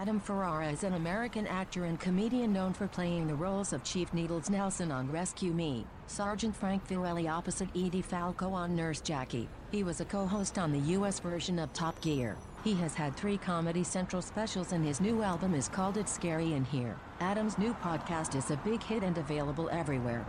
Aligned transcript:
Adam 0.00 0.18
Ferrara 0.18 0.70
is 0.70 0.82
an 0.82 0.94
American 0.94 1.46
actor 1.46 1.84
and 1.84 2.00
comedian 2.00 2.54
known 2.54 2.72
for 2.72 2.88
playing 2.88 3.26
the 3.26 3.34
roles 3.34 3.74
of 3.74 3.84
Chief 3.84 4.14
Needles 4.14 4.48
Nelson 4.48 4.90
on 4.90 5.12
Rescue 5.12 5.52
Me, 5.52 5.84
Sergeant 6.06 6.56
Frank 6.56 6.88
Fiorelli 6.88 7.30
opposite 7.30 7.68
Edie 7.76 8.00
Falco 8.00 8.50
on 8.54 8.74
Nurse 8.74 9.02
Jackie. 9.02 9.46
He 9.70 9.82
was 9.82 10.00
a 10.00 10.06
co-host 10.06 10.58
on 10.58 10.72
the 10.72 10.78
U.S. 10.92 11.20
version 11.20 11.58
of 11.58 11.70
Top 11.74 12.00
Gear. 12.00 12.38
He 12.64 12.72
has 12.76 12.94
had 12.94 13.14
three 13.14 13.36
Comedy 13.36 13.84
Central 13.84 14.22
specials 14.22 14.72
and 14.72 14.82
his 14.82 15.02
new 15.02 15.22
album 15.22 15.54
is 15.54 15.68
called 15.68 15.98
It's 15.98 16.14
Scary 16.14 16.54
in 16.54 16.64
Here. 16.64 16.96
Adam's 17.20 17.58
new 17.58 17.74
podcast 17.74 18.34
is 18.34 18.50
a 18.50 18.56
big 18.64 18.82
hit 18.82 19.02
and 19.02 19.18
available 19.18 19.68
everywhere. 19.70 20.24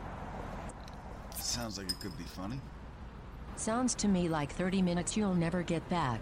Sounds 1.37 1.77
like 1.77 1.87
it 1.87 1.99
could 2.01 2.17
be 2.17 2.25
funny. 2.25 2.59
Sounds 3.55 3.95
to 3.95 4.09
me 4.09 4.27
like 4.27 4.51
30 4.51 4.81
minutes 4.81 5.15
you'll 5.15 5.33
never 5.33 5.63
get 5.63 5.87
back. 5.87 6.19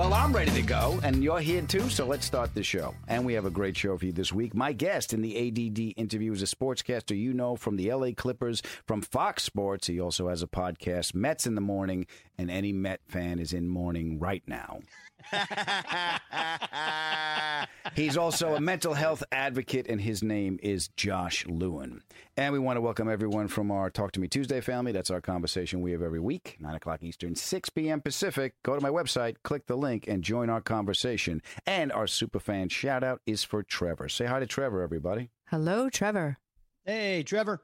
Well, 0.00 0.14
I'm 0.14 0.32
ready 0.32 0.50
to 0.52 0.62
go, 0.62 0.98
and 1.02 1.22
you're 1.22 1.40
here 1.40 1.60
too, 1.60 1.90
so 1.90 2.06
let's 2.06 2.24
start 2.24 2.54
the 2.54 2.62
show. 2.62 2.94
And 3.06 3.22
we 3.22 3.34
have 3.34 3.44
a 3.44 3.50
great 3.50 3.76
show 3.76 3.98
for 3.98 4.06
you 4.06 4.12
this 4.12 4.32
week. 4.32 4.54
My 4.54 4.72
guest 4.72 5.12
in 5.12 5.20
the 5.20 5.36
ADD 5.36 5.92
interview 5.98 6.32
is 6.32 6.40
a 6.40 6.46
sportscaster 6.46 7.14
you 7.14 7.34
know 7.34 7.54
from 7.54 7.76
the 7.76 7.92
LA 7.92 8.12
Clippers, 8.16 8.62
from 8.86 9.02
Fox 9.02 9.42
Sports. 9.42 9.88
He 9.88 10.00
also 10.00 10.28
has 10.28 10.42
a 10.42 10.46
podcast, 10.46 11.14
Mets 11.14 11.46
in 11.46 11.54
the 11.54 11.60
Morning, 11.60 12.06
and 12.38 12.50
any 12.50 12.72
Met 12.72 13.02
fan 13.08 13.38
is 13.38 13.52
in 13.52 13.68
mourning 13.68 14.18
right 14.18 14.42
now. 14.46 14.80
He's 17.94 18.16
also 18.16 18.54
a 18.54 18.60
mental 18.60 18.94
health 18.94 19.22
advocate, 19.32 19.86
and 19.88 20.00
his 20.00 20.22
name 20.22 20.58
is 20.62 20.88
Josh 20.96 21.46
Lewin. 21.46 22.02
And 22.36 22.52
we 22.52 22.58
want 22.58 22.76
to 22.76 22.80
welcome 22.80 23.08
everyone 23.08 23.48
from 23.48 23.70
our 23.70 23.90
Talk 23.90 24.12
to 24.12 24.20
Me 24.20 24.28
Tuesday 24.28 24.60
family. 24.60 24.92
That's 24.92 25.10
our 25.10 25.20
conversation 25.20 25.80
we 25.80 25.92
have 25.92 26.02
every 26.02 26.20
week, 26.20 26.56
9 26.60 26.74
o'clock 26.74 27.02
Eastern, 27.02 27.34
6 27.34 27.68
p.m. 27.70 28.00
Pacific. 28.00 28.54
Go 28.62 28.74
to 28.74 28.80
my 28.80 28.90
website, 28.90 29.36
click 29.42 29.66
the 29.66 29.76
link, 29.76 30.06
and 30.06 30.22
join 30.22 30.50
our 30.50 30.60
conversation. 30.60 31.42
And 31.66 31.92
our 31.92 32.06
superfan 32.06 32.70
shout 32.70 33.04
out 33.04 33.20
is 33.26 33.44
for 33.44 33.62
Trevor. 33.62 34.08
Say 34.08 34.26
hi 34.26 34.40
to 34.40 34.46
Trevor, 34.46 34.82
everybody. 34.82 35.30
Hello, 35.46 35.90
Trevor. 35.90 36.38
Hey, 36.84 37.22
Trevor. 37.22 37.60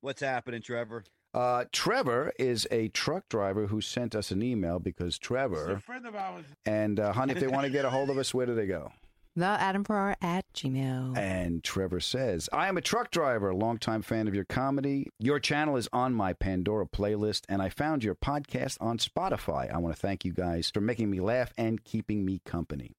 What's 0.00 0.22
happening, 0.22 0.62
Trevor? 0.62 1.04
Uh, 1.32 1.64
Trevor 1.72 2.32
is 2.38 2.66
a 2.70 2.88
truck 2.88 3.28
driver 3.28 3.66
who 3.66 3.80
sent 3.80 4.14
us 4.14 4.30
an 4.30 4.42
email 4.42 4.78
because 4.78 5.18
Trevor. 5.18 5.78
friend 5.78 6.06
of 6.06 6.16
ours. 6.16 6.44
And, 6.66 6.98
uh, 6.98 7.12
honey, 7.12 7.32
if 7.32 7.40
they 7.40 7.46
want 7.46 7.64
to 7.64 7.70
get 7.70 7.84
a 7.84 7.90
hold 7.90 8.10
of 8.10 8.18
us, 8.18 8.34
where 8.34 8.46
do 8.46 8.54
they 8.54 8.66
go? 8.66 8.92
The 9.36 9.46
Adam 9.46 9.84
Ferrara 9.84 10.16
at 10.20 10.44
Gmail. 10.54 11.16
And 11.16 11.62
Trevor 11.62 12.00
says, 12.00 12.48
I 12.52 12.66
am 12.66 12.76
a 12.76 12.80
truck 12.80 13.12
driver, 13.12 13.50
a 13.50 13.56
longtime 13.56 14.02
fan 14.02 14.26
of 14.26 14.34
your 14.34 14.44
comedy. 14.44 15.06
Your 15.20 15.38
channel 15.38 15.76
is 15.76 15.88
on 15.92 16.14
my 16.14 16.32
Pandora 16.32 16.86
playlist, 16.86 17.42
and 17.48 17.62
I 17.62 17.68
found 17.68 18.02
your 18.02 18.16
podcast 18.16 18.76
on 18.80 18.98
Spotify. 18.98 19.72
I 19.72 19.78
want 19.78 19.94
to 19.94 20.00
thank 20.00 20.24
you 20.24 20.32
guys 20.32 20.68
for 20.74 20.80
making 20.80 21.10
me 21.10 21.20
laugh 21.20 21.52
and 21.56 21.84
keeping 21.84 22.24
me 22.24 22.40
company. 22.44 22.96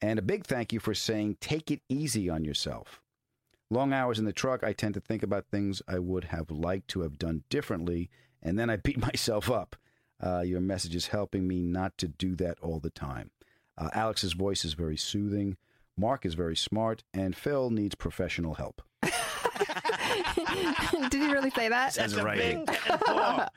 And 0.00 0.18
a 0.18 0.22
big 0.22 0.46
thank 0.46 0.72
you 0.72 0.80
for 0.80 0.94
saying, 0.94 1.36
take 1.40 1.70
it 1.70 1.80
easy 1.88 2.28
on 2.28 2.44
yourself. 2.44 3.00
Long 3.70 3.92
hours 3.92 4.18
in 4.18 4.24
the 4.24 4.32
truck, 4.32 4.64
I 4.64 4.72
tend 4.72 4.94
to 4.94 5.00
think 5.00 5.22
about 5.22 5.46
things 5.50 5.82
I 5.86 5.98
would 5.98 6.24
have 6.24 6.50
liked 6.50 6.88
to 6.88 7.02
have 7.02 7.18
done 7.18 7.44
differently, 7.50 8.08
and 8.42 8.58
then 8.58 8.70
I 8.70 8.76
beat 8.76 8.98
myself 9.12 9.50
up. 9.50 9.76
Uh, 10.20 10.40
your 10.40 10.60
message 10.60 10.94
is 10.94 11.08
helping 11.08 11.46
me 11.46 11.60
not 11.60 11.96
to 11.98 12.08
do 12.08 12.34
that 12.36 12.58
all 12.60 12.80
the 12.80 12.90
time. 12.90 13.30
Uh, 13.76 13.90
Alex's 13.92 14.32
voice 14.32 14.64
is 14.64 14.72
very 14.74 14.96
soothing. 14.96 15.56
Marc 15.96 16.24
is 16.24 16.34
very 16.34 16.56
smart, 16.56 17.04
and 17.12 17.36
Phil 17.36 17.70
needs 17.70 17.94
professional 17.94 18.54
help. 18.54 18.82
Did 19.02 19.12
he 21.12 21.32
really 21.32 21.50
say 21.50 21.68
that? 21.68 21.92
Says 21.92 22.14
it 22.14 22.24
right 22.24 22.40
here. 22.40 22.64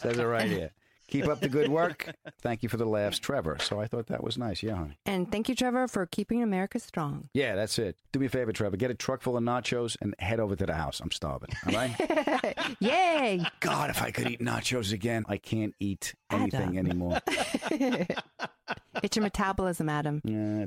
Says 0.00 0.18
it 0.18 0.24
right 0.24 0.48
here. 0.48 0.70
Keep 1.12 1.28
up 1.28 1.40
the 1.40 1.48
good 1.50 1.68
work. 1.68 2.10
Thank 2.40 2.62
you 2.62 2.70
for 2.70 2.78
the 2.78 2.86
laughs, 2.86 3.18
Trevor. 3.18 3.58
So 3.60 3.78
I 3.78 3.86
thought 3.86 4.06
that 4.06 4.24
was 4.24 4.38
nice. 4.38 4.62
Yeah, 4.62 4.76
honey. 4.76 4.96
And 5.04 5.30
thank 5.30 5.46
you, 5.46 5.54
Trevor, 5.54 5.86
for 5.86 6.06
keeping 6.06 6.42
America 6.42 6.78
strong. 6.78 7.28
Yeah, 7.34 7.54
that's 7.54 7.78
it. 7.78 7.98
Do 8.12 8.18
me 8.18 8.26
a 8.26 8.28
favor, 8.30 8.50
Trevor. 8.50 8.78
Get 8.78 8.90
a 8.90 8.94
truck 8.94 9.20
full 9.20 9.36
of 9.36 9.44
nachos 9.44 9.94
and 10.00 10.14
head 10.18 10.40
over 10.40 10.56
to 10.56 10.64
the 10.64 10.72
house. 10.72 11.00
I'm 11.00 11.10
starving. 11.10 11.50
All 11.66 11.74
right? 11.74 12.56
Yay! 12.80 13.44
God, 13.60 13.90
if 13.90 14.00
I 14.00 14.10
could 14.10 14.30
eat 14.30 14.40
nachos 14.40 14.90
again, 14.90 15.26
I 15.28 15.36
can't 15.36 15.74
eat 15.78 16.14
anything 16.30 16.78
anymore. 16.78 17.20
it's 17.70 19.14
your 19.14 19.22
metabolism, 19.22 19.90
Adam. 19.90 20.22
Yeah. 20.24 20.66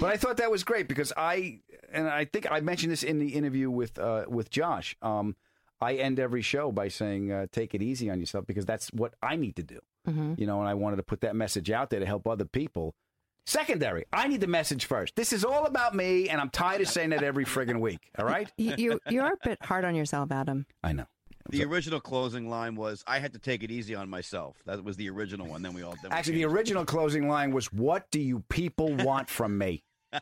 but 0.00 0.10
I 0.10 0.16
thought 0.16 0.38
that 0.38 0.50
was 0.50 0.64
great 0.64 0.88
because 0.88 1.12
I 1.16 1.60
and 1.92 2.08
I 2.08 2.24
think 2.24 2.50
I 2.50 2.58
mentioned 2.58 2.90
this 2.90 3.04
in 3.04 3.20
the 3.20 3.34
interview 3.34 3.70
with 3.70 4.00
uh, 4.00 4.24
with 4.26 4.50
Josh. 4.50 4.96
Um, 5.00 5.36
I 5.80 5.94
end 5.94 6.18
every 6.20 6.42
show 6.42 6.70
by 6.72 6.88
saying, 6.88 7.32
uh, 7.32 7.46
"Take 7.52 7.74
it 7.74 7.82
easy 7.82 8.08
on 8.10 8.20
yourself," 8.20 8.46
because 8.46 8.64
that's 8.64 8.88
what 8.92 9.14
I 9.22 9.36
need 9.36 9.56
to 9.56 9.62
do. 9.62 9.80
Mhm. 10.08 10.38
you 10.38 10.46
know, 10.46 10.60
and 10.60 10.68
I 10.68 10.74
wanted 10.74 10.96
to 10.96 11.02
put 11.02 11.22
that 11.22 11.34
message 11.34 11.70
out 11.70 11.88
there 11.88 12.00
to 12.00 12.04
help 12.06 12.26
other 12.28 12.44
people. 12.44 12.94
Secondary, 13.46 14.04
I 14.12 14.28
need 14.28 14.40
the 14.42 14.46
message 14.46 14.84
first. 14.86 15.16
This 15.16 15.32
is 15.32 15.44
all 15.44 15.64
about 15.66 15.94
me, 15.94 16.28
and 16.28 16.40
I'm 16.40 16.50
tired 16.50 16.80
of 16.82 16.88
saying 16.88 17.10
that 17.10 17.22
every 17.22 17.44
friggin' 17.46 17.80
week. 17.80 18.10
All 18.18 18.24
right? 18.26 18.50
You, 18.58 18.74
you 18.76 19.00
you're 19.08 19.32
a 19.32 19.36
bit 19.42 19.62
hard 19.64 19.84
on 19.84 19.94
yourself, 19.94 20.30
Adam. 20.32 20.66
I 20.82 20.92
know. 20.92 21.06
The 21.50 21.62
original 21.64 22.00
closing 22.00 22.48
line 22.48 22.74
was, 22.74 23.04
"I 23.06 23.18
had 23.18 23.32
to 23.34 23.38
take 23.38 23.62
it 23.62 23.70
easy 23.70 23.94
on 23.94 24.08
myself." 24.08 24.56
That 24.66 24.82
was 24.84 24.96
the 24.96 25.10
original 25.10 25.46
one. 25.46 25.60
Then 25.62 25.74
we 25.74 25.82
all 25.82 25.94
then 26.02 26.10
we 26.10 26.16
Actually, 26.16 26.36
the 26.36 26.44
original 26.46 26.84
closing 26.86 27.28
line 27.28 27.52
was, 27.52 27.70
"What 27.72 28.10
do 28.10 28.18
you 28.20 28.40
people 28.48 28.94
want 28.96 29.28
from 29.28 29.58
me?" 29.58 29.84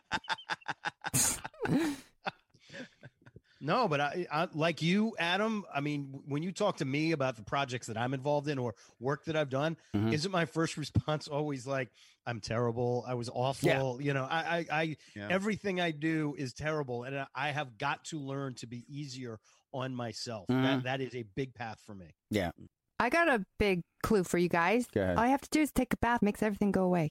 No, 3.64 3.86
but 3.86 4.00
I, 4.00 4.26
I 4.30 4.48
like 4.54 4.82
you, 4.82 5.14
Adam. 5.20 5.64
I 5.72 5.80
mean, 5.80 6.20
when 6.26 6.42
you 6.42 6.50
talk 6.50 6.78
to 6.78 6.84
me 6.84 7.12
about 7.12 7.36
the 7.36 7.42
projects 7.44 7.86
that 7.86 7.96
I'm 7.96 8.12
involved 8.12 8.48
in 8.48 8.58
or 8.58 8.74
work 8.98 9.24
that 9.26 9.36
I've 9.36 9.50
done, 9.50 9.76
Mhm. 9.94 10.12
isn't 10.12 10.32
my 10.32 10.44
first 10.46 10.76
response 11.06 11.28
always 11.28 11.64
like, 11.64 11.90
"I'm 12.26 12.40
terrible. 12.40 13.04
I 13.06 13.14
was 13.14 13.30
awful." 13.32 14.02
You 14.02 14.14
know, 14.14 14.24
I, 14.28 14.66
I, 14.70 14.80
I 14.82 14.96
Yeah. 15.14 15.28
everything 15.30 15.80
I 15.80 15.92
do 15.92 16.34
is 16.36 16.52
terrible, 16.52 17.04
and 17.04 17.24
I 17.36 17.50
have 17.52 17.78
got 17.78 18.04
to 18.06 18.18
learn 18.18 18.54
to 18.56 18.66
be 18.66 18.84
easier 18.88 19.38
on 19.72 19.94
myself. 19.94 20.48
Mhm. 20.48 20.62
That 20.62 20.82
that 20.82 21.00
is 21.00 21.14
a 21.14 21.22
big 21.22 21.54
path 21.54 21.78
for 21.86 21.94
me. 21.94 22.06
Yeah. 22.30 22.50
I 22.98 23.10
got 23.10 23.28
a 23.28 23.44
big 23.58 23.82
clue 24.02 24.24
for 24.24 24.38
you 24.38 24.48
guys. 24.48 24.86
Go 24.92 25.02
ahead. 25.02 25.16
All 25.16 25.24
you 25.24 25.30
have 25.30 25.40
to 25.40 25.50
do 25.50 25.60
is 25.60 25.70
take 25.72 25.92
a 25.92 25.96
bath, 25.98 26.20
makes 26.20 26.42
everything 26.42 26.72
go 26.72 26.82
away. 26.82 27.10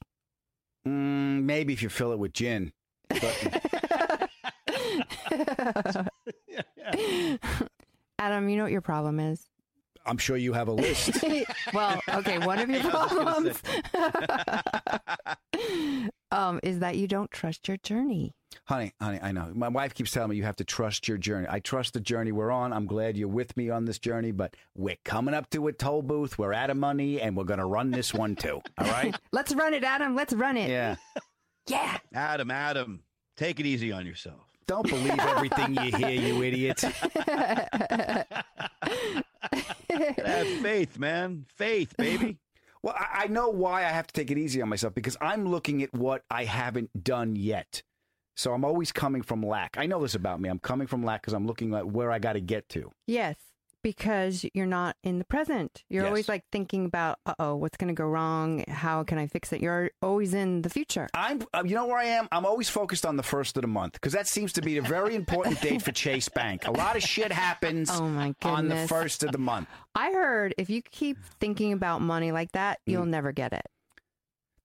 Mm, 0.86 1.44
maybe 1.44 1.72
if 1.72 1.82
you 1.82 1.88
fill 1.88 2.12
it 2.12 2.18
with 2.18 2.32
gin. 2.34 2.72
But 3.08 4.30
Adam, 8.18 8.48
you 8.48 8.56
know 8.56 8.62
what 8.64 8.72
your 8.72 8.80
problem 8.80 9.20
is? 9.20 9.48
I'm 10.04 10.18
sure 10.18 10.36
you 10.36 10.52
have 10.52 10.68
a 10.68 10.72
list. 10.72 11.22
well, 11.74 12.00
okay, 12.08 12.38
one 12.38 12.58
of 12.58 12.68
your 12.68 12.80
Yeah, 12.80 12.88
I 12.92 13.04
was 13.04 13.12
problems 13.12 13.62
um, 16.32 16.60
is 16.62 16.80
that 16.80 16.96
you 16.96 17.06
don't 17.06 17.30
trust 17.30 17.68
your 17.68 17.76
journey. 17.78 18.34
honey, 18.64 18.92
honey, 19.00 19.20
I 19.22 19.32
know. 19.32 19.52
My 19.54 19.68
wife 19.68 19.94
keeps 19.94 20.10
telling 20.10 20.30
me 20.30 20.36
you 20.36 20.42
have 20.42 20.56
to 20.56 20.64
trust 20.64 21.06
your 21.06 21.18
journey. 21.18 21.46
I 21.48 21.60
trust 21.60 21.94
the 21.94 22.00
journey 22.00 22.32
we're 22.32 22.50
on. 22.50 22.72
I'm 22.72 22.86
glad 22.86 23.16
you're 23.16 23.28
with 23.28 23.56
me 23.56 23.70
on 23.70 23.84
this 23.84 23.98
journey, 23.98 24.32
but 24.32 24.56
we're 24.74 24.96
coming 25.04 25.34
up 25.34 25.48
to 25.50 25.68
a 25.68 25.72
toll 25.72 26.02
booth. 26.02 26.38
We're 26.38 26.52
out 26.52 26.70
of 26.70 26.76
money, 26.76 27.20
and 27.20 27.36
we're 27.36 27.44
going 27.44 27.60
to 27.60 27.66
run 27.66 27.90
this 27.90 28.12
one 28.12 28.34
too. 28.34 28.60
All 28.78 28.86
right? 28.86 29.14
Let's 29.30 29.54
run 29.54 29.74
it, 29.74 29.84
Adam. 29.84 30.16
Let's 30.16 30.32
run 30.32 30.56
it. 30.56 30.68
Yeah. 30.68 30.96
Yeah. 31.68 31.98
Adam, 32.12 32.50
Adam, 32.50 33.02
take 33.36 33.60
it 33.60 33.66
easy 33.66 33.92
on 33.92 34.04
yourself. 34.06 34.40
Don't 34.66 34.88
believe 34.88 35.18
everything 35.18 35.74
you 35.74 35.96
hear, 35.96 36.10
you 36.10 36.42
idiot. 36.42 36.80
Have 39.90 40.46
faith, 40.62 40.98
man. 40.98 41.46
Faith, 41.56 41.94
baby. 41.96 42.38
Well, 42.82 42.94
I, 42.96 43.24
I 43.24 43.26
know 43.28 43.48
why 43.48 43.80
I 43.84 43.88
have 43.88 44.06
to 44.08 44.12
take 44.12 44.30
it 44.30 44.38
easy 44.38 44.60
on 44.62 44.68
myself 44.68 44.94
because 44.94 45.16
I'm 45.20 45.46
looking 45.46 45.82
at 45.82 45.92
what 45.94 46.24
I 46.30 46.44
haven't 46.44 47.04
done 47.04 47.36
yet. 47.36 47.82
So 48.34 48.52
I'm 48.54 48.64
always 48.64 48.92
coming 48.92 49.22
from 49.22 49.42
lack. 49.42 49.76
I 49.78 49.86
know 49.86 50.00
this 50.00 50.14
about 50.14 50.40
me. 50.40 50.48
I'm 50.48 50.58
coming 50.58 50.86
from 50.86 51.04
lack 51.04 51.22
because 51.22 51.34
I'm 51.34 51.46
looking 51.46 51.74
at 51.74 51.86
where 51.86 52.10
I 52.10 52.18
got 52.18 52.32
to 52.32 52.40
get 52.40 52.68
to. 52.70 52.90
Yes, 53.06 53.36
because 53.82 54.44
you're 54.54 54.66
not 54.66 54.96
in 55.02 55.18
the 55.18 55.24
present. 55.24 55.82
You're 55.90 56.04
Yes. 56.04 56.08
always 56.08 56.28
like 56.28 56.44
thinking 56.52 56.84
about, 56.86 57.18
uh 57.26 57.34
oh, 57.38 57.56
what's 57.56 57.76
going 57.76 57.88
to 57.88 57.94
go 57.94 58.04
wrong? 58.06 58.64
How 58.68 59.02
can 59.04 59.18
I 59.18 59.26
fix 59.26 59.52
it? 59.52 59.60
You're 59.60 59.90
always 60.00 60.34
in 60.34 60.62
the 60.62 60.70
future. 60.70 61.08
I'm, 61.14 61.42
uh, 61.52 61.62
you 61.66 61.74
know 61.74 61.86
where 61.86 61.98
I 61.98 62.04
am? 62.04 62.28
I'm 62.32 62.46
always 62.46 62.68
focused 62.68 63.04
on 63.04 63.16
the 63.16 63.22
first 63.22 63.56
of 63.56 63.62
the 63.62 63.68
month 63.68 63.94
because 63.94 64.12
that 64.12 64.26
seems 64.28 64.52
to 64.54 64.62
be 64.62 64.76
a 64.78 64.82
very 64.82 65.14
important 65.14 65.60
date 65.60 65.82
for 65.82 65.92
Chase 65.92 66.28
Bank. 66.28 66.66
A 66.66 66.70
lot 66.70 66.96
of 66.96 67.02
shit 67.02 67.32
happens 67.32 67.90
Oh 67.92 68.08
my 68.08 68.34
on 68.42 68.68
the 68.68 68.86
first 68.88 69.22
of 69.22 69.32
the 69.32 69.38
month. 69.38 69.68
I 69.94 70.12
heard 70.12 70.54
if 70.58 70.70
you 70.70 70.82
keep 70.82 71.18
thinking 71.40 71.72
about 71.72 72.00
money 72.00 72.32
like 72.32 72.52
that, 72.52 72.78
Mm. 72.88 72.92
you'll 72.92 73.06
never 73.06 73.32
get 73.32 73.52
it. 73.52 73.66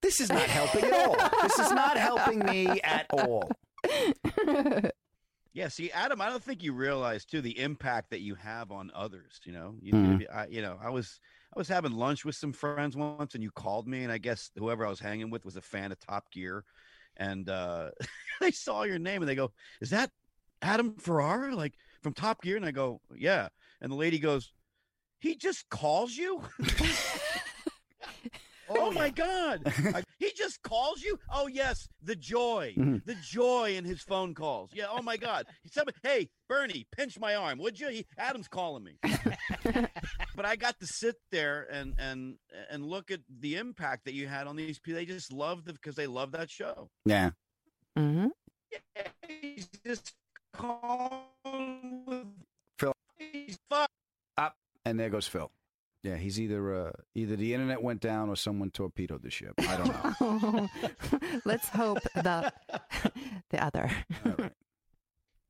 This 0.00 0.20
is 0.20 0.30
not 0.30 0.42
helping 0.42 0.84
at 0.84 0.92
all. 0.92 1.16
This 1.42 1.58
is 1.58 1.72
not 1.72 1.96
helping 1.96 2.38
me 2.38 2.80
at 2.82 3.06
all. 3.12 3.50
Yeah, 5.58 5.66
see, 5.66 5.90
Adam, 5.90 6.20
I 6.20 6.30
don't 6.30 6.42
think 6.42 6.62
you 6.62 6.72
realize 6.72 7.24
too 7.24 7.40
the 7.40 7.58
impact 7.58 8.10
that 8.10 8.20
you 8.20 8.36
have 8.36 8.70
on 8.70 8.92
others. 8.94 9.40
You 9.42 9.50
know, 9.50 9.74
you, 9.82 9.92
Mhm. 9.92 10.26
I, 10.32 10.46
you 10.46 10.62
know, 10.62 10.78
I 10.80 10.88
was 10.88 11.18
I 11.52 11.58
was 11.58 11.66
having 11.66 11.90
lunch 11.90 12.24
with 12.24 12.36
some 12.36 12.52
friends 12.52 12.96
once, 12.96 13.34
and 13.34 13.42
you 13.42 13.50
called 13.50 13.88
me, 13.88 14.04
and 14.04 14.12
I 14.12 14.18
guess 14.18 14.52
whoever 14.56 14.86
I 14.86 14.88
was 14.88 15.00
hanging 15.00 15.30
with 15.30 15.44
was 15.44 15.56
a 15.56 15.60
fan 15.60 15.90
of 15.90 15.98
Top 15.98 16.30
Gear, 16.30 16.64
and 17.16 17.48
uh, 17.48 17.90
they 18.40 18.52
saw 18.52 18.84
your 18.84 19.00
name, 19.00 19.20
and 19.20 19.28
they 19.28 19.34
go, 19.34 19.50
"Is 19.80 19.90
that 19.90 20.12
Adam 20.62 20.94
Ferrara, 20.94 21.56
like 21.56 21.74
from 22.04 22.14
Top 22.14 22.40
Gear?" 22.40 22.56
And 22.56 22.64
I 22.64 22.70
go, 22.70 23.00
"Yeah," 23.12 23.48
and 23.80 23.90
the 23.90 23.96
lady 23.96 24.20
goes, 24.20 24.52
"He 25.18 25.34
just 25.34 25.68
calls 25.70 26.16
you." 26.16 26.40
Oh 28.70 28.90
my 28.92 29.10
God! 29.10 29.62
I- 29.66 30.02
he 30.18 30.32
just 30.36 30.62
calls 30.62 31.02
you. 31.02 31.18
Oh 31.32 31.46
yes, 31.46 31.88
the 32.02 32.16
joy, 32.16 32.74
Mhm. 32.76 33.04
the 33.04 33.14
joy 33.22 33.74
in 33.76 33.84
his 33.84 34.02
phone 34.02 34.34
calls. 34.34 34.70
Yeah. 34.74 34.86
Oh 34.90 35.00
my 35.02 35.16
God. 35.16 35.46
Somebody, 35.72 35.96
hey 36.02 36.28
Bernie, 36.48 36.86
pinch 36.96 37.18
my 37.18 37.34
arm, 37.34 37.58
would 37.58 37.78
you? 37.78 37.88
He, 37.88 38.06
Adam's 38.18 38.48
calling 38.48 38.84
me. 38.84 38.98
but 40.36 40.44
I 40.44 40.56
got 40.56 40.78
to 40.80 40.86
sit 40.86 41.16
there 41.30 41.66
and 41.70 41.94
and 41.98 42.36
and 42.70 42.84
look 42.84 43.10
at 43.10 43.20
the 43.40 43.56
impact 43.56 44.04
that 44.06 44.14
you 44.14 44.26
had 44.26 44.46
on 44.46 44.56
these 44.56 44.78
people. 44.78 44.98
They 44.98 45.06
just 45.06 45.32
loved 45.32 45.68
it 45.68 45.74
because 45.74 45.94
they 45.94 46.06
love 46.06 46.32
that 46.32 46.50
show. 46.50 46.90
Yeah. 47.04 47.30
Mm-hmm. 47.98 48.28
He's 49.28 49.68
just 49.86 50.12
calling 50.52 51.22
with 52.06 52.26
Phil. 52.78 52.92
he's 53.18 53.58
fuck. 53.70 53.88
Up 54.36 54.54
and 54.84 54.98
there 55.00 55.10
goes 55.10 55.26
Phil. 55.26 55.50
Yeah, 56.08 56.16
he's 56.16 56.40
either 56.40 56.86
uh, 56.88 56.92
either 57.14 57.36
the 57.36 57.52
internet 57.52 57.82
went 57.82 58.00
down 58.00 58.30
or 58.30 58.36
someone 58.36 58.70
torpedoed 58.70 59.22
the 59.22 59.30
ship. 59.30 59.52
I 59.58 59.76
don't 59.76 60.20
know. 60.20 60.68
Let's 61.44 61.68
hope 61.68 61.98
the 62.14 62.50
the 63.50 63.62
other. 63.64 63.90
All 64.24 64.32
right. 64.38 64.52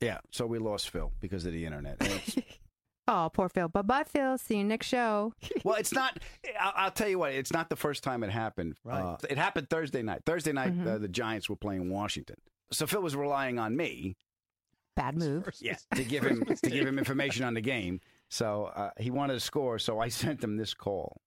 Yeah, 0.00 0.18
so 0.30 0.46
we 0.46 0.58
lost 0.58 0.90
Phil 0.90 1.12
because 1.20 1.44
of 1.46 1.52
the 1.52 1.64
internet. 1.64 1.96
Oh, 3.06 3.30
poor 3.34 3.48
Phil. 3.48 3.68
Bye 3.68 3.82
bye, 3.82 4.04
Phil. 4.04 4.36
See 4.38 4.56
you 4.58 4.64
next 4.64 4.86
show. 4.88 5.32
well, 5.64 5.76
it's 5.76 5.92
not. 5.92 6.18
I'll, 6.58 6.72
I'll 6.74 6.90
tell 6.90 7.08
you 7.08 7.18
what. 7.18 7.32
It's 7.32 7.52
not 7.52 7.68
the 7.68 7.76
first 7.76 8.02
time 8.02 8.22
it 8.24 8.30
happened. 8.30 8.76
Right. 8.84 9.00
Uh, 9.00 9.16
it 9.30 9.38
happened 9.38 9.70
Thursday 9.70 10.02
night. 10.02 10.22
Thursday 10.26 10.52
night, 10.52 10.72
Mhm. 10.76 10.86
uh, 10.86 10.98
the 10.98 11.08
Giants 11.08 11.48
were 11.48 11.56
playing 11.56 11.90
Washington. 11.90 12.36
So 12.72 12.86
Phil 12.86 13.00
was 13.02 13.14
relying 13.16 13.58
on 13.58 13.76
me, 13.76 14.16
Bad 14.96 15.16
move. 15.16 15.48
yes, 15.60 15.86
to 15.94 16.04
give 16.04 16.24
him 16.24 16.44
to 16.44 16.70
give 16.70 16.86
him 16.86 16.98
information 16.98 17.44
on 17.44 17.54
the 17.54 17.60
game. 17.60 18.00
So 18.28 18.70
uh, 18.74 18.90
he 18.98 19.10
wanted 19.10 19.34
to 19.34 19.40
score. 19.40 19.78
So 19.78 20.00
I 20.00 20.08
sent 20.22 20.42
him 20.42 20.56
this 20.56 20.74
call. 20.74 21.20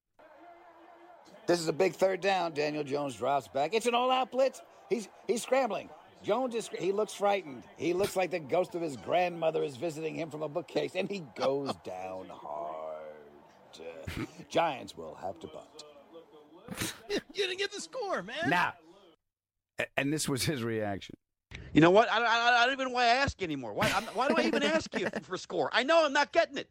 This 1.47 1.59
is 1.59 1.67
a 1.67 1.73
big 1.73 1.93
third 1.93 2.21
down. 2.21 2.53
Daniel 2.53 2.83
Jones 2.83 3.15
drops 3.15 3.47
back. 3.47 3.73
It's 3.73 3.87
an 3.87 3.95
all-out 3.95 4.31
blitz. 4.31 4.61
He's 4.89 5.09
he's 5.27 5.41
scrambling. 5.41 5.89
Jones 6.23 6.53
is 6.53 6.69
he 6.77 6.91
looks 6.91 7.13
frightened. 7.13 7.63
He 7.77 7.93
looks 7.93 8.15
like 8.15 8.29
the 8.29 8.39
ghost 8.39 8.75
of 8.75 8.81
his 8.81 8.95
grandmother 8.95 9.63
is 9.63 9.75
visiting 9.75 10.15
him 10.15 10.29
from 10.29 10.43
a 10.43 10.49
bookcase, 10.49 10.95
and 10.95 11.09
he 11.09 11.23
goes 11.35 11.73
down 11.83 12.27
hard. 12.29 12.77
Uh, 13.79 14.23
Giants 14.49 14.95
will 14.95 15.15
have 15.15 15.39
to 15.39 15.47
bunt. 15.47 16.91
you 17.09 17.19
didn't 17.33 17.57
get 17.57 17.71
the 17.71 17.81
score, 17.81 18.21
man. 18.21 18.49
Now, 18.49 18.73
and 19.97 20.13
this 20.13 20.29
was 20.29 20.43
his 20.43 20.63
reaction. 20.63 21.15
You 21.73 21.81
know 21.81 21.89
what? 21.89 22.09
I, 22.11 22.23
I, 22.23 22.61
I 22.61 22.65
don't 22.65 22.73
even 22.73 22.89
know 22.89 22.93
why 22.93 23.05
I 23.05 23.15
ask 23.15 23.41
anymore. 23.41 23.73
Why, 23.73 23.91
I'm, 23.95 24.03
why 24.13 24.27
do 24.27 24.35
I 24.37 24.43
even 24.43 24.63
ask 24.63 24.97
you 24.97 25.07
for 25.23 25.37
score? 25.37 25.69
I 25.73 25.83
know 25.83 26.05
I'm 26.05 26.13
not 26.13 26.31
getting 26.31 26.57
it. 26.57 26.69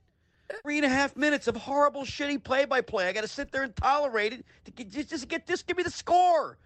Three 0.62 0.78
and 0.78 0.86
a 0.86 0.88
half 0.88 1.16
minutes 1.16 1.46
of 1.48 1.56
horrible, 1.56 2.02
shitty 2.02 2.42
play-by-play. 2.42 3.08
I 3.08 3.12
got 3.12 3.22
to 3.22 3.28
sit 3.28 3.52
there 3.52 3.62
and 3.62 3.74
tolerate 3.76 4.32
it 4.32 4.44
to 4.64 4.70
get, 4.70 4.90
just, 4.90 5.10
just 5.10 5.28
get 5.28 5.46
just 5.46 5.66
give 5.66 5.76
me 5.76 5.82
the 5.82 5.90
score. 5.90 6.58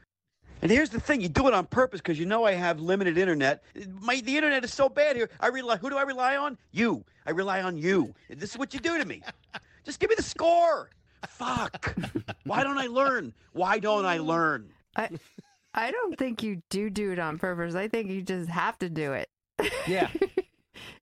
And 0.63 0.71
here's 0.71 0.91
the 0.91 1.01
thing: 1.01 1.21
you 1.21 1.29
do 1.29 1.47
it 1.49 1.55
on 1.55 1.67
purpose 1.67 2.01
because 2.01 2.19
you 2.19 2.27
know 2.27 2.45
I 2.45 2.53
have 2.53 2.81
limited 2.81 3.19
internet. 3.19 3.63
My 4.01 4.21
the 4.21 4.37
internet 4.37 4.65
is 4.65 4.73
so 4.73 4.89
bad 4.89 5.17
here. 5.17 5.29
I 5.41 5.49
rely. 5.49 5.77
Who 5.77 5.91
do 5.91 5.97
I 5.97 6.03
rely 6.03 6.37
on? 6.37 6.57
You. 6.73 7.05
I 7.27 7.31
rely 7.31 7.63
on 7.63 7.77
you. 7.77 8.15
This 8.29 8.51
is 8.51 8.59
what 8.59 8.73
you 8.75 8.81
do 8.81 8.99
to 8.99 9.05
me. 9.05 9.23
Just 9.85 10.01
give 10.01 10.11
me 10.11 10.17
the 10.17 10.23
score. 10.23 10.91
Fuck. 11.29 11.95
Why 12.45 12.65
don't 12.65 12.79
I 12.79 12.87
learn? 12.87 13.33
Why 13.53 13.79
don't 13.79 14.07
I 14.07 14.19
learn? 14.19 14.71
I 14.97 15.11
I 15.75 15.91
don't 15.91 16.17
think 16.19 16.43
you 16.43 16.63
do 16.71 16.89
do 16.89 17.13
it 17.13 17.19
on 17.19 17.39
purpose. 17.39 17.75
I 17.75 17.89
think 17.89 18.11
you 18.11 18.23
just 18.23 18.49
have 18.49 18.79
to 18.79 18.89
do 18.89 19.13
it. 19.13 19.29
Yeah. 19.87 20.09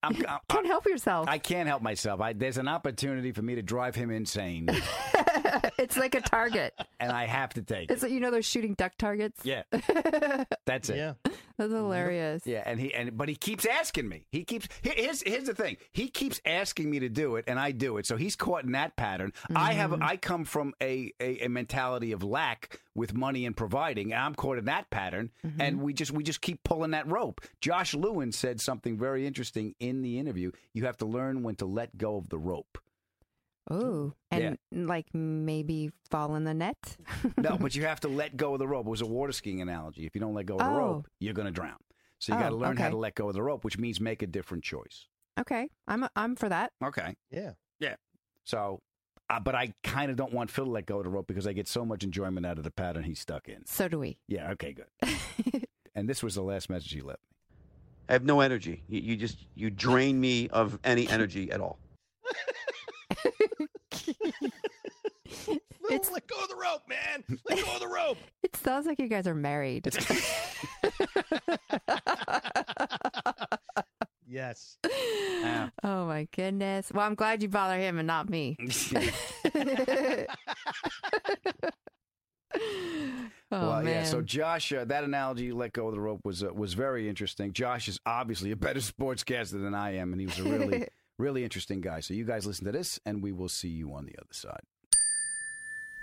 I'm, 0.03 0.17
I'm, 0.29 0.39
Can't 0.49 0.67
help 0.67 0.87
yourself. 0.87 1.29
I 1.29 1.39
can't 1.39 1.69
help 1.69 1.83
myself. 1.83 2.21
I, 2.21 2.33
there's 2.33 2.59
an 2.59 2.69
opportunity 2.69 3.33
for 3.33 3.43
me 3.43 3.55
to 3.55 3.63
drive 3.63 3.95
him 3.95 4.11
insane, 4.11 4.69
it's 5.79 5.97
like 5.97 6.15
a 6.15 6.21
target. 6.21 6.75
and 7.01 7.13
I 7.13 7.27
have 7.27 7.55
to 7.55 7.63
take 7.63 7.91
it. 7.91 7.93
It's 7.93 8.03
like 8.03 8.13
you 8.13 8.21
know 8.21 8.31
those 8.31 8.47
shooting 8.47 8.75
duck 8.75 8.93
targets. 8.99 9.41
Yeah, 9.45 9.63
that's 10.67 10.89
it. 10.89 10.97
Yeah. 10.97 11.15
That's 11.59 11.73
hilarious. 11.73 12.47
Yeah, 12.47 12.63
and 12.67 12.81
he 12.81 12.93
and 12.95 13.17
but 13.17 13.29
he 13.29 13.35
keeps 13.35 13.67
asking 13.67 14.09
me. 14.09 14.25
He 14.31 14.45
keeps 14.45 14.69
here- 14.83 14.95
here's 14.97 15.23
here's 15.23 15.45
the 15.45 15.55
thing. 15.55 15.77
He 15.93 16.09
keeps 16.09 16.41
asking 16.45 16.91
me 16.91 17.01
to 17.01 17.09
do 17.09 17.37
it, 17.37 17.45
and 17.47 17.59
I 17.59 17.73
do 17.73 17.99
it. 17.99 18.07
So 18.07 18.17
he's 18.17 18.37
caught 18.37 18.65
in 18.65 18.73
that 18.73 18.97
pattern. 18.97 19.33
I 19.55 19.75
have 19.75 19.91
mm-hmm. 19.91 20.03
I 20.03 20.17
come 20.17 20.45
from 20.45 20.75
a, 20.83 21.13
a 21.21 21.45
a 21.45 21.49
mentality 21.49 22.13
of 22.13 22.23
lack 22.23 22.81
with 22.95 23.15
money 23.15 23.47
and 23.47 23.57
providing, 23.57 24.13
and 24.13 24.23
I'm 24.23 24.35
caught 24.35 24.59
in 24.59 24.65
that 24.67 24.91
pattern. 24.91 25.31
Mm-hmm. 25.47 25.61
And 25.61 25.83
we 25.83 25.93
just 25.93 26.11
we 26.11 26.23
just 26.23 26.41
keep 26.41 26.65
pulling 26.65 26.93
that 26.93 27.07
rope. 27.11 27.41
Josh 27.61 27.95
Lewin 27.95 28.33
said 28.33 28.61
something 28.61 28.99
very 28.99 29.27
interesting 29.27 29.75
in 29.79 30.03
the 30.03 30.19
interview. 30.19 30.53
You 30.73 30.87
have 30.87 30.97
to 30.99 31.07
learn 31.07 31.43
when 31.43 31.57
to 31.57 31.67
let 31.67 31.97
go 31.97 32.17
of 32.17 32.29
the 32.29 32.39
rope. 32.39 32.79
Oh, 33.71 34.13
and 34.31 34.59
like 34.73 35.07
maybe 35.15 35.91
fall 36.11 36.35
in 36.35 36.45
the 36.45 36.53
net. 36.55 36.97
no, 37.39 37.57
but 37.57 37.75
you 37.77 37.85
have 37.85 38.01
to 38.01 38.09
let 38.09 38.37
go 38.37 38.55
of 38.55 38.59
the 38.59 38.67
rope. 38.67 38.87
It 38.87 38.91
was 38.91 39.01
a 39.03 39.07
water 39.07 39.33
skiing 39.33 39.61
analogy. 39.61 40.05
If 40.05 40.15
you 40.15 40.21
don't 40.21 40.35
let 40.35 40.47
go 40.47 40.55
of 40.55 40.59
the 40.61 40.65
Oh. 40.67 40.77
rope, 40.77 41.09
you're 41.21 41.35
going 41.35 41.47
to 41.47 41.53
drown. 41.53 41.77
So 42.19 42.33
you 42.35 42.39
got 42.41 42.49
to 42.51 42.55
Oh, 42.55 42.59
learn 42.59 42.77
how 42.77 42.91
to 42.91 42.97
let 42.97 43.15
go 43.15 43.29
of 43.29 43.35
the 43.35 43.43
rope, 43.43 43.65
which 43.65 43.79
means 43.79 44.01
make 44.01 44.23
a 44.23 44.27
different 44.27 44.65
choice. 44.65 45.07
Okay, 45.41 45.69
I'm 45.89 46.07
I'm 46.17 46.37
for 46.37 46.49
that. 46.49 46.73
Okay. 46.85 47.15
Yeah. 47.31 47.53
Yeah. 47.81 47.95
So, 48.45 48.81
uh, 49.31 49.41
but 49.41 49.55
I 49.55 49.73
kind 49.83 50.11
of 50.11 50.17
don't 50.17 50.33
want 50.33 50.51
Phil 50.51 50.65
to 50.67 50.71
let 50.71 50.87
go 50.87 50.99
of 50.99 51.05
the 51.05 51.11
rope 51.11 51.27
because 51.27 51.47
I 51.47 51.53
get 51.53 51.67
so 51.69 51.85
much 51.85 52.05
enjoyment 52.05 52.45
out 52.45 52.59
of 52.59 52.65
the 52.65 52.71
pattern 52.71 53.05
he's 53.05 53.21
stuck 53.21 53.49
in. 53.49 53.65
So 53.67 53.89
do 53.89 53.99
we. 54.01 54.19
Yeah. 54.29 54.51
Okay. 54.53 54.75
Good. 54.75 55.67
and 55.95 56.09
this 56.09 56.23
was 56.23 56.35
the 56.35 56.43
last 56.43 56.69
message 56.69 56.93
he 56.93 57.01
left 57.01 57.21
me. 57.23 57.37
I 58.09 58.13
have 58.13 58.25
no 58.25 58.41
energy. 58.41 58.83
You, 58.89 59.01
you 59.01 59.17
just 59.17 59.39
you 59.55 59.71
drain 59.71 60.21
me 60.21 60.49
of 60.49 60.79
any 60.85 61.09
energy 61.09 61.51
at 61.51 61.61
all. 61.61 61.79
Phil, 65.29 65.59
let 66.13 66.27
go 66.27 66.37
of 66.43 66.49
the 66.49 66.57
rope, 66.73 66.89
man. 66.89 67.25
Let 67.49 67.65
go 67.65 67.75
of 67.75 67.81
the 67.81 67.89
rope. 67.89 68.19
It 68.43 68.57
sounds 68.57 68.87
like 68.87 68.99
you 68.99 69.09
guys 69.09 69.27
are 69.27 69.35
married. 69.35 69.89
Yes. 74.27 74.79
Oh 75.85 76.07
my 76.07 76.27
goodness. 76.35 76.91
Well, 76.91 77.05
I'm 77.07 77.15
glad 77.15 77.43
you 77.43 77.51
bother 77.51 77.77
him 77.77 77.99
and 77.99 78.07
not 78.07 78.31
me. 78.31 78.57
Oh 83.55 83.69
well, 83.69 83.83
man. 83.83 83.87
yeah. 83.95 84.05
So 84.05 84.23
Josh, 84.23 84.73
uh, 84.73 84.87
that 84.87 85.05
analogy, 85.05 85.53
let 85.53 85.73
go 85.75 85.87
of 85.89 85.95
the 85.95 86.01
rope, 86.01 86.21
was 86.25 86.43
uh, 86.43 86.55
was 86.55 86.73
very 86.73 87.07
interesting. 87.09 87.53
Josh 87.53 87.87
is 87.87 87.99
obviously 88.07 88.51
a 88.51 88.57
better 88.57 88.81
sportscaster 88.81 89.63
than 89.63 89.75
I 89.75 89.97
am, 89.97 90.13
and 90.13 90.21
he 90.21 90.27
was 90.27 90.39
a 90.39 90.45
really, 90.45 90.89
really 91.19 91.45
interesting 91.45 91.83
guy. 91.83 92.01
So 92.01 92.15
you 92.15 92.25
guys 92.25 92.47
listen 92.47 92.65
to 92.65 92.73
this, 92.73 92.99
and 93.05 93.23
we 93.23 93.31
will 93.33 93.51
see 93.51 93.69
you 93.69 93.93
on 93.93 94.07
the 94.07 94.15
other 94.19 94.33
side. 94.33 94.63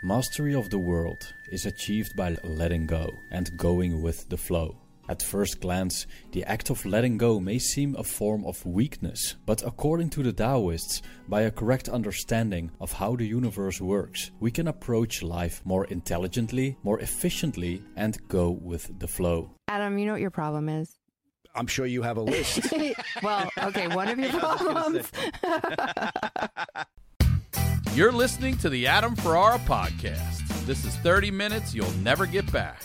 Mastery 0.01 0.56
of 0.56 0.70
the 0.70 0.79
world 0.79 1.34
is 1.51 1.65
achieved 1.65 2.15
by 2.15 2.38
letting 2.46 2.86
go 2.86 3.20
and 3.32 3.58
going 3.58 4.01
with 4.01 4.29
the 4.29 4.38
flow. 4.38 4.77
At 5.10 5.22
first 5.22 5.60
glance, 5.60 6.08
the 6.32 6.46
act 6.46 6.70
of 6.70 6.86
letting 6.86 7.18
go 7.18 7.38
may 7.38 7.60
seem 7.60 7.98
a 7.98 8.03
form 8.06 8.46
of 8.46 8.65
weakness, 8.65 9.36
but 9.46 9.62
according 9.68 10.12
to 10.12 10.24
the 10.24 10.32
Taoists, 10.32 11.01
by 11.27 11.41
a 11.41 11.51
correct 11.51 11.89
understanding 11.89 12.72
of 12.79 12.94
how 12.94 13.18
the 13.18 13.27
universe 13.27 13.82
works, 13.82 14.32
we 14.39 14.51
can 14.51 14.70
approach 14.70 15.22
life 15.22 15.62
more 15.65 15.84
intelligently, 15.88 16.77
more 16.82 17.01
efficiently, 17.01 17.84
and 17.98 18.25
go 18.29 18.51
with 18.51 19.00
the 19.00 19.08
flow. 19.08 19.51
Adam, 19.68 19.98
you 19.98 20.06
know 20.06 20.13
what 20.13 20.22
your 20.22 20.32
problem 20.32 20.70
is? 20.70 20.98
I'm 21.56 21.68
sure 21.68 21.86
you 21.86 22.03
have 22.03 22.15
a 22.15 22.22
list. 22.22 22.72
well, 23.22 23.50
okay, 23.63 23.89
one 23.89 24.08
of 24.08 24.18
your 24.18 24.32
problems. 24.39 25.12
You're 27.96 28.12
listening 28.12 28.55
to 28.60 28.69
the 28.69 28.88
Adam 28.88 29.15
Ferrara 29.15 29.58
podcast. 29.60 30.48
This 30.65 30.86
is 30.86 30.96
30 30.98 31.31
minutes 31.31 31.74
you'll 31.74 31.91
never 32.03 32.25
get 32.25 32.50
back. 32.51 32.81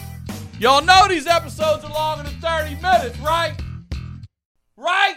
Y'all 0.59 0.83
know 0.83 1.07
these 1.09 1.27
episodes 1.27 1.85
are 1.85 1.93
longer 1.93 2.25
than 2.29 2.41
30 2.41 2.77
minutes, 2.77 3.19
right? 3.19 3.55
Right? 4.77 5.17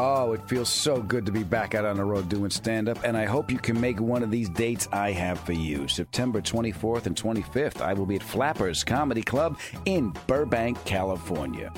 Oh, 0.00 0.32
it 0.32 0.48
feels 0.48 0.68
so 0.68 1.02
good 1.02 1.26
to 1.26 1.32
be 1.32 1.42
back 1.42 1.74
out 1.74 1.84
on 1.84 1.96
the 1.96 2.04
road 2.04 2.28
doing 2.28 2.50
stand 2.50 2.88
up, 2.88 3.02
and 3.02 3.16
I 3.16 3.24
hope 3.24 3.50
you 3.50 3.58
can 3.58 3.80
make 3.80 3.98
one 3.98 4.22
of 4.22 4.30
these 4.30 4.48
dates 4.48 4.86
I 4.92 5.10
have 5.10 5.40
for 5.40 5.54
you. 5.54 5.88
September 5.88 6.40
24th 6.40 7.06
and 7.06 7.16
25th, 7.16 7.80
I 7.80 7.94
will 7.94 8.06
be 8.06 8.14
at 8.14 8.22
Flappers 8.22 8.84
Comedy 8.84 9.22
Club 9.22 9.58
in 9.86 10.12
Burbank, 10.28 10.84
California. 10.84 11.72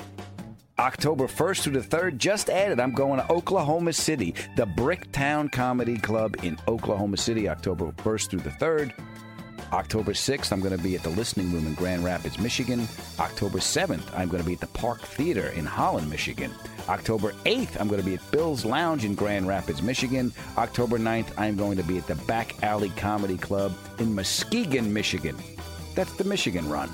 October 0.77 1.27
1st 1.27 1.61
through 1.61 1.81
the 1.81 1.87
3rd, 1.87 2.17
just 2.17 2.51
added, 2.51 2.79
I'm 2.79 2.93
going 2.93 3.19
to 3.19 3.31
Oklahoma 3.31 3.93
City, 3.93 4.35
the 4.55 4.65
Bricktown 4.65 5.51
Comedy 5.51 5.97
Club 5.97 6.35
in 6.43 6.59
Oklahoma 6.67 7.17
City, 7.17 7.49
October 7.49 7.91
1st 7.91 8.29
through 8.29 8.41
the 8.41 8.49
3rd. 8.51 8.93
October 9.73 10.11
6th, 10.11 10.51
I'm 10.51 10.59
going 10.59 10.75
to 10.75 10.83
be 10.83 10.95
at 10.95 11.03
the 11.03 11.09
Listening 11.09 11.51
Room 11.53 11.65
in 11.65 11.73
Grand 11.75 12.03
Rapids, 12.03 12.37
Michigan. 12.37 12.87
October 13.19 13.59
7th, 13.59 14.03
I'm 14.17 14.27
going 14.27 14.43
to 14.43 14.47
be 14.47 14.53
at 14.53 14.59
the 14.59 14.67
Park 14.67 15.01
Theater 15.01 15.47
in 15.49 15.65
Holland, 15.65 16.09
Michigan. 16.09 16.51
October 16.89 17.31
8th, 17.45 17.79
I'm 17.79 17.87
going 17.87 18.01
to 18.01 18.05
be 18.05 18.15
at 18.15 18.31
Bill's 18.31 18.65
Lounge 18.65 19.05
in 19.05 19.15
Grand 19.15 19.47
Rapids, 19.47 19.81
Michigan. 19.81 20.33
October 20.57 20.99
9th, 20.99 21.31
I'm 21.37 21.55
going 21.55 21.77
to 21.77 21.83
be 21.83 21.97
at 21.97 22.07
the 22.07 22.15
Back 22.15 22.61
Alley 22.63 22.89
Comedy 22.97 23.37
Club 23.37 23.73
in 23.99 24.13
Muskegon, 24.13 24.91
Michigan. 24.91 25.37
That's 25.95 26.13
the 26.13 26.25
Michigan 26.25 26.67
run. 26.69 26.89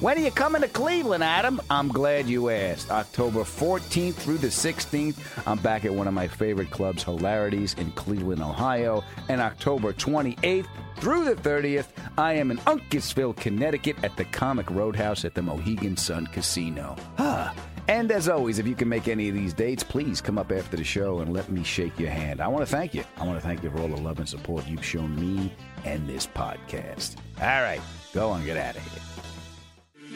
When 0.00 0.16
are 0.16 0.22
you 0.22 0.30
coming 0.30 0.62
to 0.62 0.68
Cleveland, 0.68 1.22
Adam? 1.22 1.60
I'm 1.68 1.88
glad 1.88 2.26
you 2.26 2.48
asked. 2.48 2.90
October 2.90 3.40
14th 3.40 4.14
through 4.14 4.38
the 4.38 4.46
16th, 4.46 5.18
I'm 5.46 5.58
back 5.58 5.84
at 5.84 5.92
one 5.92 6.08
of 6.08 6.14
my 6.14 6.26
favorite 6.26 6.70
clubs, 6.70 7.02
Hilarities, 7.02 7.74
in 7.74 7.92
Cleveland, 7.92 8.40
Ohio. 8.40 9.04
And 9.28 9.42
October 9.42 9.92
28th 9.92 10.68
through 10.96 11.26
the 11.26 11.34
30th, 11.34 11.88
I 12.16 12.32
am 12.32 12.50
in 12.50 12.56
Uncasville, 12.60 13.36
Connecticut 13.36 14.02
at 14.02 14.16
the 14.16 14.24
Comix 14.24 14.74
Roadhouse 14.74 15.26
at 15.26 15.34
the 15.34 15.42
Mohegan 15.42 15.98
Sun 15.98 16.28
Casino. 16.28 16.96
Ah. 17.18 17.54
And 17.86 18.10
as 18.10 18.26
always, 18.26 18.58
if 18.58 18.66
you 18.66 18.74
can 18.74 18.88
make 18.88 19.06
any 19.06 19.28
of 19.28 19.34
these 19.34 19.52
dates, 19.52 19.82
please 19.82 20.22
come 20.22 20.38
up 20.38 20.50
after 20.50 20.78
the 20.78 20.84
show 20.84 21.20
and 21.20 21.34
let 21.34 21.50
me 21.50 21.62
shake 21.62 21.98
your 21.98 22.08
hand. 22.08 22.40
I 22.40 22.48
want 22.48 22.64
to 22.64 22.70
thank 22.70 22.94
you. 22.94 23.04
I 23.18 23.26
want 23.26 23.38
to 23.38 23.46
thank 23.46 23.62
you 23.62 23.70
for 23.70 23.80
all 23.80 23.88
the 23.88 24.00
love 24.00 24.18
and 24.18 24.28
support 24.28 24.66
you've 24.66 24.84
shown 24.84 25.14
me 25.16 25.52
and 25.84 26.08
this 26.08 26.26
podcast. 26.26 27.16
All 27.38 27.62
right, 27.62 27.80
go 28.14 28.30
on, 28.30 28.46
get 28.46 28.56
out 28.56 28.76
of 28.76 28.82
here. 28.82 29.02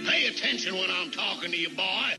Pay 0.07 0.27
attention 0.27 0.75
when 0.75 0.91
I'm 0.91 1.11
talking 1.11 1.51
to 1.51 1.57
you, 1.57 1.71
boy. 1.71 2.17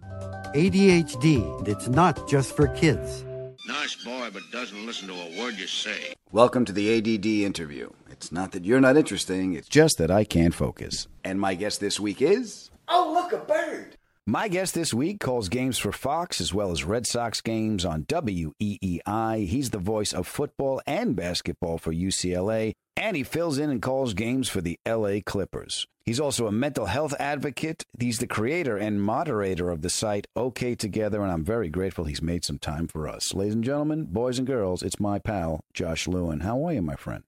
ADHD, 0.56 1.68
it's 1.68 1.88
not 1.88 2.28
just 2.28 2.56
for 2.56 2.68
kids. 2.70 3.24
Nice 3.68 3.96
boy, 4.04 4.30
but 4.34 4.42
doesn't 4.52 4.86
listen 4.88 5.08
to 5.08 5.14
a 5.14 5.40
word 5.40 5.54
you 5.56 5.68
say. 5.68 6.16
Welcome 6.32 6.66
to 6.66 6.72
the 6.72 6.98
ADD 6.98 7.26
interview. 7.26 7.92
It's 8.10 8.32
not 8.32 8.54
that 8.54 8.66
you're 8.66 8.82
not 8.82 8.98
interesting, 8.98 9.54
it's 9.54 9.70
just 9.70 10.00
that 10.00 10.10
I 10.10 10.24
can't 10.24 10.56
focus. 10.56 11.08
And 11.24 11.40
my 11.40 11.54
guest 11.54 11.80
this 11.80 12.00
week 12.00 12.24
is. 12.24 12.72
Oh, 12.88 13.12
look, 13.14 13.32
a 13.34 13.46
bird. 13.46 13.98
My 14.26 14.48
guest 14.48 14.74
this 14.74 14.92
week 14.92 15.20
calls 15.20 15.50
games 15.50 15.78
for 15.78 15.92
Fox 15.92 16.42
as 16.42 16.52
well 16.52 16.72
as 16.72 16.84
Red 16.84 17.06
Sox 17.06 17.40
games 17.42 17.86
on 17.86 18.06
WEEI. 18.06 19.46
He's 19.46 19.70
the 19.70 19.78
voice 19.78 20.12
of 20.12 20.26
football 20.26 20.82
and 20.88 21.16
basketball 21.16 21.78
for 21.78 21.94
UCLA. 21.94 22.74
And 22.98 23.16
he 23.16 23.24
fills 23.24 23.58
in 23.58 23.70
and 23.70 23.82
calls 23.82 24.14
games 24.14 24.48
for 24.48 24.62
the 24.62 24.80
LA 24.88 25.20
Clippers. 25.26 25.88
He's 26.04 26.20
also 26.20 26.48
a 26.48 26.52
mental 26.52 26.86
health 26.86 27.14
advocate. 27.20 27.86
He's 28.00 28.20
the 28.20 28.28
creator 28.28 28.78
and 28.78 29.02
moderator 29.02 29.72
of 29.72 29.82
the 29.82 29.90
site 29.90 30.28
OK 30.36 30.76
Together, 30.76 31.22
and 31.22 31.32
I'm 31.32 31.44
very 31.44 31.70
grateful 31.70 32.06
he's 32.06 32.22
made 32.22 32.46
some 32.46 32.60
time 32.60 32.88
for 32.88 33.08
us. 33.08 33.34
Ladies 33.34 33.56
and 33.56 33.64
gentlemen, 33.64 34.06
boys 34.06 34.38
and 34.38 34.48
girls, 34.48 34.84
it's 34.84 35.00
my 35.00 35.20
pal, 35.20 35.62
Josh 35.74 36.08
Lewin. 36.08 36.42
How 36.42 36.64
are 36.66 36.74
you, 36.74 36.82
my 36.82 36.96
friend? 36.96 37.24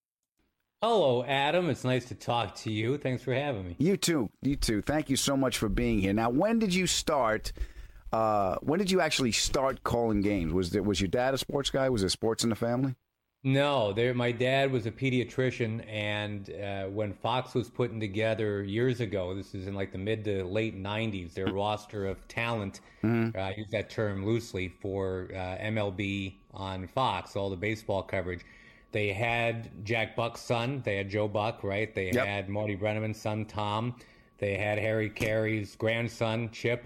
Hello, 0.83 1.23
Adam. 1.23 1.71
It's 1.71 1.83
nice 1.83 2.05
to 2.05 2.15
talk 2.15 2.53
to 2.57 2.71
you. 2.71 2.99
Thanks 2.99 3.23
for 3.23 3.33
having 3.33 3.65
me. 3.65 3.75
You 3.79 3.97
too. 3.97 4.29
You 4.43 4.55
too. 4.55 4.83
Thank 4.83 5.09
you 5.09 5.15
so 5.15 5.35
much 5.35 5.57
for 5.57 5.69
being 5.69 5.99
here. 5.99 6.13
Now, 6.13 6.29
when 6.29 6.59
did 6.59 6.71
you 6.71 6.85
start? 6.85 7.51
Uh, 8.13 8.57
when 8.61 8.77
did 8.77 8.91
you 8.91 9.01
actually 9.01 9.31
start 9.31 9.83
calling 9.83 10.21
games? 10.21 10.53
Was 10.53 10.69
there, 10.69 10.83
was 10.83 11.01
your 11.01 11.07
dad 11.07 11.33
a 11.33 11.39
sports 11.39 11.71
guy? 11.71 11.89
Was 11.89 12.01
there 12.01 12.09
sports 12.09 12.43
in 12.43 12.51
the 12.51 12.55
family? 12.55 12.93
No, 13.47 13.93
there. 13.93 14.13
My 14.13 14.33
dad 14.33 14.73
was 14.73 14.85
a 14.87 14.91
pediatrician, 14.91 15.81
and 15.87 16.49
uh, 16.49 16.87
when 16.89 17.13
Fox 17.13 17.53
was 17.53 17.69
putting 17.69 17.97
together 17.97 18.61
years 18.61 18.99
ago, 18.99 19.33
this 19.33 19.55
is 19.55 19.67
in 19.67 19.73
like 19.73 19.93
the 19.93 19.97
mid 19.97 20.25
to 20.25 20.43
late 20.43 20.77
'90s, 20.77 21.33
their 21.33 21.45
roster 21.47 22.07
of 22.07 22.27
talent. 22.27 22.81
Mm-hmm. 23.03 23.37
Uh, 23.37 23.41
I 23.41 23.55
use 23.57 23.69
that 23.71 23.89
term 23.89 24.25
loosely 24.25 24.67
for 24.67 25.29
uh, 25.31 25.63
MLB 25.63 26.33
on 26.53 26.87
Fox, 26.87 27.37
all 27.37 27.49
the 27.49 27.55
baseball 27.55 28.03
coverage. 28.03 28.41
They 28.91 29.13
had 29.13 29.69
Jack 29.85 30.17
Buck's 30.17 30.41
son. 30.41 30.81
They 30.83 30.97
had 30.97 31.09
Joe 31.09 31.29
Buck, 31.29 31.63
right? 31.63 31.93
They 31.95 32.11
Yep. 32.11 32.25
had 32.25 32.49
Marty 32.49 32.75
Brennaman's 32.75 33.21
son, 33.21 33.45
Tom. 33.45 33.95
They 34.39 34.57
had 34.57 34.77
Harry 34.77 35.09
Caray's 35.09 35.73
grandson, 35.77 36.49
Chip. 36.51 36.85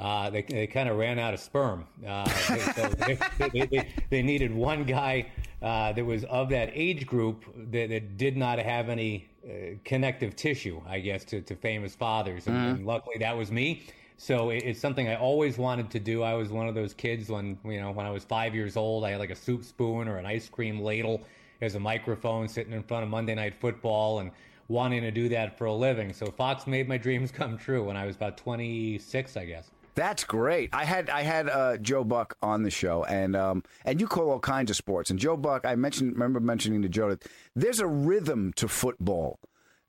Uh, 0.00 0.30
they 0.30 0.40
they 0.42 0.66
kind 0.66 0.88
of 0.88 0.96
ran 0.96 1.18
out 1.18 1.34
of 1.34 1.40
sperm. 1.40 1.84
Uh, 2.06 2.24
they, 2.48 2.58
so 2.58 2.88
they, 3.06 3.18
they, 3.52 3.66
they, 3.66 3.88
they 4.08 4.22
needed 4.22 4.52
one 4.54 4.84
guy 4.84 5.26
uh, 5.62 5.92
that 5.92 6.04
was 6.04 6.24
of 6.24 6.48
that 6.48 6.70
age 6.72 7.06
group 7.06 7.44
that, 7.70 7.90
that 7.90 8.16
did 8.16 8.34
not 8.34 8.58
have 8.58 8.88
any 8.88 9.28
uh, 9.44 9.76
connective 9.84 10.34
tissue, 10.36 10.80
I 10.88 11.00
guess, 11.00 11.24
to, 11.26 11.42
to 11.42 11.54
famous 11.54 11.94
fathers. 11.94 12.46
And, 12.46 12.56
Mhm. 12.56 12.70
and 12.76 12.86
luckily, 12.86 13.16
that 13.18 13.36
was 13.36 13.50
me. 13.52 13.82
So 14.16 14.50
it, 14.50 14.62
it's 14.64 14.80
something 14.80 15.06
I 15.08 15.16
always 15.16 15.58
wanted 15.58 15.90
to 15.90 16.00
do. 16.00 16.22
I 16.22 16.32
was 16.34 16.48
one 16.48 16.66
of 16.66 16.74
those 16.74 16.94
kids 16.94 17.28
when 17.28 17.58
you 17.64 17.80
know 17.80 17.90
when 17.90 18.06
I 18.06 18.10
was 18.10 18.24
five 18.24 18.54
years 18.54 18.76
old. 18.78 19.04
I 19.04 19.10
had 19.10 19.20
like 19.20 19.30
a 19.30 19.36
soup 19.36 19.64
spoon 19.64 20.08
or 20.08 20.16
an 20.16 20.24
ice 20.26 20.48
cream 20.48 20.80
ladle 20.80 21.20
as 21.60 21.74
a 21.74 21.80
microphone 21.80 22.48
sitting 22.48 22.72
in 22.72 22.82
front 22.82 23.02
of 23.04 23.10
Monday 23.10 23.34
Night 23.34 23.54
Football 23.60 24.20
and 24.20 24.30
wanting 24.68 25.02
to 25.02 25.10
do 25.10 25.28
that 25.28 25.58
for 25.58 25.66
a 25.66 25.74
living. 25.74 26.12
So 26.14 26.26
Fox 26.30 26.66
made 26.66 26.88
my 26.88 26.96
dreams 26.96 27.30
come 27.30 27.58
true 27.58 27.84
when 27.84 27.98
I 27.98 28.06
was 28.06 28.16
about 28.16 28.38
26, 28.38 29.36
I 29.36 29.44
guess. 29.44 29.70
That's 29.94 30.24
great. 30.24 30.70
I 30.72 30.84
had 30.84 31.10
I 31.10 31.22
had 31.22 31.48
uh, 31.48 31.76
Joe 31.78 32.04
Buck 32.04 32.36
on 32.42 32.62
the 32.62 32.70
show, 32.70 33.04
and 33.04 33.34
um, 33.36 33.62
and 33.84 34.00
you 34.00 34.06
call 34.06 34.30
all 34.30 34.40
kinds 34.40 34.70
of 34.70 34.76
sports. 34.76 35.10
And 35.10 35.18
Joe 35.18 35.36
Buck, 35.36 35.64
I 35.64 35.74
mentioned, 35.74 36.12
remember 36.12 36.40
mentioning 36.40 36.82
to 36.82 36.88
Joe 36.88 37.10
that 37.10 37.26
there's 37.54 37.80
a 37.80 37.86
rhythm 37.86 38.52
to 38.56 38.68
football 38.68 39.38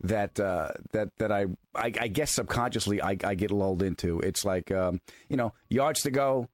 that 0.01 0.39
uh, 0.39 0.71
that 0.91 1.09
that 1.17 1.31
I, 1.31 1.45
I 1.75 1.93
I 1.99 2.07
guess 2.07 2.31
subconsciously 2.31 3.01
I, 3.01 3.17
I 3.23 3.35
get 3.35 3.51
lulled 3.51 3.83
into. 3.83 4.19
It's 4.19 4.43
like 4.43 4.71
um, 4.71 5.01
you 5.29 5.37
know 5.37 5.53
yards 5.69 6.01
to 6.01 6.11
go, 6.11 6.49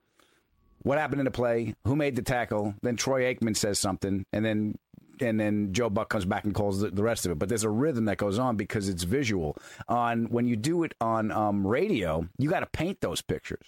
what 0.84 0.98
happened 0.98 1.22
in 1.22 1.26
the 1.26 1.32
play, 1.32 1.76
who 1.86 1.96
made 1.96 2.16
the 2.16 2.22
tackle, 2.22 2.76
then 2.82 2.96
Troy 2.96 3.34
Aikman 3.34 3.56
says 3.56 3.80
something, 3.80 4.26
and 4.34 4.46
then 4.46 4.78
and 5.22 5.40
then 5.40 5.74
Joe 5.74 5.90
Buck 5.90 6.10
comes 6.10 6.26
back 6.26 6.44
and 6.44 6.54
calls 6.54 6.82
the, 6.82 6.90
the 6.90 7.04
rest 7.04 7.26
of 7.26 7.32
it. 7.32 7.40
But 7.40 7.50
there's 7.50 7.64
a 7.64 7.70
rhythm 7.70 8.06
that 8.06 8.18
goes 8.18 8.40
on 8.40 8.56
because 8.56 8.90
it's 8.90 9.04
visual. 9.04 9.58
On 9.88 10.26
when 10.26 10.48
you 10.48 10.56
do 10.56 10.84
it 10.84 10.94
on 11.02 11.32
um, 11.32 11.66
radio, 11.66 12.28
you 12.38 12.50
got 12.50 12.62
to 12.62 12.68
paint 12.68 13.02
those 13.02 13.22
pictures. 13.22 13.66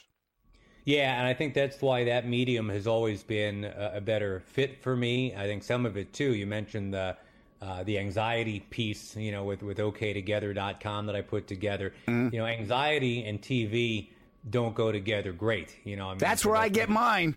Yeah, 0.86 1.20
and 1.20 1.28
I 1.28 1.34
think 1.34 1.54
that's 1.54 1.82
why 1.82 2.06
that 2.06 2.28
medium 2.28 2.70
has 2.70 2.88
always 2.88 3.22
been 3.22 3.66
a, 3.66 3.94
a 3.96 4.02
better 4.02 4.42
fit 4.48 4.82
for 4.82 4.96
me. 4.96 5.36
I 5.36 5.44
think 5.44 5.64
some 5.64 5.86
of 5.86 5.98
it 5.98 6.14
too. 6.14 6.34
You 6.34 6.48
mentioned 6.48 6.94
the 6.94 7.18
uh, 7.62 7.84
the 7.84 8.00
anxiety 8.00 8.62
piece, 8.62 9.16
you 9.16 9.32
know, 9.32 9.44
with 9.44 9.62
with 9.62 9.78
OKTogether.com 9.78 11.06
that 11.06 11.16
I 11.16 11.22
put 11.22 11.48
together. 11.48 11.94
Mm-hmm. 12.08 12.34
You 12.34 12.40
know, 12.42 12.46
anxiety 12.46 13.26
and 13.26 13.42
TV 13.42 14.08
don't 14.50 14.74
go 14.74 14.92
together 14.92 15.32
great. 15.32 15.76
You 15.84 15.98
know, 15.98 16.08
I 16.08 16.12
mean, 16.12 16.20
That's 16.20 16.46
where 16.46 16.56
I 16.56 16.70
get 16.70 16.90
mine. 16.90 17.36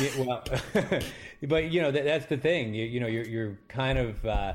Yeah, 0.00 0.10
well, 0.18 0.44
but 1.48 1.70
you 1.70 1.80
know 1.80 1.90
that, 1.90 2.04
that's 2.04 2.26
the 2.26 2.36
thing. 2.36 2.74
You, 2.74 2.84
you 2.84 3.00
know, 3.00 3.06
you're 3.06 3.24
you're 3.24 3.58
kind 3.68 3.98
of 3.98 4.24
uh, 4.24 4.54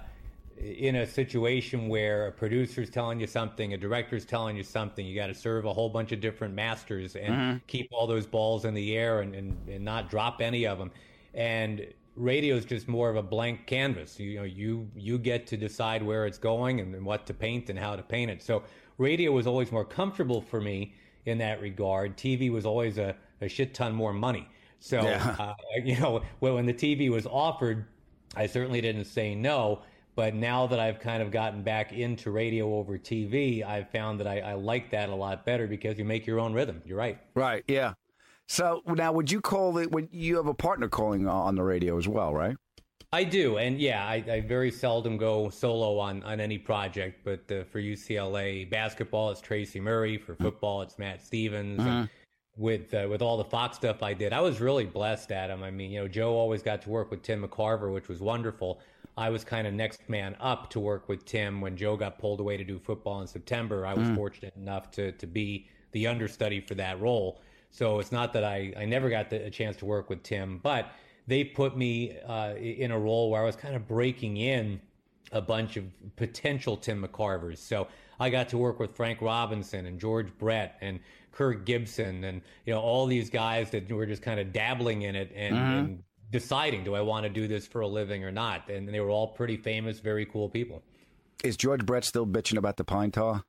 in 0.58 0.98
a 0.98 1.08
situation 1.08 1.88
where 1.88 2.28
a 2.28 2.32
producer's 2.32 2.90
telling 2.90 3.20
you 3.20 3.28
something, 3.28 3.74
a 3.74 3.78
director's 3.78 4.26
telling 4.26 4.56
you 4.58 4.64
something. 4.64 5.06
You 5.06 5.16
got 5.16 5.28
to 5.28 5.34
serve 5.36 5.66
a 5.66 5.74
whole 5.74 5.90
bunch 5.90 6.12
of 6.12 6.20
different 6.22 6.54
masters 6.54 7.16
and 7.16 7.34
Mhm. 7.34 7.62
keep 7.68 7.90
all 7.92 8.08
those 8.08 8.26
balls 8.26 8.66
in 8.66 8.74
the 8.74 8.96
air 8.96 9.22
and, 9.22 9.34
and, 9.36 9.58
and 9.68 9.84
not 9.84 10.10
drop 10.10 10.42
any 10.42 10.66
of 10.66 10.78
them. 10.78 10.92
And 11.34 11.88
radio 12.16 12.56
is 12.56 12.66
just 12.66 12.88
more 12.88 13.10
of 13.10 13.16
a 13.16 13.24
blank 13.24 13.66
canvas. 13.66 14.20
You 14.20 14.38
know, 14.40 14.44
you 14.44 14.90
you 14.96 15.18
get 15.18 15.48
to 15.48 15.58
decide 15.58 16.04
where 16.04 16.26
it's 16.26 16.38
going 16.38 16.80
and, 16.82 16.94
and 16.96 17.06
what 17.06 17.26
to 17.28 17.34
paint 17.34 17.70
and 17.70 17.80
how 17.80 17.96
to 17.96 18.04
paint 18.04 18.30
it. 18.30 18.42
So 18.44 18.64
radio 18.98 19.32
was 19.32 19.48
always 19.48 19.72
more 19.72 19.86
comfortable 19.86 20.42
for 20.42 20.60
me 20.62 20.94
in 21.26 21.38
that 21.40 21.62
regard. 21.62 22.18
TV 22.18 22.52
was 22.52 22.66
always 22.66 22.98
a, 22.98 23.16
a 23.42 23.48
shit 23.48 23.74
ton 23.74 23.94
more 23.94 24.14
money. 24.14 24.48
So 24.84 25.02
Yeah. 25.02 25.36
uh, 25.40 25.54
you 25.82 25.98
know, 25.98 26.22
when, 26.40 26.56
when 26.56 26.66
the 26.66 26.74
TV 26.74 27.10
was 27.10 27.26
offered, 27.26 27.86
I 28.36 28.48
certainly 28.48 28.82
didn't 28.82 29.06
say 29.06 29.34
no. 29.34 29.82
But 30.16 30.36
now 30.36 30.68
that 30.68 30.80
I've 30.80 31.00
kind 31.00 31.24
of 31.24 31.32
gotten 31.32 31.64
back 31.64 31.94
into 31.94 32.32
radio 32.32 32.76
over 32.76 32.98
TV, 32.98 33.66
I've 33.66 33.90
found 33.92 34.20
that 34.20 34.28
I, 34.28 34.40
I 34.40 34.54
like 34.54 34.92
that 34.92 35.08
a 35.08 35.16
lot 35.16 35.46
better 35.46 35.68
because 35.68 35.98
you 35.98 36.04
make 36.04 36.28
your 36.28 36.40
own 36.40 36.54
rhythm. 36.54 36.82
You're 36.86 36.98
right. 36.98 37.18
Right. 37.34 37.64
Yeah. 37.68 37.94
So 38.48 38.84
now, 38.86 39.14
would 39.14 39.32
you 39.32 39.40
call 39.40 39.78
it? 39.78 39.90
Would 39.92 40.10
you 40.12 40.36
have 40.36 40.48
a 40.48 40.54
partner 40.54 40.90
calling 40.90 41.28
on 41.28 41.56
the 41.56 41.64
radio 41.64 41.98
as 41.98 42.08
well? 42.08 42.34
Right. 42.34 42.58
I 43.14 43.24
do, 43.24 43.58
and 43.58 43.80
yeah, 43.80 44.06
I, 44.06 44.16
I 44.28 44.42
very 44.42 44.72
seldom 44.72 45.18
go 45.18 45.50
solo 45.50 45.98
on, 46.00 46.24
on 46.24 46.40
any 46.40 46.58
project. 46.58 47.24
But 47.24 47.50
uh, 47.52 47.64
for 47.64 47.80
UCLA 47.80 48.70
basketball, 48.70 49.32
it's 49.32 49.40
Tracy 49.40 49.80
Murray. 49.80 50.18
For 50.18 50.36
football, 50.36 50.82
it's 50.82 51.00
Matt 51.00 51.24
Stevens. 51.24 51.80
And 51.80 52.10
with 52.56 52.94
uh, 52.94 53.08
with 53.10 53.22
all 53.22 53.38
the 53.38 53.44
Fox 53.46 53.78
stuff 53.78 54.04
I 54.04 54.14
did, 54.14 54.34
I 54.34 54.42
was 54.42 54.60
really 54.62 54.86
blessed, 54.86 55.32
Adam. 55.32 55.64
I 55.64 55.72
mean, 55.72 55.92
you 55.92 56.02
know, 56.02 56.08
Joe 56.08 56.34
always 56.36 56.62
got 56.62 56.82
to 56.84 56.90
work 56.90 57.10
with 57.12 57.22
Tim 57.24 57.44
McCarver, 57.44 57.92
which 57.94 58.08
was 58.08 58.20
wonderful. 58.20 58.80
I 59.18 59.30
was 59.30 59.44
kind 59.44 59.68
of 59.68 59.74
next 59.74 60.08
man 60.08 60.36
up 60.40 60.70
to 60.72 60.80
work 60.80 61.08
with 61.08 61.26
Tim 61.26 61.62
when 61.62 61.78
Joe 61.78 61.96
got 61.98 62.18
pulled 62.20 62.40
away 62.40 62.58
to 62.58 62.64
do 62.64 62.80
football 62.80 63.22
in 63.22 63.28
September. 63.28 63.86
I 63.86 63.94
was 63.94 64.08
Mm. 64.08 64.16
fortunate 64.16 64.56
enough 64.56 64.92
to 64.92 65.12
to 65.14 65.28
be 65.28 65.68
the 65.92 66.08
understudy 66.08 66.60
for 66.62 66.76
that 66.76 67.00
role. 67.00 67.42
So 67.70 68.00
it's 68.00 68.12
not 68.12 68.34
that 68.34 68.44
I, 68.44 68.72
I 68.78 68.86
never 68.86 69.10
got 69.10 69.30
the, 69.32 69.46
a 69.46 69.50
chance 69.50 69.78
to 69.78 69.86
work 69.86 70.10
with 70.10 70.22
Tim, 70.24 70.60
but 70.62 70.92
they 71.26 71.44
put 71.44 71.76
me 71.78 72.18
uh, 72.28 72.54
in 72.56 72.92
a 72.92 73.00
role 73.00 73.32
where 73.32 73.42
I 73.42 73.46
was 73.46 73.56
kind 73.56 73.76
of 73.76 73.88
breaking 73.88 74.38
in 74.38 74.80
a 75.32 75.42
bunch 75.42 75.78
of 75.78 75.86
potential 76.16 76.78
Tim 76.78 77.04
McCarvers. 77.04 77.58
So 77.58 77.88
I 78.20 78.30
got 78.30 78.50
to 78.50 78.58
work 78.60 78.80
with 78.80 78.96
Frank 78.96 79.22
Robinson 79.22 79.86
and 79.88 80.00
George 80.00 80.28
Brett 80.38 80.78
and 80.82 81.00
Kirk 81.34 81.66
Gibson 81.66 82.24
and 82.24 82.42
you 82.66 82.74
know 82.74 82.80
all 82.80 83.06
these 83.06 83.30
guys 83.30 83.70
that 83.72 83.92
were 83.92 84.06
just 84.06 84.22
kind 84.22 84.40
of 84.40 84.54
dabbling 84.54 85.02
in 85.02 85.16
it 85.16 85.32
and, 85.36 85.56
Mhm. 85.56 85.80
and 85.80 86.04
deciding 86.32 86.84
do 86.84 86.96
I 86.96 87.02
want 87.02 87.24
to 87.26 87.30
do 87.30 87.48
this 87.48 87.68
for 87.68 87.82
a 87.82 87.88
living 87.88 88.24
or 88.24 88.32
not. 88.32 88.70
And 88.70 88.88
they 88.88 89.00
were 89.02 89.10
all 89.10 89.28
pretty 89.28 89.58
famous, 89.58 90.00
very 90.00 90.26
cool 90.26 90.48
people. 90.50 90.82
Is 91.44 91.58
George 91.58 91.86
Brett 91.86 92.06
still 92.06 92.26
bitching 92.26 92.58
about 92.58 92.78
the 92.78 92.84
pine 92.86 93.12
tar? 93.12 93.44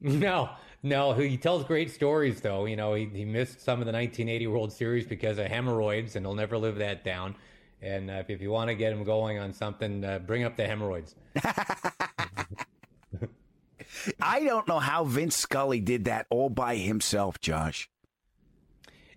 No, 0.00 0.50
no. 0.82 1.12
He 1.12 1.36
tells 1.36 1.64
great 1.64 1.90
stories, 1.90 2.40
though. 2.40 2.66
You 2.66 2.76
know, 2.76 2.94
he, 2.94 3.06
he 3.06 3.24
missed 3.24 3.60
some 3.60 3.80
of 3.80 3.86
the 3.86 3.92
1980 3.92 4.46
World 4.46 4.72
Series 4.72 5.06
because 5.06 5.38
of 5.38 5.46
hemorrhoids, 5.46 6.16
and 6.16 6.24
he'll 6.24 6.34
never 6.34 6.56
live 6.58 6.76
that 6.76 7.04
down. 7.04 7.34
And 7.82 8.10
uh, 8.10 8.14
if, 8.14 8.30
if 8.30 8.40
you 8.42 8.50
want 8.50 8.68
to 8.68 8.74
get 8.74 8.92
him 8.92 9.04
going 9.04 9.38
on 9.38 9.52
something, 9.52 10.04
uh, 10.04 10.18
bring 10.20 10.44
up 10.44 10.56
the 10.56 10.66
hemorrhoids. 10.66 11.14
I 14.20 14.44
don't 14.44 14.66
know 14.68 14.78
how 14.78 15.04
Vin 15.04 15.30
Scully 15.30 15.80
did 15.80 16.04
that 16.04 16.26
all 16.30 16.48
by 16.48 16.76
himself, 16.76 17.40
Josh. 17.40 17.88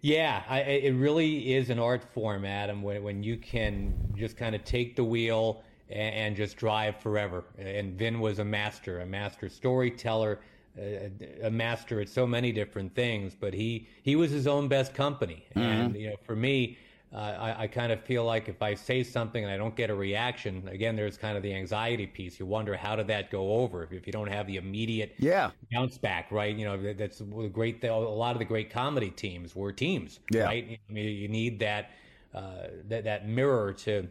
Yeah, 0.01 0.43
I, 0.49 0.59
it 0.59 0.95
really 0.95 1.53
is 1.53 1.69
an 1.69 1.79
art 1.79 2.03
form, 2.13 2.43
Adam, 2.43 2.81
when, 2.81 3.03
when 3.03 3.23
you 3.23 3.37
can 3.37 3.93
just 4.17 4.35
kind 4.35 4.53
of 4.53 4.65
take 4.65 4.97
the 4.97 5.03
wheel 5.03 5.63
and, 5.89 6.15
and 6.15 6.35
just 6.35 6.57
drive 6.57 6.97
forever. 6.97 7.45
And 7.57 7.97
Vin 7.97 8.19
was 8.19 8.39
a 8.39 8.45
master, 8.45 8.99
a 8.99 9.05
master 9.05 9.47
storyteller, 9.47 10.41
a, 10.77 11.09
a 11.43 11.49
master 11.49 12.01
at 12.01 12.09
so 12.09 12.27
many 12.27 12.51
different 12.51 12.93
things. 12.95 13.33
But 13.39 13.53
he 13.53 13.87
he 14.01 14.17
was 14.17 14.31
his 14.31 14.45
own 14.45 14.67
best 14.67 14.93
company, 14.93 15.45
and 15.55 15.91
mm-hmm. 15.91 15.95
you 15.95 16.09
know, 16.09 16.15
for 16.23 16.35
me. 16.35 16.77
Uh, 17.13 17.17
I, 17.17 17.63
I 17.63 17.67
kind 17.67 17.91
of 17.91 18.03
feel 18.03 18.25
like 18.25 18.49
if 18.49 18.61
I 18.63 18.73
say 18.73 19.03
something 19.03 19.43
and 19.43 19.53
I 19.53 19.57
don't 19.57 19.75
get 19.75 19.91
a 19.91 19.95
reaction, 19.95 20.67
again, 20.67 20.95
there's 20.95 21.15
kind 21.15 21.37
of 21.37 21.43
the 21.43 21.53
anxiety 21.53 22.07
piece. 22.07 22.39
You 22.39 22.47
wonder 22.47 22.75
how 22.75 22.95
did 22.95 23.05
that 23.07 23.29
go 23.29 23.53
over 23.53 23.83
if, 23.83 23.91
if 23.91 24.07
you 24.07 24.13
don't 24.13 24.29
have 24.29 24.47
the 24.47 24.57
immediate 24.57 25.13
Yeah. 25.19 25.51
bounce 25.71 25.97
back, 25.99 26.31
right? 26.31 26.55
You 26.55 26.65
know, 26.65 26.81
that- 26.81 26.97
that's 26.97 27.19
the 27.19 27.25
great. 27.53 27.83
A 27.83 27.95
lot 27.95 28.31
of 28.35 28.39
the 28.39 28.45
great 28.45 28.71
comedy 28.71 29.11
teams 29.11 29.55
were 29.55 29.71
teams, 29.71 30.21
Yeah. 30.31 30.45
right? 30.45 30.79
I 30.89 30.91
mean, 30.91 31.05
you 31.15 31.27
need 31.27 31.59
that 31.59 31.91
uh, 32.33 32.67
that 32.87 33.03
that 33.03 33.27
mirror 33.27 33.73
to 33.73 34.07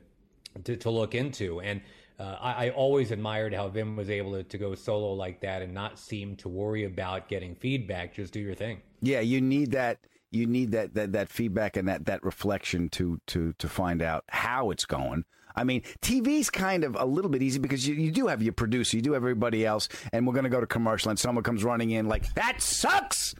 to, 0.64 0.76
to 0.76 0.90
look 0.90 1.14
into, 1.14 1.60
and 1.60 1.80
uh, 2.20 2.36
I, 2.40 2.66
I 2.66 2.70
always 2.70 3.10
admired 3.10 3.52
how 3.54 3.68
Vin 3.68 3.96
was 3.96 4.10
able 4.10 4.32
to, 4.32 4.42
to 4.44 4.58
go 4.58 4.74
solo 4.76 5.12
like 5.14 5.40
that 5.40 5.62
and 5.62 5.72
not 5.74 5.98
seem 5.98 6.36
to 6.36 6.48
worry 6.48 6.84
about 6.84 7.28
getting 7.28 7.54
feedback. 7.56 8.14
Just 8.14 8.32
do 8.32 8.38
your 8.40 8.54
thing. 8.54 8.80
Yeah, 9.00 9.20
you 9.20 9.40
need 9.40 9.72
that. 9.72 9.98
You 10.32 10.46
need 10.46 10.72
that 10.72 10.94
that, 10.94 11.12
that 11.12 11.28
feedback 11.28 11.76
and 11.76 11.88
that, 11.88 12.06
that 12.06 12.24
reflection 12.24 12.88
to 12.90 13.20
to 13.28 13.52
to 13.58 13.68
find 13.68 14.02
out 14.02 14.24
how 14.28 14.70
it's 14.70 14.86
going. 14.86 15.24
I 15.54 15.64
mean, 15.64 15.82
TV's 16.00 16.50
kind 16.50 16.84
of 16.84 16.96
a 16.98 17.04
little 17.04 17.30
bit 17.30 17.42
easy 17.42 17.58
because 17.58 17.86
you, 17.86 17.94
you 17.94 18.10
do 18.10 18.26
have 18.28 18.42
your 18.42 18.54
producer, 18.54 18.96
you 18.96 19.02
do 19.02 19.12
have 19.12 19.22
everybody 19.22 19.66
else, 19.66 19.88
and 20.12 20.26
we're 20.26 20.32
going 20.32 20.44
to 20.44 20.50
go 20.50 20.60
to 20.60 20.66
commercial, 20.66 21.10
and 21.10 21.18
someone 21.18 21.44
comes 21.44 21.62
running 21.62 21.90
in 21.90 22.08
like, 22.08 22.32
that 22.34 22.62
sucks. 22.62 23.34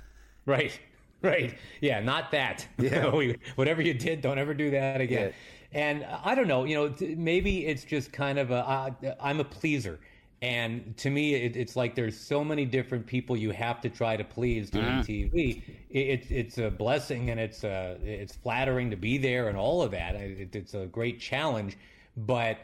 Right. 0.47 0.79
Right. 1.23 1.57
Yeah, 1.81 2.01
not 2.01 2.33
that. 2.33 2.67
Yeah. 2.79 3.13
Whatever 3.55 3.81
you 3.81 3.95
did, 3.95 4.23
don't 4.23 4.39
ever 4.39 4.55
do 4.55 4.73
that 4.73 5.01
again. 5.01 5.33
And 5.71 6.05
I 6.05 6.35
don't 6.35 6.49
know, 6.49 6.65
you 6.65 6.75
know, 6.75 6.93
maybe 7.17 7.65
it's 7.65 7.85
just 7.85 8.13
kind 8.13 8.41
of 8.41 8.51
a, 8.51 8.69
uh, 8.69 8.91
I'm 9.21 9.39
a 9.39 9.45
pleaser. 9.45 10.01
And 10.43 10.97
to 10.99 11.09
me, 11.09 11.35
it, 11.35 11.57
it's 11.57 11.77
like 11.77 11.95
there's 11.95 12.19
so 12.19 12.43
many 12.45 12.65
different 12.65 13.07
people 13.07 13.37
you 13.37 13.53
have 13.53 13.81
to 13.83 13.89
try 13.89 14.17
to 14.17 14.25
please 14.25 14.71
doing 14.71 14.99
Mhm. 14.99 15.07
TV. 15.07 15.63
It, 15.89 15.99
it's 15.99 16.31
it's 16.31 16.59
a 16.59 16.69
blessing 16.71 17.31
and 17.31 17.39
it's 17.39 17.63
uh, 17.63 17.97
it's 18.03 18.35
flattering 18.35 18.91
to 18.91 18.97
be 18.97 19.19
there 19.19 19.49
and 19.49 19.57
all 19.57 19.83
of 19.83 19.93
that. 19.93 20.17
It, 20.17 20.55
it's 20.57 20.75
a 20.75 20.87
great 20.87 21.21
challenge, 21.21 21.79
but 22.17 22.59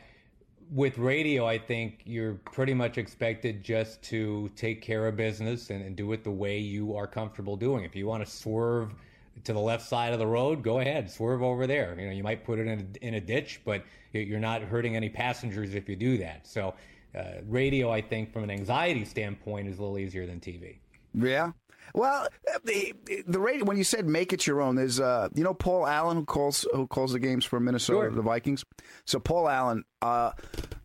with 0.72 0.98
radio, 0.98 1.46
I 1.46 1.56
think 1.58 2.02
you're 2.04 2.34
pretty 2.34 2.74
much 2.74 2.98
expected 2.98 3.62
just 3.62 4.02
to 4.04 4.50
take 4.56 4.82
care 4.82 5.06
of 5.06 5.16
business 5.16 5.70
and, 5.70 5.82
and 5.82 5.96
do 5.96 6.12
it 6.12 6.24
the 6.24 6.30
way 6.32 6.58
you 6.58 6.96
are 6.96 7.06
comfortable 7.06 7.56
doing. 7.56 7.84
If 7.84 7.94
you 7.96 8.06
want 8.06 8.24
to 8.24 8.30
swerve 8.30 8.92
to 9.44 9.52
the 9.52 9.60
left 9.60 9.86
side 9.86 10.12
of 10.12 10.18
the 10.18 10.26
road, 10.26 10.62
go 10.64 10.80
ahead, 10.80 11.10
swerve 11.10 11.42
over 11.42 11.66
there. 11.66 11.96
You 11.98 12.06
know, 12.06 12.12
you 12.12 12.24
might 12.24 12.44
put 12.44 12.58
it 12.58 12.66
in 12.66 12.80
a, 13.02 13.06
in 13.06 13.14
a 13.14 13.20
ditch, 13.20 13.60
but 13.64 13.84
you're 14.12 14.40
not 14.40 14.62
hurting 14.62 14.96
any 14.96 15.08
passengers 15.08 15.74
if 15.74 15.88
you 15.88 15.96
do 15.96 16.18
that. 16.18 16.46
So, 16.46 16.74
uh, 17.16 17.22
radio, 17.46 17.90
I 17.90 18.00
think, 18.00 18.32
from 18.32 18.44
an 18.44 18.50
anxiety 18.50 19.04
standpoint, 19.04 19.68
is 19.68 19.78
a 19.78 19.82
little 19.82 19.98
easier 19.98 20.26
than 20.26 20.40
TV. 20.40 20.76
Yeah. 21.14 21.52
Well, 21.94 22.28
the 22.64 22.92
the 23.26 23.40
radio 23.40 23.64
when 23.64 23.78
you 23.78 23.84
said 23.84 24.06
make 24.06 24.34
it 24.34 24.46
your 24.46 24.60
own, 24.60 24.76
there's 24.76 25.00
uh 25.00 25.28
you 25.34 25.42
know 25.42 25.54
Paul 25.54 25.86
Allen 25.86 26.18
who 26.18 26.24
calls 26.26 26.66
who 26.74 26.86
calls 26.86 27.12
the 27.12 27.18
games 27.18 27.46
for 27.46 27.58
Minnesota 27.60 28.08
Sure. 28.08 28.10
the 28.10 28.20
Vikings. 28.20 28.62
So 29.06 29.18
Paul 29.18 29.48
Allen, 29.48 29.84
uh, 30.02 30.32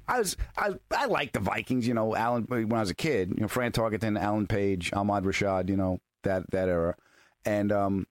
I 0.08 0.20
was 0.20 0.38
I 0.58 0.70
I 0.96 1.08
like 1.08 1.34
the 1.34 1.42
Vikings. 1.42 1.86
You 1.86 1.94
know, 1.94 2.16
Allen 2.16 2.46
when 2.48 2.72
I 2.72 2.80
was 2.80 2.90
a 2.90 2.96
kid. 2.96 3.34
You 3.36 3.42
know, 3.42 3.48
Fran 3.50 3.74
Tarkenton, 3.74 4.18
Alan 4.18 4.48
Page, 4.48 4.94
Ahmad 4.94 5.26
Rashad. 5.26 5.68
You 5.68 5.76
know 5.76 6.00
that 6.24 6.50
that 6.52 6.70
era, 6.70 6.96
and 7.46 7.72
um. 7.72 8.08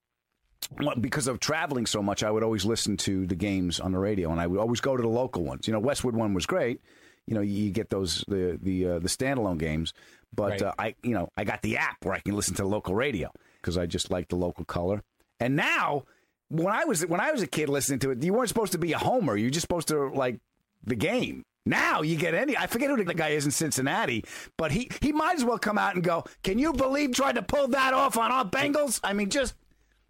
Because 1.01 1.27
of 1.27 1.41
traveling 1.41 1.87
so 1.87 2.03
much, 2.03 2.23
I 2.23 2.31
would 2.31 2.45
always 2.45 2.65
listen 2.65 2.97
to 2.99 3.27
the 3.27 3.35
games 3.35 3.81
on 3.81 3.91
the 3.91 3.99
radio, 3.99 4.31
and 4.31 4.41
I 4.41 4.47
would 4.47 4.61
always 4.61 4.81
go 4.81 4.97
to 4.97 5.03
the 5.03 5.09
local 5.09 5.43
ones. 5.43 5.67
You 5.67 5.73
know, 5.73 5.81
Westwood 5.81 6.15
one 6.15 6.35
was 6.35 6.47
great. 6.47 6.81
You 7.27 7.35
know, 7.35 7.41
you 7.41 7.71
get 7.71 7.91
those 7.91 8.25
the 8.29 8.59
the 8.61 8.87
uh, 8.87 8.99
the 8.99 9.09
standalone 9.09 9.59
games, 9.59 9.93
but 10.35 10.51
Right. 10.53 10.63
uh, 10.63 10.73
I 10.79 10.95
you 11.03 11.15
know 11.15 11.29
I 11.37 11.45
got 11.45 11.63
the 11.63 11.77
app 11.77 12.05
where 12.05 12.15
I 12.15 12.21
can 12.21 12.35
listen 12.37 12.55
to 12.57 12.65
local 12.65 12.95
radio 12.95 13.31
because 13.61 13.79
I 13.79 13.87
just 13.87 14.11
like 14.11 14.29
the 14.29 14.37
local 14.37 14.65
color. 14.65 15.03
And 15.41 15.55
now, 15.57 16.05
when 16.49 16.69
I 16.75 16.85
was 16.85 17.07
when 17.07 17.21
I 17.21 17.31
was 17.33 17.43
a 17.43 17.47
kid 17.47 17.69
listening 17.69 18.01
to 18.01 18.11
it, 18.11 18.23
you 18.23 18.33
weren't 18.33 18.49
supposed 18.49 18.73
to 18.73 18.79
be 18.79 18.93
a 18.93 18.99
homer. 18.99 19.37
You're 19.37 19.51
just 19.51 19.63
supposed 19.63 19.89
to 19.89 20.09
like 20.09 20.41
the 20.85 20.97
game. 20.97 21.45
Now 21.65 22.03
you 22.03 22.17
get 22.17 22.35
any. 22.35 22.57
I 22.57 22.67
forget 22.67 22.91
who 22.91 23.03
the 23.05 23.15
guy 23.15 23.29
is 23.29 23.45
in 23.45 23.53
Cincinnati, 23.53 24.25
but 24.59 24.73
he 24.73 24.91
he 25.01 25.13
might 25.13 25.37
as 25.37 25.45
well 25.45 25.59
come 25.59 25.79
out 25.79 25.95
and 25.95 26.03
go. 26.03 26.25
Can 26.43 26.59
you 26.59 26.73
believe 26.73 27.13
tried 27.13 27.37
to 27.37 27.43
pull 27.43 27.69
that 27.69 27.95
off 27.95 28.19
on 28.19 28.33
our 28.33 28.45
Bengals? 28.45 28.99
I 29.05 29.13
mean, 29.13 29.31
just 29.31 29.55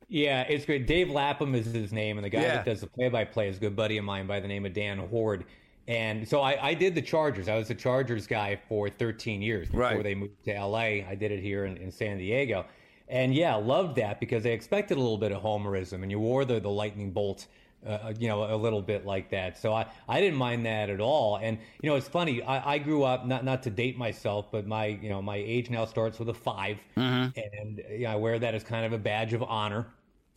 Yeah, 0.09 0.43
it's 0.43 0.65
great. 0.65 0.87
Dave 0.87 1.11
Lapham 1.11 1.55
is 1.55 1.67
his 1.67 1.93
name, 1.93 2.17
and 2.17 2.25
the 2.25 2.31
guy 2.31 2.41
Yeah. 2.41 2.55
that 2.57 2.65
does 2.65 2.81
the 2.81 2.87
play-by-play 2.87 3.49
is 3.49 3.59
a 3.59 3.61
good 3.61 3.77
buddy 3.77 3.99
of 3.99 4.05
mine 4.05 4.27
by 4.27 4.41
the 4.41 4.49
name 4.49 4.65
of 4.67 4.73
Dan 4.73 4.99
Hoard. 4.99 5.45
And 5.89 6.27
so 6.29 6.41
I, 6.41 6.69
I 6.69 6.75
did 6.75 6.95
the 6.95 7.03
Chargers. 7.03 7.49
I 7.49 7.57
was 7.57 7.69
the 7.69 7.75
Chargers 7.75 8.27
guy 8.27 8.59
for 8.69 8.89
13 8.89 9.43
years 9.43 9.69
before 9.69 9.81
Right. 9.83 10.03
they 10.03 10.15
moved 10.15 10.45
to 10.45 10.53
LA. 10.55 10.79
I 11.09 11.17
did 11.19 11.33
it 11.33 11.41
here 11.41 11.65
in, 11.65 11.77
in 11.77 11.91
San 11.91 12.19
Diego, 12.19 12.65
and 13.09 13.35
yeah, 13.35 13.55
loved 13.57 13.97
that 13.97 14.21
because 14.21 14.45
they 14.45 14.53
expected 14.53 14.97
a 14.97 15.01
little 15.01 15.19
bit 15.19 15.33
of 15.33 15.43
homerism, 15.43 16.03
and 16.03 16.11
you 16.11 16.21
wore 16.21 16.45
the 16.45 16.61
the 16.61 16.71
lightning 16.71 17.11
bolt. 17.11 17.47
Uh, 17.85 18.13
you 18.17 18.29
know, 18.29 18.45
a 18.45 18.55
little 18.55 18.81
bit 18.81 19.05
like 19.05 19.29
that. 19.31 19.59
So 19.59 19.73
I, 19.75 19.87
I 20.09 20.21
didn't 20.21 20.39
mind 20.39 20.65
that 20.67 20.89
at 20.89 21.01
all. 21.01 21.39
And 21.43 21.59
you 21.83 21.91
know, 21.91 21.97
it's 21.97 22.07
funny. 22.07 22.41
I, 22.41 22.75
I 22.75 22.79
grew 22.79 23.03
up 23.03 23.27
not 23.27 23.45
not 23.45 23.65
to 23.65 23.71
date 23.71 23.99
myself, 23.99 24.53
but 24.53 24.69
my 24.69 24.87
you 24.87 25.09
know 25.09 25.21
my 25.21 25.35
age 25.35 25.69
now 25.69 25.85
starts 25.85 26.21
with 26.21 26.29
a 26.29 26.35
5 26.35 26.79
and 26.95 27.83
you 27.91 28.05
know, 28.05 28.11
I 28.11 28.15
wear 28.15 28.39
that 28.39 28.55
as 28.55 28.63
kind 28.63 28.87
of 28.87 28.93
a 28.93 28.99
badge 28.99 29.33
of 29.33 29.43
honor. 29.43 29.89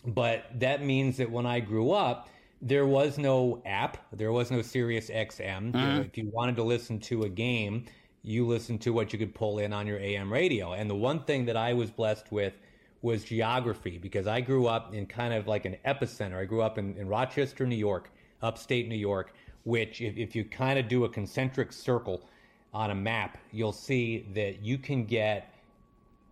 But 0.08 0.46
that 0.60 0.84
means 0.84 1.18
that 1.18 1.30
when 1.30 1.46
I 1.46 1.60
grew 1.60 1.92
up, 1.92 2.30
there 2.62 2.86
was 2.86 3.18
no 3.18 3.62
app, 3.66 3.98
there 4.12 4.32
was 4.32 4.52
no 4.52 4.62
Sirius 4.62 5.10
XM. 5.10 5.72
Mhm. 5.74 6.06
if 6.06 6.18
you 6.18 6.30
wanted 6.34 6.56
to 6.56 6.64
listen 6.64 7.00
to 7.00 7.24
a 7.24 7.30
game, 7.30 7.86
you 8.24 8.46
listened 8.46 8.82
to 8.82 8.92
what 8.92 9.14
you 9.14 9.20
could 9.20 9.36
pull 9.36 9.60
in 9.60 9.72
on 9.72 9.86
your 9.86 10.00
AM 10.00 10.32
radio. 10.32 10.74
And 10.74 10.90
the 10.90 10.96
one 10.96 11.20
thing 11.26 11.46
that 11.46 11.58
I 11.58 11.74
was 11.74 11.92
blessed 11.92 12.32
with 12.32 12.54
was 13.02 13.24
geography 13.24 14.00
because 14.00 14.26
I 14.26 14.42
grew 14.42 14.66
up 14.66 14.96
in 14.96 15.06
kind 15.06 15.34
of 15.34 15.48
like 15.48 15.66
an 15.66 15.78
epicenter. 15.86 16.38
I 16.38 16.46
grew 16.46 16.64
up 16.64 16.80
in, 16.80 16.98
in 16.98 17.08
Rochester, 17.08 17.68
New 17.68 17.76
York, 17.76 18.10
upstate 18.42 18.88
New 18.88 18.96
York, 18.96 19.34
which, 19.64 20.02
if, 20.02 20.18
if 20.18 20.36
you 20.36 20.44
kind 20.44 20.80
of 20.80 20.88
do 20.88 21.06
a 21.06 21.10
concentric 21.10 21.72
circle 21.72 22.28
on 22.74 22.90
a 22.90 22.96
map, 22.96 23.38
you'll 23.52 23.72
see 23.72 24.26
that 24.34 24.64
you 24.64 24.78
can 24.80 25.06
get 25.06 25.54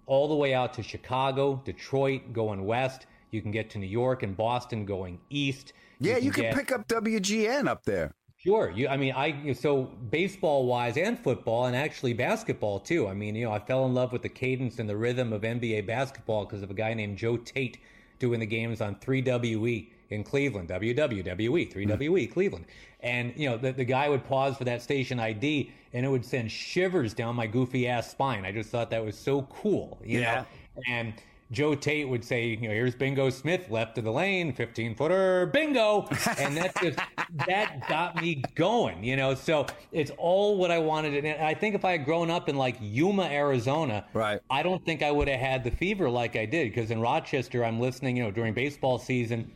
all 0.07 0.27
the 0.27 0.35
way 0.35 0.53
out 0.53 0.73
to 0.73 0.83
Chicago, 0.83 1.61
Detroit, 1.63 2.33
going 2.33 2.65
west. 2.65 3.05
You 3.33 3.41
can 3.41 3.51
get 3.51 3.69
to 3.71 3.77
New 3.77 3.87
York 3.87 4.23
and 4.23 4.35
Boston 4.37 4.85
going 4.85 5.19
east. 5.29 5.73
yeah, 5.99 6.17
you 6.17 6.31
can 6.31 6.43
get- 6.43 6.55
pick 6.55 6.71
up 6.71 6.87
WGN 6.87 7.67
up 7.67 7.83
there. 7.83 8.13
Sure. 8.37 8.69
You, 8.75 8.89
I 8.89 8.97
mean, 8.97 9.13
I 9.15 9.53
so 9.53 9.83
baseball 9.83 10.65
wise 10.65 10.97
and 10.97 11.17
football 11.17 11.67
and 11.67 11.77
actually 11.77 12.11
basketball 12.11 12.77
too. 12.81 13.07
I 13.07 13.13
mean, 13.13 13.35
you 13.35 13.45
know, 13.45 13.53
I 13.53 13.59
fell 13.59 13.85
in 13.85 13.93
love 13.93 14.11
with 14.11 14.21
the 14.21 14.27
cadence 14.27 14.79
and 14.79 14.89
the 14.89 14.97
rhythm 14.97 15.31
of 15.31 15.43
NBA 15.43 15.87
basketball 15.87 16.43
because 16.43 16.61
of 16.61 16.69
a 16.69 16.73
guy 16.73 16.93
named 16.93 17.17
Joe 17.17 17.37
Tait 17.37 17.77
doing 18.19 18.41
the 18.41 18.45
games 18.45 18.81
on 18.81 18.95
3WE 18.95 19.87
in 20.09 20.25
Cleveland, 20.25 20.67
WWWE, 20.67 21.73
3WE 21.73 21.97
mm-hmm. 21.97 22.33
Cleveland. 22.33 22.65
And, 22.99 23.33
you 23.37 23.49
know, 23.49 23.55
the, 23.57 23.71
the 23.71 23.85
guy 23.85 24.09
would 24.09 24.25
pause 24.25 24.57
for 24.57 24.65
that 24.65 24.81
station 24.81 25.21
ID 25.21 25.71
and 25.93 26.05
it 26.05 26.09
would 26.09 26.25
send 26.25 26.51
shivers 26.51 27.13
down 27.13 27.35
my 27.37 27.47
goofy 27.47 27.87
ass 27.87 28.11
spine. 28.11 28.45
I 28.45 28.51
just 28.51 28.69
thought 28.69 28.89
that 28.89 29.03
was 29.03 29.17
so 29.17 29.43
cool, 29.43 29.99
you 30.03 30.19
Yeah. 30.19 30.35
know? 30.35 30.45
And 30.89 31.13
Joe 31.53 31.75
Tait 31.75 32.09
would 32.09 32.25
say, 32.25 32.47
you 32.47 32.67
know, 32.67 32.73
here's 32.73 32.95
Bingo 32.95 33.29
Smith 33.29 33.69
left 33.69 33.97
of 33.99 34.03
the 34.03 34.11
lane, 34.11 34.51
15 34.51 34.95
footer, 34.95 35.45
bingo. 35.45 36.07
And 36.39 36.57
that 36.57 36.75
just, 36.81 36.99
that 37.47 37.87
got 37.87 38.21
me 38.21 38.43
going, 38.55 39.03
you 39.03 39.15
know? 39.15 39.35
So 39.35 39.67
it's 39.91 40.11
all 40.17 40.57
what 40.57 40.71
I 40.71 40.79
wanted. 40.79 41.23
And 41.23 41.41
I 41.41 41.53
think 41.53 41.75
if 41.75 41.85
I 41.85 41.91
had 41.91 42.05
grown 42.05 42.31
up 42.31 42.49
in 42.49 42.57
like 42.57 42.75
Yuma, 42.81 43.23
Arizona, 43.23 44.05
right. 44.13 44.41
I 44.49 44.63
don't 44.63 44.83
think 44.83 45.03
I 45.03 45.11
would 45.11 45.27
have 45.27 45.39
had 45.39 45.63
the 45.63 45.71
fever 45.71 46.09
like 46.09 46.35
I 46.35 46.45
did. 46.45 46.73
Because 46.73 46.89
in 46.89 46.99
Rochester, 46.99 47.63
I'm 47.63 47.79
listening, 47.79 48.17
you 48.17 48.23
know, 48.23 48.31
during 48.31 48.53
baseball 48.53 48.97
season, 48.97 49.51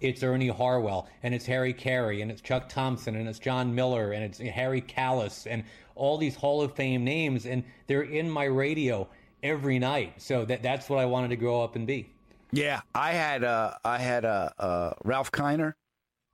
it's 0.00 0.22
Ernie 0.22 0.48
Harwell 0.48 1.08
and 1.22 1.34
it's 1.34 1.46
Harry 1.46 1.72
Caray 1.72 2.22
and 2.22 2.30
it's 2.30 2.40
Chuck 2.40 2.68
Thompson 2.68 3.16
and 3.16 3.28
it's 3.28 3.38
Jon 3.38 3.74
Miller 3.74 4.12
and 4.12 4.24
it's 4.24 4.38
Harry 4.38 4.80
Kalas 4.80 5.46
and 5.48 5.64
all 5.94 6.18
these 6.18 6.34
Hall 6.34 6.62
of 6.62 6.74
Fame 6.74 7.04
names 7.04 7.46
and 7.46 7.62
they're 7.86 8.02
in 8.02 8.30
my 8.30 8.44
radio 8.44 9.08
every 9.42 9.78
night. 9.78 10.20
So 10.20 10.44
that 10.44 10.62
that's 10.62 10.88
what 10.88 10.98
I 10.98 11.06
wanted 11.06 11.28
to 11.28 11.36
grow 11.36 11.62
up 11.62 11.76
and 11.76 11.86
be. 11.86 12.10
Yeah, 12.52 12.80
I 12.94 13.12
had 13.12 13.44
uh, 13.44 13.74
I 13.84 13.98
had 13.98 14.24
uh, 14.24 14.50
uh, 14.58 14.92
Ralph 15.04 15.32
Kiner. 15.32 15.74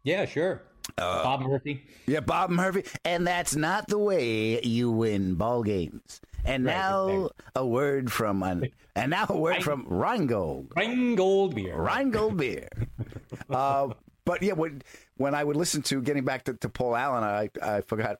Yeah, 0.05 0.25
sure. 0.25 0.63
Uh, 0.99 1.23
Bob 1.23 1.43
Murphy. 1.43 1.85
Yeah, 2.07 2.21
Bob 2.21 2.51
Murphy. 2.51 2.85
And 3.05 3.27
that's 3.27 3.55
not 3.55 3.87
the 3.87 3.99
way 3.99 4.61
you 4.63 4.91
win 4.91 5.35
ball 5.35 5.63
games. 5.63 6.21
And 6.45 6.65
Right, 6.65 6.73
now 6.75 7.31
a 7.55 7.65
word 7.65 8.11
from 8.11 8.43
an, 8.43 8.69
and 8.97 9.11
now 9.11 9.27
a 9.29 9.37
word 9.37 9.63
from 9.63 9.87
Rheingold. 9.89 10.73
Rheingold 10.77 11.55
beer. 11.55 11.77
Rheingold 11.77 12.37
beer. 12.37 12.69
uh, 13.51 13.91
but 14.25 14.43
yeah, 14.43 14.55
when 14.55 14.83
when 15.17 15.35
I 15.35 15.45
would 15.45 15.57
listen 15.57 15.83
to 15.83 16.03
getting 16.03 16.25
back 16.25 16.45
to, 16.45 16.55
to 16.55 16.69
Paul 16.69 16.97
Allen, 16.97 17.23
I 17.23 17.49
I 17.63 17.81
forgot, 17.83 18.17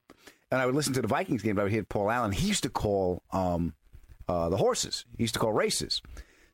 and 0.53 0.61
I 0.61 0.67
would 0.67 0.77
listen 0.77 0.93
to 0.95 1.03
the 1.03 1.09
Vikings 1.09 1.43
game. 1.43 1.57
But 1.57 1.63
I 1.63 1.65
would 1.65 1.73
hear 1.73 1.85
Paul 1.85 2.11
Allen. 2.11 2.31
He 2.31 2.47
used 2.47 2.63
to 2.63 2.71
call 2.71 3.23
um, 3.33 3.75
uh, 4.33 4.49
the 4.49 4.57
horses. 4.57 5.05
He 5.17 5.25
used 5.25 5.35
to 5.35 5.41
call 5.41 5.53
races. 5.53 6.01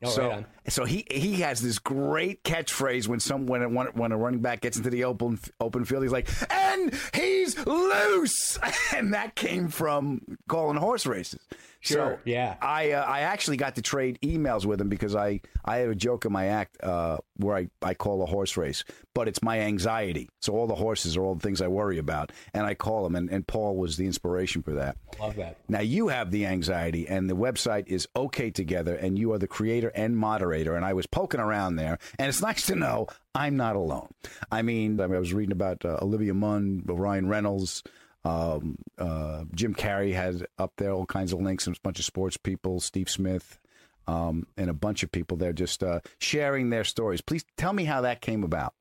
Oh, 0.03 0.09
so 0.09 0.29
right. 0.29 0.47
So 0.69 0.85
he 0.85 1.05
he 1.11 1.37
has 1.37 1.61
this 1.61 1.79
great 1.79 2.43
catchphrase 2.45 3.09
when 3.09 3.21
some 3.21 3.47
when 3.47 3.63
a, 3.63 3.69
when 3.69 4.13
a 4.13 4.17
running 4.17 4.41
back 4.41 4.61
gets 4.61 4.77
into 4.77 4.91
the 4.91 5.05
open 5.05 5.39
open 5.61 5.85
field. 5.85 6.03
He's 6.03 6.13
like, 6.13 6.29
and 6.51 6.95
he's 7.15 7.57
loose, 7.67 8.59
and 8.95 9.15
that 9.15 9.35
came 9.35 9.69
from 9.69 10.21
calling 10.49 10.77
horse 10.77 11.07
races. 11.07 11.41
Sure, 11.81 12.15
So 12.17 12.19
yeah. 12.25 12.57
I 12.61 12.93
uh, 12.93 13.05
I 13.05 13.21
actually 13.21 13.57
got 13.57 13.77
to 13.77 13.83
trade 13.83 14.19
emails 14.23 14.65
with 14.65 14.81
him 14.81 14.89
because 14.89 15.15
I, 15.15 15.41
I 15.65 15.77
had 15.77 15.89
a 15.89 15.95
joke 15.95 16.25
in 16.25 16.33
my 16.33 16.47
act 16.47 16.83
uh, 16.83 17.19
where 17.37 17.57
I, 17.57 17.69
I 17.81 17.95
call 17.95 18.21
a 18.23 18.27
horse 18.27 18.57
race, 18.57 18.83
but 19.15 19.29
it's 19.29 19.43
my 19.45 19.61
anxiety. 19.61 20.29
So 20.41 20.55
all 20.55 20.67
the 20.67 20.75
horses 20.75 21.17
are 21.17 21.23
all 21.23 21.37
the 21.37 21.41
things 21.41 21.63
I 21.63 21.69
worry 21.69 21.99
about, 21.99 22.33
and 22.53 22.67
I 22.67 22.75
call 22.75 23.05
them. 23.05 23.15
And, 23.15 23.31
and 23.31 23.47
Paul 23.47 23.77
was 23.77 23.97
the 23.97 24.07
inspiration 24.07 24.63
for 24.63 24.73
that. 24.73 24.97
Love 25.21 25.37
that. 25.37 25.59
Now 25.69 25.81
you 25.81 26.09
have 26.09 26.33
the 26.33 26.47
anxiety, 26.47 27.07
and 27.07 27.31
the 27.31 27.37
website 27.37 27.87
is 27.87 28.09
okay 28.17 28.51
together, 28.51 28.97
and 28.97 29.17
you 29.17 29.33
are 29.33 29.39
the 29.39 29.47
creator 29.47 29.93
and 29.95 30.17
moderator. 30.17 30.58
And 30.67 30.85
I 30.85 30.93
was 30.93 31.07
poking 31.07 31.41
around 31.41 31.77
there, 31.77 31.99
and 32.19 32.29
it's 32.29 32.43
nice 32.49 32.67
to 32.67 32.75
know 32.75 33.07
I'm 33.35 33.57
not 33.57 33.77
alone. 33.77 34.09
I 34.51 34.63
mean, 34.63 35.01
I, 35.01 35.07
mean, 35.07 35.17
I 35.17 35.21
was 35.21 35.35
reading 35.35 35.53
about 35.53 35.85
uh, 35.85 35.99
Olivia 36.03 36.35
Munn, 36.35 36.83
Ryan 36.87 37.29
Reynolds. 37.29 37.83
Um, 38.25 38.77
uh, 38.99 39.45
Jim 39.55 39.75
Carrey 39.75 40.13
had 40.13 40.47
up 40.59 40.73
there 40.77 40.93
all 40.93 41.07
kinds 41.07 41.33
of 41.33 41.41
links, 41.41 41.67
and 41.67 41.77
a 41.77 41.81
bunch 41.81 41.99
of 41.99 42.05
sports 42.05 42.37
people, 42.37 42.81
Steve 42.81 43.09
Smith, 43.09 43.59
um, 44.07 44.47
and 44.57 44.69
a 44.69 44.75
bunch 44.75 45.03
of 45.03 45.13
people 45.13 45.37
there 45.37 45.53
just 45.53 45.83
uh, 45.83 46.01
sharing 46.19 46.71
their 46.71 46.85
stories. 46.85 47.21
Please 47.21 47.45
tell 47.57 47.73
me 47.73 47.85
how 47.85 48.01
that 48.01 48.21
came 48.21 48.43
about. 48.43 48.75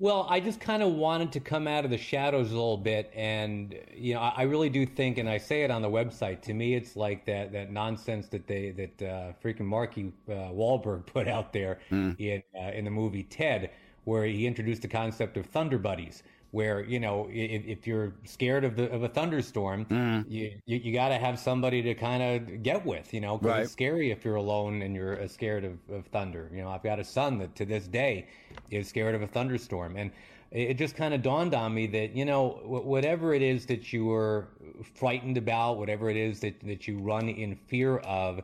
Well, 0.00 0.26
I 0.30 0.40
just 0.40 0.60
kind 0.60 0.82
of 0.82 0.92
wanted 0.94 1.30
to 1.32 1.40
come 1.40 1.68
out 1.68 1.84
of 1.84 1.90
the 1.90 1.98
shadows 1.98 2.50
a 2.52 2.54
little 2.54 2.78
bit, 2.78 3.12
and 3.14 3.78
you 3.94 4.14
know, 4.14 4.20
I, 4.20 4.32
I 4.38 4.42
really 4.44 4.70
do 4.70 4.86
think, 4.86 5.18
and 5.18 5.28
I 5.28 5.36
say 5.36 5.62
it 5.62 5.70
on 5.70 5.82
the 5.82 5.90
website. 5.90 6.40
To 6.42 6.54
me, 6.54 6.74
it's 6.74 6.96
like 6.96 7.26
that 7.26 7.52
that 7.52 7.70
nonsense 7.70 8.26
that 8.28 8.46
they 8.46 8.70
that 8.70 9.02
uh, 9.02 9.32
freaking 9.44 9.66
Marky 9.66 10.10
uh, 10.26 10.32
Wahlberg 10.52 11.04
put 11.14 11.28
out 11.28 11.52
there 11.52 11.80
Hmm. 11.90 12.12
in 12.18 12.42
uh, 12.58 12.70
in 12.72 12.86
the 12.86 12.90
movie 12.90 13.24
Ted, 13.24 13.70
where 14.04 14.24
he 14.24 14.46
introduced 14.46 14.80
the 14.82 14.88
concept 14.88 15.36
of 15.36 15.44
thunder 15.46 15.78
buddies. 15.78 16.22
Where 16.52 16.82
you 16.84 16.98
know, 16.98 17.28
if, 17.30 17.64
if 17.64 17.86
you're 17.86 18.12
scared 18.24 18.64
of 18.64 18.74
the 18.74 18.90
of 18.90 19.04
a 19.04 19.08
thunderstorm, 19.08 19.84
Hmm. 19.84 20.22
you 20.28 20.52
you, 20.66 20.78
you 20.78 20.92
got 20.92 21.10
to 21.10 21.18
have 21.18 21.38
somebody 21.38 21.80
to 21.82 21.94
kind 21.94 22.22
of 22.22 22.62
get 22.64 22.84
with. 22.84 23.14
You 23.14 23.20
know, 23.20 23.38
'cause 23.38 23.46
Right. 23.46 23.62
it's 23.62 23.72
scary 23.72 24.10
if 24.10 24.24
you're 24.24 24.34
alone 24.36 24.82
and 24.82 24.94
you're 24.96 25.20
uh, 25.22 25.28
scared 25.28 25.64
of, 25.64 25.78
of 25.90 26.06
thunder. 26.06 26.50
You 26.52 26.62
know, 26.62 26.70
I've 26.70 26.82
got 26.82 26.98
a 26.98 27.04
son 27.04 27.38
that 27.38 27.54
to 27.56 27.64
this 27.64 27.86
day 27.86 28.26
is 28.70 28.88
scared 28.88 29.14
of 29.14 29.22
a 29.22 29.28
thunderstorm, 29.28 29.96
and 29.96 30.10
it 30.50 30.74
just 30.74 30.96
kind 30.96 31.14
of 31.14 31.22
dawned 31.22 31.54
on 31.54 31.72
me 31.72 31.86
that 31.86 32.16
you 32.16 32.24
know 32.24 32.60
whatever 32.64 33.34
it 33.34 33.42
is 33.42 33.66
that 33.66 33.92
you 33.92 34.12
are 34.12 34.48
frightened 34.94 35.36
about, 35.36 35.78
whatever 35.78 36.10
it 36.10 36.16
is 36.16 36.40
that, 36.40 36.58
that 36.60 36.88
you 36.88 36.98
run 36.98 37.28
in 37.28 37.54
fear 37.54 37.98
of, 37.98 38.40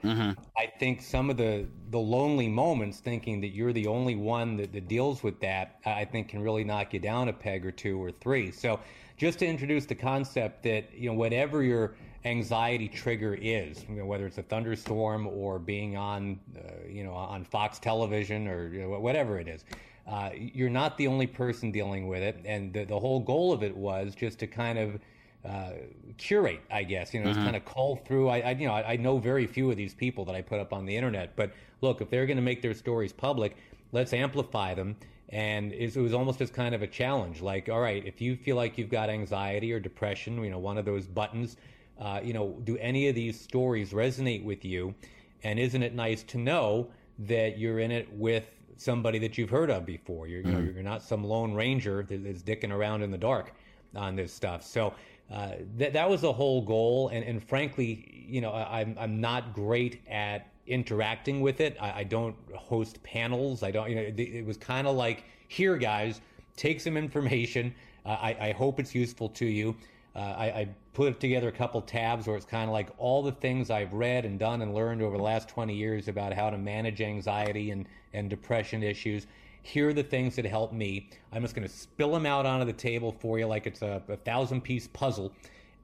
I 0.56 0.66
think 0.78 1.02
some 1.02 1.30
of 1.30 1.36
the 1.36 1.66
the 1.90 1.98
lonely 1.98 2.48
moments, 2.48 3.00
thinking 3.00 3.40
that 3.40 3.48
you're 3.48 3.72
the 3.72 3.86
only 3.86 4.14
one 4.14 4.56
that, 4.58 4.72
that 4.72 4.86
deals 4.88 5.22
with 5.22 5.40
that, 5.40 5.80
I 5.84 6.02
I 6.02 6.04
think 6.04 6.28
can 6.28 6.42
really 6.42 6.64
knock 6.64 6.94
you 6.94 7.00
down 7.00 7.28
a 7.28 7.32
peg 7.32 7.66
or 7.66 7.72
two 7.72 8.02
or 8.02 8.12
three. 8.12 8.52
So 8.52 8.78
just 9.16 9.40
to 9.40 9.46
introduce 9.46 9.86
the 9.86 9.94
concept 9.94 10.62
that 10.64 10.94
you 10.94 11.08
know 11.10 11.16
whatever 11.16 11.62
your 11.62 11.96
anxiety 12.24 12.88
trigger 12.88 13.38
is, 13.40 13.84
you 13.88 13.96
know, 13.96 14.04
whether 14.04 14.26
it's 14.26 14.38
a 14.38 14.42
thunderstorm 14.42 15.26
or 15.28 15.58
being 15.60 15.96
on, 15.96 16.38
uh, 16.56 16.60
you 16.88 17.04
know, 17.04 17.12
on 17.12 17.44
Fox 17.44 17.78
television 17.78 18.48
or 18.48 18.68
you 18.68 18.82
know, 18.82 18.98
whatever 18.98 19.38
it 19.38 19.48
is, 19.48 19.64
uh, 20.06 20.30
you're 20.34 20.70
not 20.70 20.96
the 20.96 21.06
only 21.08 21.26
person 21.26 21.72
dealing 21.72 22.06
with 22.08 22.22
it. 22.22 22.40
And 22.44 22.72
the, 22.72 22.84
the 22.84 22.98
whole 22.98 23.20
goal 23.20 23.52
of 23.52 23.62
it 23.62 23.76
was 23.76 24.14
just 24.14 24.38
to 24.40 24.46
kind 24.46 24.78
of 24.78 25.00
uh, 25.44 25.72
curate, 26.18 26.60
I 26.70 26.84
guess, 26.84 27.14
you 27.14 27.20
know, 27.20 27.28
just 27.28 27.40
Mhm. 27.40 27.44
kind 27.44 27.56
of 27.56 27.64
call 27.64 27.96
through. 27.96 28.28
I, 28.28 28.40
I 28.40 28.50
you 28.52 28.66
know, 28.66 28.74
I, 28.74 28.92
I 28.92 28.96
know 28.96 29.18
very 29.18 29.46
few 29.46 29.70
of 29.70 29.76
these 29.76 29.94
people 29.94 30.24
that 30.26 30.34
I 30.34 30.42
put 30.42 30.60
up 30.60 30.72
on 30.72 30.86
the 30.86 30.96
internet, 30.96 31.36
but 31.36 31.52
look, 31.80 32.00
if 32.00 32.10
they're 32.10 32.26
going 32.26 32.36
to 32.36 32.42
make 32.42 32.62
their 32.62 32.74
stories 32.74 33.12
public, 33.12 33.56
let's 33.92 34.12
amplify 34.12 34.74
them. 34.74 34.96
And 35.28 35.72
it 35.72 35.96
was 35.96 36.14
almost 36.14 36.38
just 36.38 36.52
kind 36.52 36.74
of 36.74 36.82
a 36.82 36.86
challenge. 36.86 37.42
Like, 37.42 37.68
all 37.68 37.80
right, 37.80 38.04
if 38.06 38.20
you 38.20 38.36
feel 38.36 38.56
like 38.56 38.78
you've 38.78 38.90
got 38.90 39.10
anxiety 39.10 39.72
or 39.72 39.80
depression, 39.80 40.42
you 40.42 40.50
know, 40.50 40.58
one 40.58 40.78
of 40.78 40.84
those 40.84 41.06
buttons, 41.06 41.56
uh, 42.00 42.20
you 42.22 42.32
know, 42.32 42.60
do 42.62 42.76
any 42.78 43.08
of 43.08 43.14
these 43.16 43.40
stories 43.40 43.92
resonate 43.92 44.44
with 44.44 44.64
you? 44.64 44.94
And 45.42 45.58
isn't 45.58 45.82
it 45.82 45.94
nice 45.94 46.22
to 46.24 46.38
know 46.38 46.90
that 47.18 47.58
you're 47.58 47.78
in 47.80 47.90
it 47.90 48.12
with 48.12 48.44
somebody 48.76 49.18
that 49.20 49.36
you've 49.38 49.50
heard 49.50 49.70
of 49.70 49.86
before? 49.86 50.26
You're, 50.26 50.40
you 50.42 50.52
know, 50.52 50.58
Mhm. 50.58 50.74
you're 50.74 50.82
not 50.82 51.02
some 51.02 51.24
lone 51.24 51.54
ranger 51.54 52.02
that 52.02 52.26
is 52.26 52.42
dicking 52.42 52.72
around 52.72 53.02
in 53.02 53.10
the 53.10 53.18
dark 53.18 53.52
on 53.94 54.16
this 54.16 54.32
stuff. 54.32 54.62
So 54.62 54.92
uh, 55.30 55.52
that 55.78 55.92
that 55.92 56.08
was 56.08 56.20
the 56.20 56.32
whole 56.32 56.62
goal. 56.62 57.08
And, 57.08 57.24
and 57.24 57.42
frankly, 57.42 58.24
you 58.28 58.40
know, 58.40 58.50
I, 58.50 58.80
I'm 58.80 58.96
I'm 58.98 59.20
not 59.20 59.52
great 59.54 60.00
at 60.08 60.48
interacting 60.66 61.40
with 61.40 61.60
it. 61.60 61.76
I, 61.80 62.00
I 62.00 62.04
don't 62.04 62.36
host 62.54 63.02
panels. 63.02 63.62
I 63.62 63.70
don't. 63.70 63.88
You 63.88 63.96
know, 63.96 64.02
it, 64.02 64.18
it 64.20 64.46
was 64.46 64.56
kind 64.56 64.86
of 64.86 64.96
like 64.96 65.24
here, 65.48 65.76
guys, 65.76 66.20
take 66.56 66.80
some 66.80 66.96
information. 66.96 67.74
Uh, 68.04 68.10
I, 68.10 68.36
I 68.48 68.52
hope 68.52 68.78
it's 68.78 68.94
useful 68.94 69.28
to 69.30 69.46
you. 69.46 69.76
Uh, 70.16 70.20
I, 70.20 70.44
I 70.46 70.68
put 70.94 71.20
together 71.20 71.48
a 71.48 71.52
couple 71.52 71.82
tabs 71.82 72.26
where 72.26 72.36
it's 72.36 72.46
kind 72.46 72.70
of 72.70 72.72
like 72.72 72.88
all 72.96 73.22
the 73.22 73.32
things 73.32 73.70
I've 73.70 73.92
read 73.92 74.24
and 74.24 74.38
done 74.38 74.62
and 74.62 74.74
learned 74.74 75.02
over 75.02 75.18
the 75.18 75.22
last 75.22 75.46
20 75.48 75.74
years 75.74 76.08
about 76.08 76.32
how 76.32 76.48
to 76.48 76.56
manage 76.56 77.02
anxiety 77.02 77.70
and, 77.70 77.86
and 78.14 78.30
depression 78.30 78.82
issues. 78.82 79.26
Here 79.62 79.90
are 79.90 79.92
the 79.92 80.02
things 80.02 80.36
that 80.36 80.46
help 80.46 80.72
me. 80.72 81.10
I'm 81.32 81.42
just 81.42 81.54
going 81.54 81.68
to 81.68 81.72
spill 81.74 82.12
them 82.12 82.24
out 82.24 82.46
onto 82.46 82.64
the 82.64 82.72
table 82.72 83.12
for 83.20 83.38
you 83.38 83.46
like 83.46 83.66
it's 83.66 83.82
a, 83.82 84.02
a 84.08 84.16
thousand 84.16 84.62
piece 84.62 84.86
puzzle. 84.88 85.32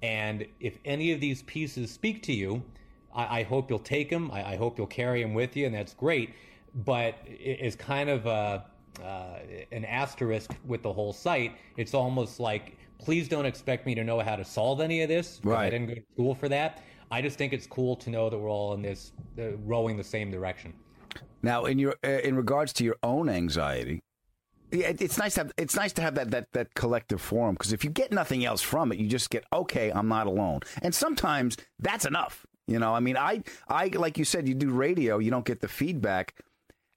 And 0.03 0.47
if 0.61 0.79
any 0.87 1.13
of 1.13 1.21
these 1.21 1.43
pieces 1.43 1.91
speak 1.91 2.23
to 2.23 2.33
you, 2.33 2.63
I, 3.15 3.41
I 3.41 3.43
hope 3.43 3.69
you'll 3.69 3.79
take 3.81 4.09
them. 4.09 4.31
I, 4.31 4.53
I 4.53 4.57
hope 4.57 4.79
you'll 4.79 4.87
carry 4.87 5.23
them 5.23 5.35
with 5.35 5.57
you, 5.57 5.67
and 5.67 5.75
that's 5.75 5.93
great. 5.93 6.31
But 6.87 7.17
it- 7.27 7.59
it's 7.61 7.77
kind 7.77 8.09
of 8.09 8.25
a, 8.25 8.65
uh, 9.03 9.39
an 9.73 9.85
asterisk 9.85 10.53
with 10.65 10.83
the 10.83 10.93
whole 10.93 11.13
site. 11.13 11.53
It's 11.77 11.93
almost 11.93 12.41
like, 12.41 12.79
please 13.03 13.29
don't 13.29 13.47
expect 13.47 13.85
me 13.87 13.95
to 13.95 14.05
know 14.05 14.21
how 14.21 14.37
to 14.37 14.45
solve 14.45 14.81
any 14.81 15.03
of 15.03 15.09
this. 15.09 15.41
'cause 15.43 15.53
I 15.53 15.55
Right. 15.55 15.71
didn't 15.71 15.89
go 15.89 15.95
to 15.97 16.03
school 16.15 16.35
for 16.35 16.49
that. 16.49 16.81
I 17.11 17.21
just 17.21 17.37
think 17.37 17.53
it's 17.53 17.67
cool 17.67 17.97
to 17.97 18.11
know 18.11 18.31
that 18.31 18.39
we're 18.39 18.49
all 18.51 18.73
in 18.75 18.83
this, 18.83 19.13
uh, 19.39 19.57
rowing 19.59 19.97
the 19.97 20.05
same 20.05 20.31
direction. 20.31 20.73
Now, 21.43 21.65
in 21.67 21.79
your 21.79 21.97
uh, 22.05 22.09
in 22.25 22.37
regards 22.37 22.73
to 22.75 22.85
your 22.85 22.97
own 23.03 23.29
anxiety, 23.29 24.01
yeah, 24.71 24.89
it- 24.89 25.03
it's 25.03 25.19
nice 25.19 25.35
to 25.35 25.41
have 25.41 25.53
it's 25.59 25.75
nice 25.75 25.93
to 25.95 26.03
have 26.03 26.15
that 26.15 26.31
that 26.31 26.53
that 26.53 26.75
collective 26.75 27.21
forum 27.21 27.55
because 27.55 27.73
if 27.73 27.85
you 27.85 27.91
get 27.91 28.13
nothing 28.13 28.45
else 28.45 28.63
from 28.63 28.93
it, 28.93 28.99
you 28.99 29.09
just 29.09 29.29
get 29.31 29.45
okay, 29.53 29.91
I'm 29.93 30.09
not 30.09 30.27
alone, 30.27 30.61
and 30.83 30.95
sometimes 30.95 31.57
that's 31.81 32.05
enough. 32.07 32.47
You 32.69 32.79
know, 32.79 32.95
I 32.95 33.01
mean, 33.01 33.17
I 33.17 33.43
I 33.69 33.89
like 33.89 34.17
you 34.17 34.25
said, 34.25 34.47
you 34.49 34.55
do 34.55 34.71
radio, 34.71 35.19
you 35.19 35.31
don't 35.31 35.45
get 35.45 35.61
the 35.61 35.69
feedback. 35.69 36.35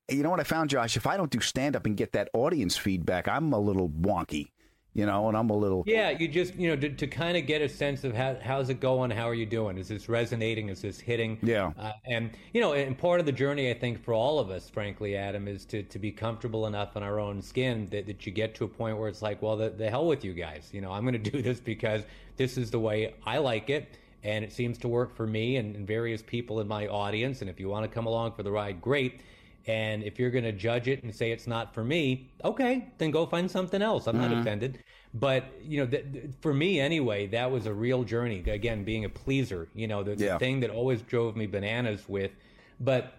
You 0.07 0.21
know 0.21 0.29
what 0.29 0.39
I 0.39 0.43
found, 0.43 0.69
Josh? 0.69 0.95
If 0.95 1.07
I 1.07 1.17
don't 1.17 1.31
do 1.31 1.39
stand 1.39 1.75
up 1.75 1.87
and 1.87 1.97
get 1.97 2.11
that 2.11 2.29
audience 2.33 2.77
feedback, 2.77 3.27
I'm 3.27 3.51
a 3.51 3.59
little 3.59 3.89
wonky. 3.89 4.51
You 4.95 5.05
know, 5.05 5.27
and 5.27 5.35
I'm 5.35 5.49
a 5.49 5.55
little 5.55 5.83
Yeah, 5.85 6.11
you 6.11 6.29
just 6.29 6.55
you 6.55 6.69
know 6.69 6.77
to, 6.77 6.89
to 6.89 7.05
kind 7.05 7.35
of 7.35 7.45
get 7.45 7.61
a 7.61 7.67
sense 7.67 8.05
of 8.05 8.15
how 8.15 8.37
how's 8.41 8.69
it 8.69 8.79
going, 8.79 9.11
how 9.11 9.27
are 9.27 9.33
you 9.33 9.45
doing? 9.45 9.77
Is 9.77 9.89
this 9.89 10.07
resonating? 10.07 10.69
Is 10.69 10.81
this 10.81 11.01
hitting? 11.01 11.37
Yeah. 11.43 11.73
Uh, 11.77 11.91
and 12.05 12.31
you 12.53 12.61
know, 12.61 12.71
and 12.71 12.97
part 12.97 13.19
of 13.19 13.25
the 13.25 13.33
journey, 13.33 13.69
I 13.69 13.73
think, 13.73 14.01
for 14.01 14.13
all 14.13 14.39
of 14.39 14.49
us, 14.49 14.69
frankly, 14.69 15.17
Adam, 15.17 15.49
is 15.49 15.65
to 15.65 15.83
to 15.83 15.99
be 15.99 16.13
comfortable 16.13 16.65
enough 16.65 16.95
in 16.95 17.03
our 17.03 17.19
own 17.19 17.41
skin 17.41 17.89
that, 17.91 18.07
that 18.07 18.25
you 18.25 18.31
get 18.31 18.55
to 18.55 18.63
a 18.63 18.69
point 18.69 18.97
where 18.97 19.09
it's 19.09 19.21
like, 19.21 19.41
well, 19.41 19.57
the, 19.57 19.69
the 19.69 19.89
hell 19.89 20.07
with 20.07 20.23
you 20.23 20.33
guys. 20.33 20.69
You 20.71 20.79
know, 20.79 20.93
I'm 20.93 21.03
going 21.03 21.21
to 21.21 21.31
do 21.31 21.41
this 21.41 21.59
because 21.59 22.03
this 22.37 22.57
is 22.57 22.71
the 22.71 22.79
way 22.79 23.15
I 23.25 23.39
like 23.39 23.69
it, 23.69 23.97
and 24.23 24.45
it 24.45 24.53
seems 24.53 24.77
to 24.77 24.87
work 24.87 25.13
for 25.13 25.27
me 25.27 25.57
and, 25.57 25.75
and 25.75 25.85
various 25.85 26.21
people 26.21 26.61
in 26.61 26.69
my 26.69 26.87
audience. 26.87 27.41
And 27.41 27.49
if 27.49 27.59
you 27.59 27.67
want 27.67 27.83
to 27.83 27.93
come 27.93 28.05
along 28.05 28.31
for 28.31 28.43
the 28.43 28.51
ride, 28.51 28.81
great. 28.81 29.19
And 29.67 30.03
if 30.03 30.19
you're 30.19 30.29
going 30.29 30.43
to 30.43 30.51
judge 30.51 30.87
it 30.87 31.03
and 31.03 31.13
say 31.13 31.31
it's 31.31 31.47
not 31.47 31.73
for 31.73 31.83
me, 31.83 32.29
okay, 32.43 32.87
then 32.99 33.09
go 33.11 33.25
find 33.25 33.49
something 33.49 33.81
else. 33.81 34.05
I'm 34.07 34.15
Mhm. 34.15 34.29
not 34.29 34.33
offended. 34.41 34.79
But, 35.13 35.45
you 35.63 35.79
know, 35.79 35.87
th- 35.87 36.05
th- 36.13 36.25
for 36.41 36.53
me 36.53 36.79
anyway, 36.79 37.25
that 37.27 37.49
was 37.49 37.65
a 37.65 37.73
real 37.73 38.03
journey. 38.03 38.43
Again, 38.47 38.83
being 38.83 39.05
a 39.05 39.09
pleaser, 39.09 39.67
you 39.73 39.87
know, 39.87 40.03
the, 40.03 40.15
the 40.15 40.39
thing 40.39 40.59
that 40.59 40.69
always 40.69 41.01
drove 41.01 41.35
me 41.35 41.47
bananas 41.47 42.07
with. 42.07 42.31
But, 42.79 43.13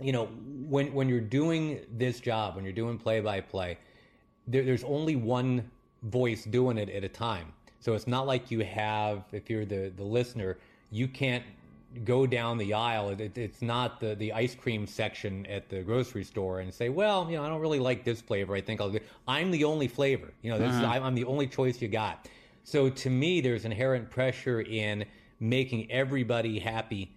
you 0.00 0.10
know, 0.12 0.26
when, 0.68 0.92
when 0.94 1.08
you're 1.08 1.20
doing 1.20 1.80
this 1.92 2.18
job, 2.18 2.56
when 2.56 2.64
you're 2.64 2.72
doing 2.72 2.98
play 2.98 3.20
by 3.20 3.40
play, 3.40 3.78
there's 4.46 4.84
only 4.84 5.16
one 5.16 5.70
voice 6.02 6.44
doing 6.44 6.76
it 6.78 6.88
at 6.88 7.04
a 7.04 7.08
time. 7.08 7.52
So 7.80 7.92
it's 7.94 8.06
not 8.06 8.26
like 8.26 8.50
you 8.50 8.60
have, 8.60 9.24
if 9.32 9.48
you're 9.50 9.64
the, 9.66 9.92
the 9.96 10.02
listener, 10.04 10.58
you 10.90 11.06
can't 11.08 11.44
go 12.04 12.26
down 12.26 12.58
the 12.58 12.74
aisle. 12.74 13.10
It, 13.10 13.20
it- 13.20 13.38
it's 13.38 13.62
not 13.62 14.00
the, 14.00 14.14
the 14.14 14.32
ice 14.32 14.54
cream 14.54 14.86
section 14.86 15.46
at 15.46 15.68
the 15.68 15.82
grocery 15.82 16.24
store 16.24 16.60
and 16.60 16.72
say, 16.72 16.88
well, 16.88 17.28
you 17.30 17.36
know, 17.36 17.44
I 17.44 17.48
don't 17.48 17.60
really 17.60 17.78
like 17.78 18.04
this 18.04 18.20
flavor. 18.20 18.54
I 18.56 18.60
think 18.60 18.80
I'll. 18.80 18.90
do-" 18.90 19.00
I'm 19.28 19.50
the 19.50 19.64
only 19.64 19.88
flavor. 19.88 20.32
You 20.42 20.50
know, 20.50 20.58
this 20.58 20.72
is, 20.72 20.80
Mhm. 20.80 21.02
I'm, 21.02 21.14
the 21.14 21.24
only 21.24 21.46
choice 21.46 21.80
you 21.80 21.88
got. 21.88 22.28
So 22.64 22.88
to 22.88 23.10
me, 23.10 23.40
there's 23.40 23.64
inherent 23.64 24.10
pressure 24.10 24.62
in 24.62 25.04
making 25.40 25.90
everybody 25.90 26.58
happy 26.58 27.10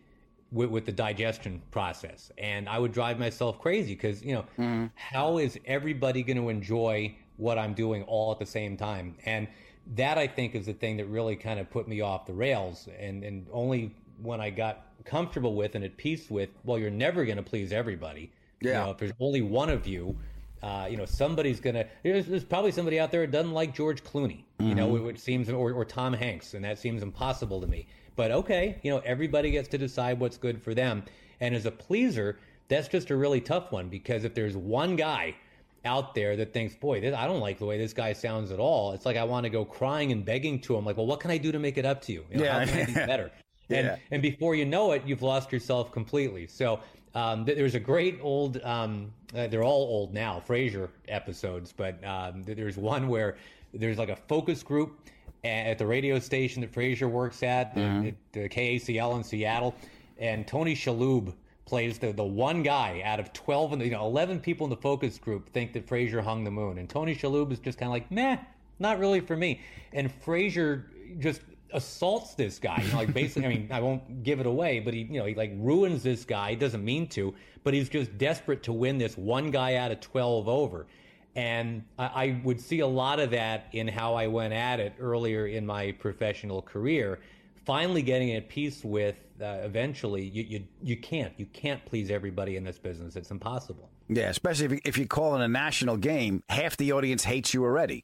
with, 0.52 0.70
with 0.70 0.86
the 0.86 0.92
digestion 0.92 1.62
process. 1.72 2.32
And 2.38 2.68
I 2.70 2.80
would 2.80 2.92
drive 2.94 3.18
myself 3.20 3.60
crazy 3.60 3.96
because, 3.96 4.24
you 4.24 4.34
know, 4.34 4.90
how 4.96 5.38
is 5.38 5.58
everybody 5.66 6.24
going 6.24 6.38
to 6.38 6.50
enjoy 6.50 7.16
what 7.38 7.58
I'm 7.58 7.74
doing 7.74 8.04
all 8.04 8.32
at 8.32 8.40
the 8.40 8.46
same 8.46 8.76
time? 8.78 9.16
And 9.26 9.48
that 9.96 10.18
I 10.18 10.28
think 10.28 10.54
is 10.56 10.66
the 10.66 10.74
thing 10.74 10.98
that 10.98 11.06
really 11.06 11.36
kind 11.38 11.60
of 11.62 11.70
put 11.70 11.88
me 11.88 12.02
off 12.02 12.26
the 12.26 12.34
rails. 12.34 12.90
And, 13.00 13.24
and 13.24 13.48
only 13.54 13.96
when 14.21 14.41
I 14.41 14.49
got 14.49 14.86
comfortable 15.06 15.56
with 15.56 15.75
and 15.75 15.84
at 15.84 15.97
peace 15.97 16.30
with, 16.30 16.49
well, 16.65 16.77
you're 16.80 16.89
never 16.91 17.25
going 17.25 17.38
to 17.38 17.43
please 17.43 17.71
everybody. 17.71 18.32
You 18.62 18.71
Yeah. 18.71 18.84
know, 18.86 18.91
if 18.91 18.97
there's 18.97 19.12
only 19.19 19.41
one 19.41 19.69
of 19.69 19.86
you, 19.88 20.15
uh, 20.63 20.88
you 20.89 20.97
know, 20.97 21.06
somebody's 21.06 21.60
gonna. 21.60 21.86
There's, 22.03 22.25
there's 22.25 22.43
probably 22.43 22.71
somebody 22.71 22.99
out 22.99 23.12
there 23.12 23.21
that 23.21 23.32
doesn't 23.32 23.53
like 23.53 23.75
George 23.75 24.03
Clooney. 24.03 24.39
You 24.60 24.73
know, 24.73 24.89
Mhm. 24.89 25.03
which 25.06 25.19
seems 25.19 25.49
or, 25.51 25.71
or 25.71 25.86
Tom 25.86 26.13
Hanks, 26.13 26.56
and 26.56 26.65
that 26.65 26.80
seems 26.80 27.03
impossible 27.03 27.62
to 27.62 27.67
me. 27.67 27.86
But 28.15 28.32
okay, 28.32 28.77
you 28.82 28.89
know, 28.91 28.97
everybody 29.06 29.51
gets 29.51 29.67
to 29.69 29.77
decide 29.77 30.19
what's 30.19 30.36
good 30.38 30.60
for 30.60 30.73
them. 30.73 31.03
And 31.39 31.53
as 31.53 31.67
a 31.67 31.71
pleaser, 31.71 32.39
that's 32.69 32.88
just 32.88 33.12
a 33.12 33.15
really 33.15 33.39
tough 33.39 33.71
one 33.71 33.88
because 33.89 34.23
if 34.23 34.34
there's 34.34 34.58
one 34.58 34.95
guy 34.95 35.36
out 35.86 36.15
there 36.15 36.36
that 36.38 36.53
thinks, 36.53 36.73
boy, 36.75 36.99
this, 37.01 37.15
I 37.15 37.27
don't 37.27 37.39
like 37.39 37.60
the 37.60 37.65
way 37.67 37.77
this 37.77 37.93
guy 37.93 38.13
sounds 38.13 38.49
at 38.51 38.60
all. 38.60 38.93
It's 38.93 39.06
like 39.06 39.15
I 39.15 39.23
want 39.25 39.43
to 39.43 39.51
go 39.51 39.63
crying 39.63 40.12
and 40.12 40.25
begging 40.25 40.60
to 40.62 40.75
him, 40.75 40.84
like, 40.84 40.97
well, 40.97 41.06
what 41.06 41.19
can 41.19 41.30
I 41.30 41.38
do 41.38 41.51
to 41.51 41.60
make 41.60 41.77
it 41.77 41.86
up 41.86 42.01
to 42.03 42.12
you? 42.13 42.25
You 42.32 42.38
know, 42.39 42.43
Yeah. 42.45 42.65
how 42.65 42.71
can 42.71 42.82
I 42.82 42.86
be 42.86 42.93
better? 43.06 43.32
And 43.69 43.88
Yeah. 43.88 43.95
and 44.12 44.21
before 44.21 44.56
you 44.56 44.65
know 44.65 44.91
it, 44.93 45.03
you've 45.06 45.21
lost 45.21 45.51
yourself 45.51 45.91
completely. 45.91 46.47
So 46.47 46.80
um, 47.15 47.45
there's 47.45 47.75
a 47.75 47.80
great 47.80 48.19
old, 48.21 48.62
um, 48.63 49.12
uh, 49.36 49.47
they're 49.47 49.63
all 49.63 49.82
old 49.88 50.13
now, 50.13 50.41
Frasier 50.47 50.89
episodes, 51.08 51.73
but 51.75 52.03
um, 52.06 52.43
there's 52.43 52.77
one 52.77 53.08
where 53.08 53.38
there's 53.73 53.97
like 53.97 54.10
a 54.10 54.15
focus 54.15 54.62
group 54.63 54.99
at 55.43 55.77
the 55.77 55.86
radio 55.86 56.19
station 56.19 56.62
that 56.62 56.71
Frasier 56.71 57.10
works 57.10 57.41
at, 57.43 57.73
the- 57.73 57.82
Mhm. 57.82 58.08
at 58.10 58.13
the 58.34 58.49
KACL 58.49 59.15
in 59.17 59.23
Seattle, 59.23 59.73
and 60.19 60.45
Tony 60.47 60.75
Shalhoub 60.75 61.34
plays 61.65 61.97
the, 61.99 62.12
the 62.13 62.23
one 62.23 62.63
guy 62.63 63.01
out 63.03 63.19
of 63.19 63.34
12 63.34 63.73
and 63.73 63.82
you 63.82 63.91
know 63.91 64.06
11 64.06 64.39
people 64.39 64.65
in 64.65 64.69
the 64.69 64.77
focus 64.77 65.17
group 65.17 65.49
think 65.51 65.73
that 65.73 65.86
Frasier 65.86 66.21
hung 66.23 66.43
the 66.45 66.51
moon 66.51 66.77
and 66.77 66.88
Tony 66.89 67.13
Shalhoub 67.15 67.51
is 67.51 67.60
just 67.60 67.77
kind 67.77 67.88
of 67.89 67.93
like 67.93 68.10
meh 68.10 68.38
not 68.80 68.99
really 68.99 69.19
for 69.19 69.36
me 69.36 69.60
and 69.91 70.10
Frasier 70.23 70.84
just 71.19 71.41
assaults 71.73 72.34
this 72.36 72.60
guy. 72.60 72.82
You 72.86 72.91
know 72.91 72.97
like 72.97 73.13
basically 73.13 73.45
I 73.45 73.49
mean 73.49 73.67
I 73.71 73.80
won't 73.80 74.23
give 74.23 74.39
it 74.39 74.45
away 74.45 74.80
but 74.80 74.93
he 74.93 75.01
you 75.01 75.19
know 75.19 75.25
he 75.25 75.36
like 75.36 75.51
ruins 75.58 76.03
this 76.03 76.25
guy. 76.25 76.51
He 76.51 76.56
doesn't 76.56 76.84
mean 76.84 77.08
to 77.10 77.34
but 77.63 77.73
he's 77.73 77.89
just 77.89 78.17
desperate 78.17 78.63
to 78.63 78.73
win 78.73 78.97
this 78.97 79.17
one 79.17 79.51
guy 79.51 79.75
out 79.75 79.91
of 79.91 79.99
12 79.99 80.47
over. 80.47 80.88
And 81.36 81.84
I, 81.99 82.06
I 82.06 82.41
would 82.43 82.62
see 82.62 82.80
a 82.80 82.88
lot 82.88 83.19
of 83.19 83.32
that 83.32 83.67
in 83.73 83.88
how 83.88 84.15
I 84.15 84.27
went 84.27 84.53
at 84.53 84.80
it 84.80 84.93
earlier 84.99 85.47
in 85.47 85.65
my 85.65 85.91
professional 85.91 86.62
career. 86.62 87.19
Finally 87.65 88.01
getting 88.01 88.32
at 88.32 88.47
peace 88.47 88.84
with 88.84 89.17
uh, 89.41 89.60
eventually 89.63 90.23
you, 90.23 90.43
you 90.43 90.63
you 90.82 90.97
can't. 90.97 91.34
You 91.38 91.45
can't 91.47 91.84
please 91.86 92.10
everybody 92.10 92.56
in 92.56 92.63
this 92.63 92.80
business. 92.80 93.15
It's 93.15 93.30
impossible. 93.30 93.89
Yeah, 94.08 94.30
especially 94.30 94.65
if 94.65 94.71
you, 94.71 94.80
if 94.86 94.97
you 94.97 95.06
call 95.06 95.36
in 95.36 95.41
a 95.41 95.47
national 95.47 95.97
game, 95.97 96.41
half 96.49 96.77
the 96.77 96.93
audience 96.93 97.25
hates 97.25 97.53
you 97.53 97.63
already. 97.63 98.03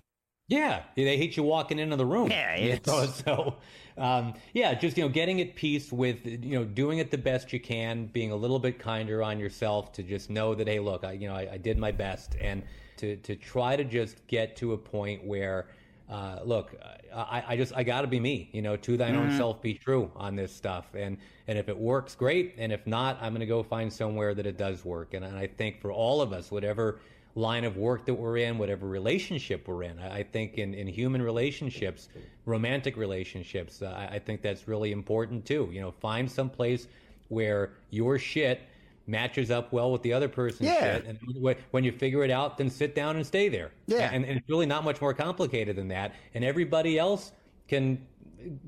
Yeah 0.54 0.84
they 0.96 1.18
hate 1.18 1.36
you 1.38 1.44
walking 1.44 1.80
into 1.80 1.96
the 1.96 2.06
room 2.06 2.30
Yeah, 2.30 2.56
it's- 2.58 2.86
know, 2.88 3.06
so 3.26 3.56
um, 3.98 4.34
yeah 4.54 4.74
just 4.74 4.98
you 4.98 5.04
know 5.04 5.10
getting 5.10 5.40
at 5.42 5.56
peace 5.56 5.92
with 5.92 6.26
you 6.26 6.58
know 6.58 6.64
doing 6.66 6.98
it 7.00 7.12
the 7.12 7.18
best 7.18 7.54
you 7.54 7.60
can 7.60 8.08
being 8.08 8.32
a 8.32 8.36
little 8.36 8.60
bit 8.60 8.80
kinder 8.80 9.22
on 9.22 9.40
yourself 9.40 9.92
to 9.94 10.04
just 10.04 10.30
know 10.30 10.56
that 10.56 10.68
hey 10.68 10.80
look 10.80 11.04
I 11.04 11.12
you 11.14 11.28
know 11.28 11.36
I, 11.36 11.54
I 11.54 11.58
did 11.58 11.78
my 11.78 11.92
best 11.92 12.36
and 12.42 12.64
to 12.98 13.18
to 13.18 13.36
try 13.36 13.76
to 13.76 13.84
just 13.84 14.26
get 14.28 14.56
to 14.58 14.74
a 14.74 14.78
point 14.78 15.24
where 15.26 15.68
uh, 16.10 16.40
look, 16.44 16.76
I, 17.16 17.44
I 17.48 17.58
just 17.58 17.74
I 17.76 17.84
got 17.84 18.02
to 18.02 18.08
be 18.08 18.20
me. 18.20 18.50
You 18.52 18.62
know, 18.62 18.76
to 18.76 18.98
thine 18.98 19.16
own 19.16 19.28
Mm-hmm. 19.28 19.36
Mhm. 19.36 19.38
self 19.38 19.62
be 19.62 19.74
true 19.74 20.12
on 20.16 20.36
this 20.36 20.54
stuff. 20.54 20.86
And 20.94 21.18
and 21.48 21.58
if 21.58 21.70
it 21.70 21.78
works, 21.78 22.14
great. 22.14 22.56
And 22.58 22.72
if 22.74 22.86
not, 22.86 23.18
I'm 23.22 23.32
going 23.34 23.40
to 23.40 23.46
go 23.48 23.64
find 23.64 23.92
somewhere 23.92 24.34
that 24.36 24.46
it 24.46 24.58
does 24.58 24.84
work. 24.84 25.14
And, 25.14 25.24
and 25.24 25.36
I 25.38 25.48
think 25.48 25.80
for 25.82 25.92
all 25.92 26.22
of 26.22 26.34
us, 26.34 26.52
whatever 26.52 27.00
line 27.36 27.64
of 27.64 27.78
work 27.78 28.06
that 28.06 28.14
we're 28.14 28.38
in, 28.38 28.58
whatever 28.58 28.88
relationship 28.88 29.68
we're 29.68 29.84
in, 29.84 29.98
I, 30.00 30.20
I 30.20 30.24
think 30.24 30.58
in, 30.58 30.74
in 30.74 30.88
human 30.88 31.22
relationships, 31.22 32.10
romantic 32.46 32.96
relationships, 32.98 33.82
uh, 33.82 33.88
I, 33.88 34.16
I 34.16 34.20
think 34.20 34.42
that's 34.42 34.68
really 34.68 34.92
important 34.92 35.46
too. 35.46 35.70
You 35.72 35.82
know, 35.82 35.92
find 35.92 36.30
some 36.30 36.50
place 36.50 36.88
where 37.30 37.72
your 37.90 38.20
shit 38.20 38.62
matches 39.08 39.52
up 39.52 39.74
well 39.74 39.92
with 39.92 40.02
the 40.02 40.14
other 40.14 40.30
person's 40.30 40.70
Yeah. 40.70 40.96
shit. 40.96 41.06
And 41.06 41.56
when 41.72 41.84
you 41.84 41.92
figure 41.92 42.24
it 42.24 42.32
out, 42.32 42.58
then 42.58 42.70
sit 42.70 42.96
down 42.96 43.16
and 43.18 43.26
stay 43.26 43.50
there. 43.50 43.72
Yeah. 43.88 44.10
And, 44.12 44.24
and 44.26 44.38
it's 44.38 44.48
really 44.50 44.66
not 44.66 44.84
much 44.84 45.02
more 45.02 45.14
complicated 45.14 45.76
than 45.76 45.90
that. 45.90 46.14
And 46.34 46.44
everybody 46.44 46.98
else 46.98 47.32
can 47.68 48.06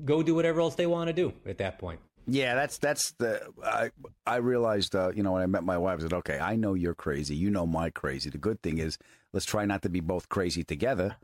go 0.04 0.22
do 0.22 0.34
whatever 0.34 0.60
else 0.60 0.74
they 0.74 0.86
want 0.86 1.08
to 1.08 1.12
do 1.14 1.32
at 1.46 1.58
that 1.58 1.78
point. 1.78 2.00
Yeah, 2.26 2.54
that's 2.54 2.78
that's 2.78 3.12
the 3.12 3.40
I 3.64 3.90
I 4.26 4.36
realized 4.36 4.96
uh, 4.96 5.12
you 5.14 5.22
know 5.22 5.32
when 5.32 5.42
I 5.42 5.46
met 5.46 5.62
my 5.62 5.78
wife 5.78 6.00
I 6.00 6.02
said 6.02 6.12
okay 6.12 6.38
I 6.38 6.56
know 6.56 6.74
you're 6.74 6.94
crazy. 6.94 7.36
You 7.36 7.50
know 7.50 7.66
my 7.66 7.90
crazy. 7.90 8.30
The 8.30 8.38
good 8.38 8.62
thing 8.62 8.78
is 8.78 8.98
let's 9.32 9.46
try 9.46 9.64
not 9.64 9.82
to 9.82 9.88
be 9.88 10.00
both 10.00 10.28
crazy 10.28 10.64
together 10.64 11.16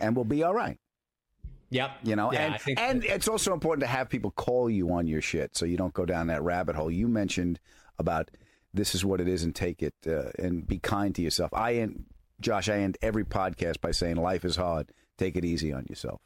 and 0.00 0.14
we'll 0.14 0.24
be 0.24 0.42
all 0.42 0.54
right. 0.54 0.78
Yep. 1.70 1.90
you 2.04 2.14
know 2.14 2.32
Yeah, 2.32 2.58
and 2.68 2.78
and 2.78 3.04
it's 3.04 3.26
also 3.26 3.52
important 3.52 3.80
to 3.80 3.88
have 3.88 4.08
people 4.08 4.30
call 4.30 4.70
you 4.70 4.92
on 4.92 5.08
your 5.08 5.20
shit 5.20 5.56
so 5.56 5.64
you 5.64 5.76
don't 5.76 5.94
go 5.94 6.04
down 6.04 6.28
that 6.28 6.42
rabbit 6.42 6.76
hole. 6.76 6.90
You 6.90 7.08
mentioned 7.08 7.58
about 7.98 8.30
this 8.72 8.94
is 8.94 9.04
what 9.04 9.20
it 9.20 9.26
is 9.26 9.42
and 9.42 9.52
take 9.52 9.82
it 9.82 9.94
uh, 10.06 10.30
and 10.38 10.64
be 10.64 10.78
kind 10.78 11.12
to 11.16 11.22
yourself. 11.22 11.52
I 11.52 11.76
end 11.76 12.04
Josh 12.40 12.68
I 12.68 12.78
end 12.78 12.96
every 13.02 13.24
podcast 13.24 13.80
by 13.80 13.90
saying 13.90 14.16
life 14.16 14.44
is 14.44 14.54
hard. 14.54 14.92
Take 15.18 15.36
it 15.36 15.44
easy 15.44 15.72
on 15.72 15.86
yourself 15.88 16.20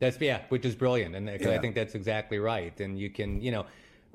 That's 0.00 0.20
yeah, 0.20 0.46
which 0.48 0.64
is 0.64 0.74
brilliant, 0.74 1.14
and 1.14 1.28
'cause 1.28 1.52
I 1.52 1.58
think 1.58 1.74
that's 1.74 1.94
exactly 1.94 2.38
right. 2.38 2.78
And 2.80 2.98
you 2.98 3.10
can, 3.10 3.40
you 3.42 3.50
know, 3.50 3.66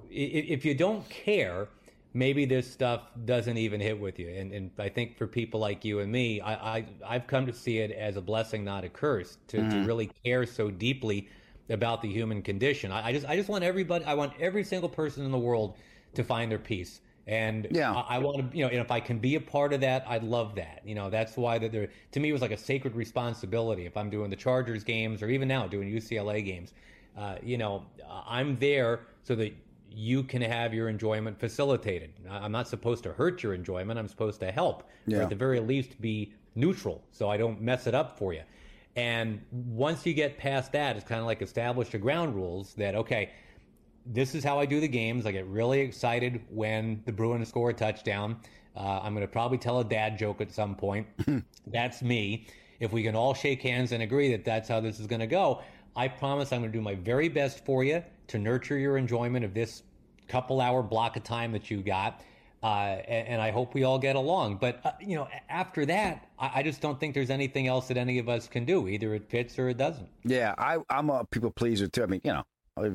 if 0.09 0.65
you 0.65 0.73
don't 0.75 1.07
care, 1.09 1.69
maybe 2.13 2.45
this 2.45 2.71
stuff 2.71 3.11
doesn't 3.25 3.57
even 3.57 3.81
hit 3.81 3.99
with 3.99 4.17
you. 4.19 4.29
And, 4.29 4.51
and 4.53 4.71
I 4.79 4.89
think 4.89 5.17
for 5.17 5.27
people 5.27 5.59
like 5.59 5.85
you 5.85 5.99
and 5.99 6.11
me, 6.11 6.41
I, 6.41 6.77
I 6.77 6.87
I've 7.05 7.27
come 7.27 7.45
to 7.45 7.53
see 7.53 7.79
it 7.79 7.91
as 7.91 8.17
a 8.17 8.21
blessing, 8.21 8.63
not 8.63 8.83
a 8.83 8.89
curse, 8.89 9.37
to, 9.47 9.63
to 9.65 9.77
Mhm. 9.77 9.85
really 9.85 10.11
care 10.25 10.45
so 10.45 10.71
deeply 10.71 11.29
about 11.69 12.01
the 12.01 12.09
human 12.11 12.41
condition. 12.41 12.91
I, 12.91 13.07
I 13.09 13.11
just 13.13 13.25
I 13.27 13.35
just 13.35 13.49
want 13.49 13.63
everybody, 13.63 14.05
I 14.05 14.15
want 14.15 14.33
every 14.39 14.63
single 14.63 14.89
person 14.89 15.23
in 15.25 15.31
the 15.31 15.39
world 15.39 15.77
to 16.15 16.23
find 16.23 16.51
their 16.51 16.59
peace. 16.59 17.01
And 17.27 17.67
Yeah. 17.71 17.93
I, 17.93 18.15
I 18.15 18.19
want 18.19 18.51
to, 18.51 18.57
you 18.57 18.63
know, 18.63 18.69
and 18.69 18.79
if 18.79 18.91
I 18.91 18.99
can 18.99 19.19
be 19.19 19.35
a 19.35 19.41
part 19.41 19.73
of 19.73 19.81
that, 19.81 20.05
I'd 20.07 20.23
love 20.23 20.55
that. 20.55 20.81
You 20.85 20.95
know, 20.95 21.09
that's 21.09 21.35
why 21.37 21.57
that 21.57 21.71
there, 21.71 21.89
to 22.11 22.19
me, 22.19 22.29
it 22.29 22.33
was 22.33 22.41
like 22.41 22.51
a 22.51 22.57
sacred 22.57 22.95
responsibility. 22.95 23.85
If 23.85 23.97
I'm 23.97 24.09
doing 24.09 24.29
the 24.29 24.35
Chargers 24.35 24.83
games 24.83 25.21
or 25.21 25.29
even 25.29 25.47
now 25.47 25.67
doing 25.67 25.89
UCLA 25.89 26.45
games, 26.45 26.73
uh, 27.17 27.37
you 27.41 27.57
know, 27.57 27.83
I'm 28.27 28.57
there 28.57 29.01
so 29.23 29.35
that 29.35 29.53
you 29.89 30.23
can 30.23 30.41
have 30.41 30.73
your 30.73 30.89
enjoyment 30.89 31.39
facilitated. 31.39 32.11
I- 32.29 32.39
I'm 32.39 32.51
not 32.51 32.67
supposed 32.67 33.03
to 33.03 33.13
hurt 33.13 33.41
your 33.41 33.53
enjoyment. 33.53 33.97
I'm 33.97 34.07
supposed 34.09 34.39
to 34.41 34.51
help, 34.51 34.83
or 35.17 35.21
at 35.23 35.29
the 35.29 35.35
very 35.35 35.59
least, 35.59 35.99
be 36.01 36.33
neutral 36.55 37.01
so 37.11 37.29
I 37.29 37.37
don't 37.37 37.61
mess 37.61 37.87
it 37.87 37.95
up 37.95 38.17
for 38.17 38.33
you. 38.33 38.41
And 38.97 39.41
once 39.51 40.05
you 40.05 40.13
get 40.13 40.37
past 40.37 40.71
that, 40.73 40.95
it's 40.95 41.05
kind 41.05 41.19
of 41.19 41.25
like 41.27 41.41
establish 41.41 41.89
the 41.89 41.97
ground 41.97 42.35
rules 42.35 42.73
that, 42.75 42.95
okay, 42.95 43.31
this 44.05 44.35
is 44.35 44.43
how 44.43 44.59
I 44.59 44.65
do 44.65 44.79
the 44.79 44.87
games. 44.87 45.25
I 45.25 45.31
get 45.31 45.47
really 45.47 45.79
excited 45.79 46.41
when 46.49 47.01
the 47.05 47.11
Bruins 47.11 47.49
score 47.49 47.71
a 47.71 47.73
touchdown. 47.73 48.37
Uh, 48.75 48.99
I'm 49.01 49.13
going 49.13 49.25
to 49.25 49.31
probably 49.31 49.57
tell 49.57 49.79
a 49.79 49.83
dad 49.83 50.17
joke 50.17 50.41
at 50.41 50.51
some 50.51 50.75
point. 50.75 51.07
that's 51.67 52.01
me. 52.01 52.47
If 52.79 52.91
we 52.91 53.03
can 53.03 53.15
all 53.15 53.33
shake 53.33 53.61
hands 53.61 53.93
and 53.93 54.03
agree 54.03 54.31
that 54.31 54.43
that's 54.43 54.67
how 54.67 54.79
this 54.81 54.99
is 54.99 55.07
going 55.07 55.21
to 55.21 55.27
go, 55.27 55.61
I 55.95 56.07
promise 56.07 56.51
I'm 56.51 56.59
going 56.59 56.71
to 56.71 56.77
do 56.77 56.81
my 56.81 56.95
very 56.95 57.29
best 57.29 57.63
for 57.65 57.83
you 57.83 58.03
to 58.27 58.37
nurture 58.37 58.77
your 58.77 58.97
enjoyment 58.97 59.45
of 59.45 59.53
this 59.53 59.83
couple 60.27 60.59
hour 60.59 60.83
block 60.83 61.15
of 61.15 61.23
time 61.23 61.51
that 61.53 61.71
you 61.71 61.81
got. 61.81 62.21
Uh, 62.61 62.97
and, 63.07 63.27
and 63.27 63.41
I 63.41 63.51
hope 63.51 63.75
we 63.75 63.83
all 63.83 63.99
get 63.99 64.15
along. 64.15 64.57
But, 64.57 64.81
uh, 64.83 64.91
you 64.99 65.15
know, 65.15 65.27
after 65.49 65.85
that, 65.85 66.27
I, 66.39 66.51
I 66.55 66.63
just 66.63 66.81
don't 66.81 66.99
think 66.99 67.13
there's 67.13 67.29
anything 67.29 67.67
else 67.67 67.87
that 67.89 67.97
any 67.97 68.17
of 68.17 68.27
us 68.27 68.47
can 68.47 68.65
do. 68.65 68.87
Either 68.87 69.13
it 69.13 69.29
fits 69.29 69.57
or 69.59 69.69
it 69.69 69.77
doesn't. 69.77 70.09
Yeah, 70.23 70.55
I, 70.57 70.79
I'm 70.89 71.09
a 71.09 71.25
people 71.25 71.51
pleaser 71.51 71.87
too. 71.87 72.03
I 72.03 72.07
mean, 72.07 72.21
you 72.23 72.33
know, 72.33 72.43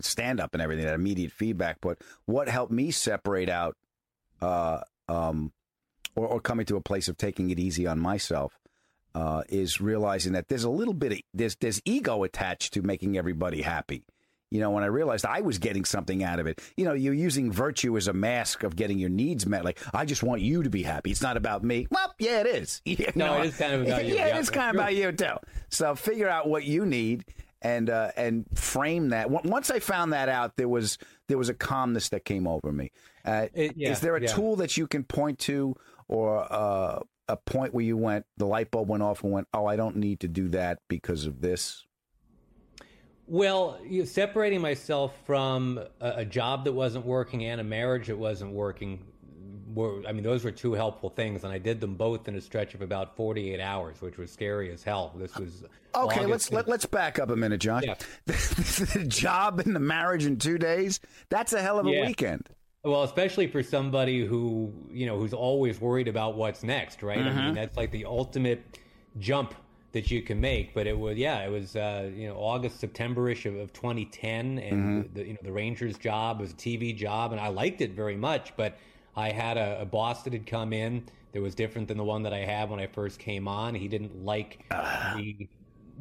stand 0.00 0.40
up 0.40 0.54
and 0.54 0.62
everything, 0.62 0.84
that 0.84 0.94
immediate 0.94 1.32
feedback. 1.32 1.78
But 1.80 1.98
what 2.26 2.48
helped 2.48 2.72
me 2.72 2.90
separate 2.90 3.48
out, 3.48 3.76
uh, 4.40 4.80
um, 5.08 5.52
or, 6.16 6.26
or 6.26 6.40
coming 6.40 6.66
to 6.66 6.76
a 6.76 6.80
place 6.80 7.08
of 7.08 7.16
taking 7.16 7.50
it 7.50 7.58
easy 7.58 7.86
on 7.86 7.98
myself, 7.98 8.58
uh, 9.14 9.42
is 9.48 9.80
realizing 9.80 10.32
that 10.34 10.48
there's 10.48 10.64
a 10.64 10.70
little 10.70 10.94
bit 10.94 11.12
of 11.12 11.18
there's 11.34 11.56
there's 11.56 11.80
ego 11.84 12.22
attached 12.22 12.74
to 12.74 12.82
making 12.82 13.18
everybody 13.18 13.62
happy. 13.62 14.04
You 14.52 14.58
know, 14.58 14.70
when 14.70 14.82
I 14.82 14.86
realized 14.86 15.24
I 15.24 15.42
was 15.42 15.58
getting 15.58 15.84
something 15.84 16.24
out 16.24 16.40
of 16.40 16.48
it, 16.48 16.60
you 16.76 16.84
know, 16.84 16.92
you're 16.92 17.14
using 17.14 17.52
virtue 17.52 17.96
as 17.96 18.08
a 18.08 18.12
mask 18.12 18.64
of 18.64 18.74
getting 18.74 18.98
your 18.98 19.08
needs 19.08 19.46
met. 19.46 19.64
Like, 19.64 19.78
I 19.94 20.04
just 20.04 20.24
want 20.24 20.42
you 20.42 20.64
to 20.64 20.70
be 20.70 20.82
happy. 20.82 21.12
It's 21.12 21.22
not 21.22 21.36
about 21.36 21.62
me. 21.62 21.86
Well, 21.88 22.12
yeah, 22.18 22.40
it 22.40 22.46
is. 22.48 22.82
You 22.84 22.96
No, 23.14 23.26
know? 23.36 23.42
it 23.42 23.46
is 23.46 23.56
kind 23.56 23.74
of 23.74 23.82
about 23.82 24.04
you. 24.06 24.16
Yeah, 24.16 24.26
Yeah, 24.26 24.38
it's 24.38 24.50
kind 24.50 24.70
of 24.70 24.80
about 24.80 24.96
you 24.96 25.12
too. 25.12 25.36
So 25.68 25.94
figure 25.94 26.28
out 26.28 26.48
what 26.48 26.64
you 26.64 26.84
need 26.84 27.24
and 27.62 27.90
uh, 27.90 28.10
and 28.16 28.46
frame 28.54 29.10
that. 29.10 29.30
Once- 29.30 29.46
Once 29.46 29.70
I 29.70 29.78
found 29.80 30.12
that 30.12 30.28
out, 30.28 30.56
there 30.56 30.68
was 30.68 30.98
there 31.28 31.38
was 31.38 31.48
a 31.48 31.54
calmness 31.54 32.08
that 32.10 32.24
came 32.24 32.46
over 32.46 32.72
me. 32.72 32.90
Uh, 33.24 33.46
It- 33.54 33.76
yeah, 33.76 33.90
is 33.90 34.00
there 34.00 34.16
a 34.16 34.22
yeah. 34.22 34.28
tool 34.28 34.56
that 34.56 34.76
you 34.76 34.86
can 34.86 35.04
point 35.04 35.38
to, 35.40 35.74
or 36.08 36.46
uh, 36.52 37.00
a 37.28 37.36
point 37.36 37.72
where 37.74 37.84
you 37.84 37.96
went, 37.96 38.26
the 38.38 38.46
light 38.46 38.70
bulb 38.70 38.88
went 38.88 39.02
off 39.02 39.22
and 39.22 39.32
went, 39.32 39.46
oh, 39.54 39.66
I 39.66 39.76
don't 39.76 39.96
need 39.96 40.20
to 40.20 40.28
do 40.28 40.48
that 40.48 40.78
because 40.88 41.26
of 41.26 41.40
this? 41.40 41.84
Well, 43.26 43.78
you 43.86 44.04
separating 44.06 44.60
myself 44.60 45.14
from 45.24 45.78
a, 46.00 46.10
a 46.16 46.24
job 46.24 46.64
that 46.64 46.72
wasn't 46.72 47.06
working 47.06 47.44
and 47.44 47.60
a 47.60 47.64
marriage 47.64 48.08
that 48.08 48.18
wasn't 48.18 48.52
working 48.52 49.04
were, 49.74 50.02
I 50.06 50.12
mean, 50.12 50.22
those 50.24 50.44
were 50.44 50.50
two 50.50 50.72
helpful 50.72 51.10
things, 51.10 51.44
and 51.44 51.52
I 51.52 51.58
did 51.58 51.80
them 51.80 51.94
both 51.94 52.28
in 52.28 52.34
a 52.34 52.40
stretch 52.40 52.74
of 52.74 52.82
about 52.82 53.16
48 53.16 53.60
hours, 53.60 54.00
which 54.00 54.16
was 54.18 54.30
scary 54.30 54.70
as 54.72 54.82
hell. 54.82 55.12
This 55.16 55.36
was 55.36 55.64
Okay, 55.94 56.24
let's 56.26 56.52
let, 56.52 56.68
let's 56.68 56.86
back 56.86 57.18
up 57.18 57.30
a 57.30 57.36
minute, 57.36 57.60
Josh. 57.60 57.84
the 58.26 59.04
job 59.08 59.60
and 59.60 59.74
the 59.74 59.80
marriage 59.80 60.24
in 60.24 60.38
two 60.38 60.58
days. 60.58 61.00
That's 61.28 61.52
a 61.52 61.60
hell 61.60 61.78
of 61.78 61.86
a 61.86 61.90
Yeah. 61.90 62.06
weekend. 62.06 62.48
Well, 62.84 63.02
especially 63.02 63.46
for 63.46 63.62
somebody 63.62 64.24
who 64.24 64.72
you 64.90 65.04
know 65.04 65.18
who's 65.18 65.34
always 65.34 65.80
worried 65.80 66.08
about 66.08 66.36
what's 66.36 66.62
next, 66.62 67.02
right? 67.02 67.26
I 67.26 67.30
Mhm. 67.30 67.44
mean, 67.46 67.54
that's 67.54 67.76
like 67.76 67.90
the 67.90 68.06
ultimate 68.06 68.78
jump 69.18 69.54
that 69.92 70.10
you 70.10 70.22
can 70.22 70.40
make. 70.40 70.72
But 70.72 70.86
it 70.86 70.98
was, 70.98 71.18
yeah, 71.18 71.44
it 71.44 71.50
was 71.50 71.76
uh, 71.76 72.10
you 72.14 72.28
know 72.28 72.36
August, 72.36 72.80
September-ish 72.80 73.44
of, 73.44 73.56
of 73.56 73.72
2010, 73.74 74.58
and 74.60 75.04
Mhm. 75.04 75.14
the 75.14 75.26
you 75.26 75.32
know 75.34 75.38
the 75.42 75.52
Rangers 75.52 75.98
job 75.98 76.40
was 76.40 76.52
a 76.52 76.54
TV 76.54 76.94
job, 76.96 77.32
and 77.32 77.40
I 77.40 77.48
liked 77.48 77.82
it 77.82 77.90
very 77.90 78.16
much. 78.16 78.56
But 78.56 78.78
I 79.16 79.30
had 79.30 79.56
a, 79.56 79.80
a 79.80 79.84
boss 79.84 80.22
that 80.24 80.32
had 80.32 80.46
come 80.46 80.72
in 80.72 81.04
that 81.32 81.40
was 81.40 81.54
different 81.54 81.88
than 81.88 81.96
the 81.96 82.04
one 82.04 82.22
that 82.24 82.32
I 82.32 82.38
had 82.44 82.70
when 82.70 82.80
I 82.80 82.86
first 82.86 83.18
came 83.18 83.46
on. 83.48 83.74
He 83.74 83.88
didn't 83.88 84.24
like 84.24 84.64
the 85.16 85.48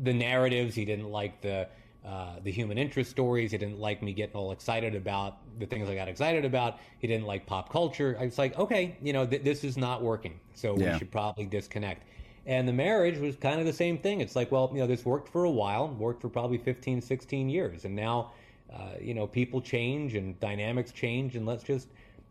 the 0.02 0.14
narratives. 0.14 0.76
He 0.76 0.86
didn't 0.86 1.10
like 1.10 1.42
the 1.42 1.68
uh, 2.06 2.36
the 2.44 2.52
human 2.52 2.78
interest 2.78 3.12
stories. 3.12 3.52
He 3.52 3.58
didn't 3.58 3.80
like 3.80 4.02
me 4.02 4.14
getting 4.14 4.36
all 4.36 4.52
excited 4.52 4.96
about 4.96 5.38
the 5.60 5.66
things 5.66 5.90
I 5.90 5.96
got 5.96 6.08
excited 6.08 6.46
about. 6.46 6.80
He 7.00 7.08
didn't 7.08 7.26
like 7.28 7.46
pop 7.46 7.70
culture. 7.72 8.18
I 8.20 8.26
was 8.26 8.38
like, 8.38 8.58
okay, 8.58 8.98
you 9.02 9.12
know, 9.12 9.26
th- 9.26 9.44
this 9.44 9.64
is 9.64 9.78
not 9.78 10.02
working. 10.02 10.40
So 10.54 10.76
Yeah. 10.76 10.94
we 10.94 10.94
should 10.94 11.12
probably 11.12 11.46
disconnect. 11.46 12.04
And 12.46 12.68
the 12.68 12.74
marriage 12.74 13.18
was 13.20 13.36
kind 13.36 13.60
of 13.60 13.66
the 13.66 13.74
same 13.74 13.98
thing. 13.98 14.22
It's 14.22 14.36
like, 14.36 14.52
well, 14.52 14.70
you 14.74 14.80
know, 14.80 14.88
this 14.88 15.06
worked 15.06 15.28
for 15.30 15.44
a 15.44 15.52
while, 15.52 15.90
worked 15.90 16.22
for 16.22 16.30
probably 16.30 16.58
15, 16.58 17.02
16 17.02 17.50
years. 17.50 17.84
And 17.86 17.96
now, 17.96 18.32
uh, 18.74 18.94
you 19.00 19.14
know, 19.14 19.28
people 19.28 19.62
change 19.62 20.16
and 20.16 20.40
dynamics 20.40 20.92
change. 20.92 21.36
And 21.36 21.46
let's 21.46 21.64
just 21.64 21.90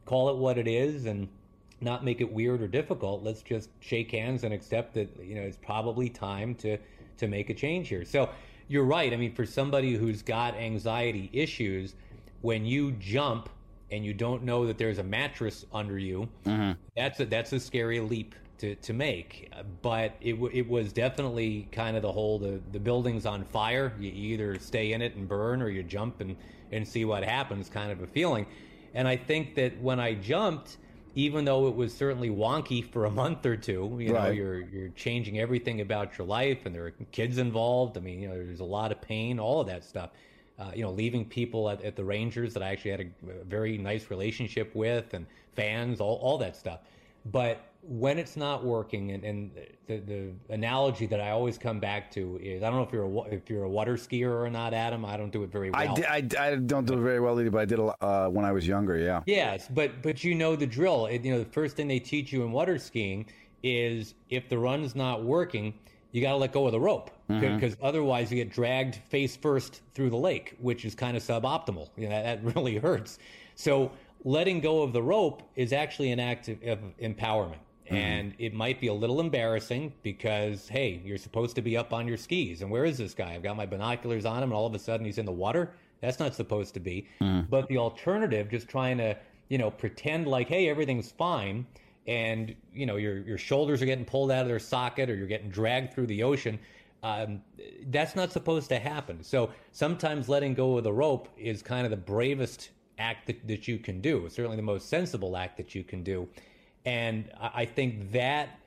call 0.09 0.31
it 0.31 0.37
what 0.37 0.57
it 0.57 0.67
is 0.67 1.05
and 1.05 1.29
not 1.81 2.03
make 2.03 2.21
it 2.23 2.33
weird 2.33 2.63
or 2.63 2.67
difficult. 2.67 3.23
Let's 3.23 3.43
just 3.43 3.69
shake 3.81 4.11
hands 4.11 4.43
and 4.43 4.55
accept 4.55 4.95
that 4.95 5.09
you 5.23 5.35
know 5.35 5.43
it's 5.43 5.59
probably 5.59 6.09
time 6.09 6.55
to 6.57 6.79
to 7.19 7.29
make 7.29 7.51
a 7.51 7.55
change 7.55 7.89
here. 7.89 8.05
So 8.05 8.31
you're 8.69 8.85
right. 8.85 9.13
I 9.13 9.17
mean, 9.17 9.35
for 9.35 9.45
somebody 9.45 9.95
who's 9.95 10.23
got 10.23 10.55
anxiety 10.55 11.29
issues, 11.33 11.95
when 12.41 12.65
you 12.65 12.93
jump 12.93 13.51
and 13.91 14.05
you 14.05 14.15
don't 14.15 14.45
know 14.45 14.67
that 14.67 14.79
there's 14.79 14.99
a 14.99 15.03
mattress 15.03 15.67
under 15.73 15.99
you, 15.99 16.29
mm-hmm. 16.47 16.73
that's 16.97 17.21
a 17.21 17.27
that's 17.27 17.53
a 17.53 17.61
scary 17.61 18.01
leap 18.01 18.35
to, 18.59 18.75
to 18.77 18.93
make. 18.95 19.53
But 19.83 20.17
it 20.23 20.33
w- 20.33 20.51
it 20.55 20.67
was 20.67 20.91
definitely 20.93 21.69
kind 21.71 21.97
of 21.97 22.03
the 22.03 22.13
whole 22.13 22.39
the 22.39 22.61
the 22.73 22.81
building's 22.81 23.27
on 23.27 23.45
fire. 23.45 23.93
You 24.01 24.11
either 24.11 24.59
stay 24.59 24.93
in 24.95 25.03
it 25.03 25.17
and 25.17 25.29
burn, 25.29 25.61
or 25.61 25.69
you 25.69 25.83
jump 25.83 26.23
and 26.23 26.35
and 26.73 26.89
see 26.89 27.05
what 27.05 27.25
happens. 27.25 27.69
Kind 27.69 27.93
of 27.93 28.01
a 28.03 28.07
feeling. 28.07 28.47
And 28.95 29.07
I 29.07 29.17
think 29.17 29.55
that 29.57 29.81
when 29.81 30.01
I 30.01 30.15
jumped, 30.15 30.77
even 31.15 31.45
though 31.45 31.69
it 31.69 31.75
was 31.75 31.93
certainly 31.95 32.31
wonky 32.31 32.85
for 32.85 33.05
a 33.05 33.11
month 33.11 33.45
or 33.45 33.57
two, 33.57 33.97
you 34.01 34.13
know, 34.13 34.31
you're 34.31 34.61
you're 34.61 34.89
changing 34.91 35.39
everything 35.39 35.81
about 35.81 36.17
your 36.19 36.27
life, 36.27 36.65
and 36.65 36.75
there 36.75 36.87
are 36.87 36.95
kids 37.13 37.39
involved. 37.39 37.97
I 37.97 38.01
mean, 38.01 38.21
you 38.21 38.29
know, 38.29 38.35
there's 38.35 38.61
a 38.61 38.65
lot 38.65 38.93
of 38.93 39.01
pain, 39.01 39.39
all 39.41 39.61
of 39.61 39.67
that 39.67 39.85
stuff. 39.85 40.11
Uh, 40.59 40.73
you 40.75 40.83
know, 40.83 40.91
leaving 40.91 41.25
people 41.25 41.71
at, 41.71 41.83
at 41.85 41.95
the 41.95 42.05
Rangers 42.05 42.53
that 42.55 42.63
I 42.65 42.71
actually 42.71 42.91
had 42.91 43.01
a, 43.01 43.41
a 43.41 43.45
very 43.45 43.79
nice 43.79 44.11
relationship 44.11 44.75
with, 44.75 45.15
and 45.15 45.27
fans, 45.55 46.01
all 46.01 46.17
all 46.23 46.39
that 46.39 46.57
stuff. 46.57 46.81
But 47.27 47.61
when 47.83 48.19
it's 48.19 48.37
not 48.37 48.65
working, 48.65 49.13
and, 49.13 49.25
and 49.25 49.51
the, 49.87 49.99
the 49.99 50.33
analogy 50.51 51.07
that 51.07 51.21
I 51.21 51.31
always 51.31 51.57
come 51.57 51.81
back 51.81 52.11
to 52.13 52.39
is, 52.43 52.63
I 52.63 52.67
don't 52.67 52.77
know 52.77 52.83
if 52.83 52.93
you're 52.93 53.05
a, 53.05 53.35
if 53.35 53.49
you're 53.49 53.65
a 53.65 53.69
water 53.69 53.97
skier 53.97 54.31
or 54.31 54.51
not, 54.51 54.75
Adam. 54.75 55.05
I 55.05 55.17
don't 55.17 55.31
do 55.31 55.43
it 55.43 55.51
very 55.51 55.71
well. 55.71 55.81
I, 55.81 56.21
did, 56.21 56.37
I, 56.37 56.49
I 56.49 56.57
don't 56.57 56.87
do 56.87 56.95
it 56.95 57.03
very 57.03 57.21
well 57.21 57.39
either, 57.41 57.51
but 57.51 57.61
I 57.61 57.65
did 57.65 57.79
a 57.79 58.05
uh, 58.05 58.29
when 58.29 58.45
I 58.45 58.53
was 58.53 58.67
younger. 58.67 58.97
Yeah. 58.97 59.23
Yes, 59.27 59.69
but 59.73 60.03
but 60.03 60.25
you 60.25 60.35
know 60.35 60.57
the 60.57 60.67
drill. 60.67 61.07
It, 61.07 61.25
you 61.25 61.33
know 61.33 61.39
the 61.39 61.51
first 61.51 61.77
thing 61.77 61.89
they 61.89 62.01
teach 62.01 62.33
you 62.33 62.43
in 62.43 62.53
water 62.53 62.79
skiing 62.79 63.27
is 63.63 64.15
if 64.29 64.49
the 64.49 64.59
run's 64.59 64.95
not 64.95 65.25
working, 65.25 65.75
you 66.13 66.23
got 66.23 66.31
to 66.31 66.37
let 66.37 66.53
go 66.53 66.67
of 66.67 66.73
the 66.73 66.81
rope 66.81 67.11
because 67.29 67.77
otherwise 67.83 68.31
you 68.31 68.37
get 68.37 68.51
dragged 68.51 68.97
face 69.11 69.37
first 69.37 69.83
through 69.95 70.09
the 70.09 70.17
lake, 70.17 70.57
which 70.61 70.85
is 70.85 70.95
kind 70.95 71.17
of 71.17 71.23
suboptimal. 71.23 71.91
You 71.97 72.09
know 72.09 72.23
that, 72.23 72.43
that 72.43 72.55
really 72.57 72.79
hurts. 72.79 73.19
So 73.55 73.93
letting 74.25 74.61
go 74.61 74.83
of 74.83 74.93
the 74.93 75.03
rope 75.03 75.43
is 75.55 75.73
actually 75.73 76.13
an 76.13 76.21
act 76.21 76.49
of, 76.49 76.63
of 76.63 76.79
empowerment. 77.01 77.59
And 77.97 78.35
it 78.39 78.53
might 78.53 78.81
be 78.81 78.89
a 78.89 78.95
little 78.95 79.21
embarrassing 79.21 79.93
because, 80.03 80.69
hey, 80.69 81.01
you're 81.05 81.19
supposed 81.19 81.57
to 81.57 81.63
be 81.63 81.77
up 81.77 81.93
on 81.93 82.07
your 82.07 82.17
skis. 82.17 82.61
And 82.63 82.71
where 82.71 82.85
is 82.85 82.99
this 82.99 83.15
guy? 83.15 83.35
I've 83.35 83.43
got 83.43 83.57
my 83.57 83.67
binoculars 83.67 84.25
on 84.25 84.43
him, 84.43 84.51
and 84.51 84.53
all 84.53 84.67
of 84.67 84.75
a 84.75 84.79
sudden 84.79 85.07
he's 85.07 85.19
in 85.19 85.27
the 85.27 85.33
water. 85.33 85.73
That's 86.01 86.19
not 86.21 86.35
supposed 86.35 86.75
to 86.75 86.81
be. 86.81 87.07
But 87.49 87.69
the 87.69 87.79
alternative, 87.79 88.51
just 88.51 88.69
trying 88.69 88.99
to, 88.99 89.17
you 89.49 89.59
know, 89.59 89.71
pretend 89.71 90.27
like, 90.29 90.49
hey, 90.49 90.69
everything's 90.69 91.11
fine, 91.11 91.67
and 92.07 92.55
you 92.73 92.87
know 92.87 92.97
your 92.97 93.19
your 93.19 93.39
shoulders 93.39 93.83
are 93.83 93.87
getting 93.87 94.05
pulled 94.05 94.31
out 94.31 94.43
of 94.43 94.49
their 94.49 94.59
socket, 94.59 95.11
or 95.11 95.17
you're 95.17 95.27
getting 95.27 95.51
dragged 95.51 95.95
through 95.95 96.07
the 96.07 96.23
ocean. 96.23 96.59
Um, 97.03 97.43
that's 97.91 98.17
not 98.17 98.33
supposed 98.33 98.69
to 98.71 98.79
happen. 98.79 99.23
So 99.23 99.51
sometimes 99.73 100.29
letting 100.29 100.55
go 100.55 100.79
of 100.79 100.85
the 100.85 100.93
rope 100.93 101.29
is 101.39 101.63
kind 101.63 101.85
of 101.85 101.91
the 101.91 101.97
bravest 101.97 102.71
act 102.99 103.29
that, 103.29 103.47
that 103.47 103.69
you 103.69 103.79
can 103.79 104.01
do. 104.01 104.29
Certainly 104.29 104.57
the 104.57 104.63
most 104.63 104.89
sensible 104.89 105.37
act 105.37 105.57
that 105.59 105.75
you 105.75 105.85
can 105.85 106.03
do. 106.03 106.29
And 106.85 107.31
I, 107.41 107.65
think 107.67 108.13
that 108.13 108.59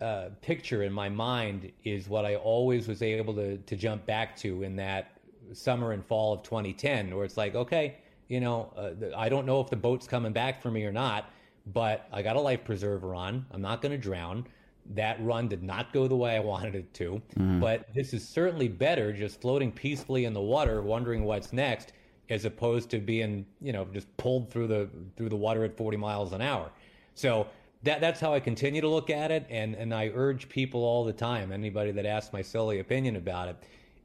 uh, 0.00 0.28
picture 0.42 0.82
in 0.82 0.92
my 0.92 1.08
mind 1.08 1.72
is 1.84 2.08
what 2.08 2.24
I 2.24 2.36
always 2.36 2.86
was 2.88 3.02
able 3.02 3.34
to 3.34 3.56
to 3.58 3.76
jump 3.76 4.06
back 4.06 4.36
to 4.38 4.62
in 4.62 4.76
that 4.76 5.18
summer 5.52 5.92
and 5.92 6.04
fall 6.04 6.32
of 6.34 6.42
2010, 6.42 7.14
where 7.14 7.24
it's 7.24 7.36
like, 7.36 7.54
okay, 7.54 7.96
you 8.28 8.40
know, 8.40 8.72
uh, 8.76 9.16
I 9.16 9.28
don't 9.28 9.46
know 9.46 9.60
if 9.60 9.70
the 9.70 9.76
boat's 9.76 10.06
coming 10.06 10.32
back 10.32 10.62
for 10.62 10.70
me 10.70 10.84
or 10.84 10.92
not, 10.92 11.30
but 11.72 12.06
I 12.12 12.22
got 12.22 12.36
a 12.36 12.40
life 12.40 12.64
preserver 12.64 13.14
on. 13.14 13.44
I'm 13.50 13.60
not 13.62 13.82
going 13.82 13.92
to 13.92 13.98
drown. 13.98 14.46
That 14.94 15.22
run 15.24 15.48
did 15.48 15.62
not 15.62 15.92
go 15.92 16.06
the 16.06 16.16
way 16.16 16.36
I 16.36 16.40
wanted 16.52 16.74
it 16.74 16.92
to, 16.94 17.20
Mm. 17.36 17.60
but 17.60 17.92
this 17.94 18.12
is 18.14 18.26
certainly 18.26 18.68
better 18.68 19.12
just 19.12 19.40
floating 19.40 19.72
peacefully 19.72 20.24
in 20.26 20.32
the 20.34 20.40
water, 20.42 20.82
wondering 20.82 21.24
what's 21.24 21.52
next, 21.52 21.92
as 22.30 22.44
opposed 22.44 22.90
to 22.90 22.98
being, 22.98 23.44
you 23.60 23.72
know, 23.72 23.86
just 23.92 24.14
pulled 24.16 24.50
through 24.50 24.66
the 24.68 24.88
through 25.16 25.28
the 25.28 25.36
water 25.36 25.64
at 25.64 25.76
40 25.76 25.96
miles 25.96 26.32
an 26.32 26.40
hour. 26.40 26.70
So 27.14 27.46
that 27.84 28.00
that's 28.00 28.20
how 28.20 28.34
I 28.34 28.40
continue 28.40 28.80
to 28.80 28.88
look 28.88 29.10
at 29.10 29.30
it, 29.30 29.46
and 29.50 29.74
and 29.74 29.94
I 29.94 30.10
urge 30.14 30.48
people 30.48 30.82
all 30.82 31.04
the 31.04 31.12
time, 31.12 31.52
anybody 31.52 31.92
that 31.92 32.06
asks 32.06 32.32
my 32.32 32.42
silly 32.42 32.80
opinion 32.80 33.16
about 33.16 33.48
it, 33.48 33.56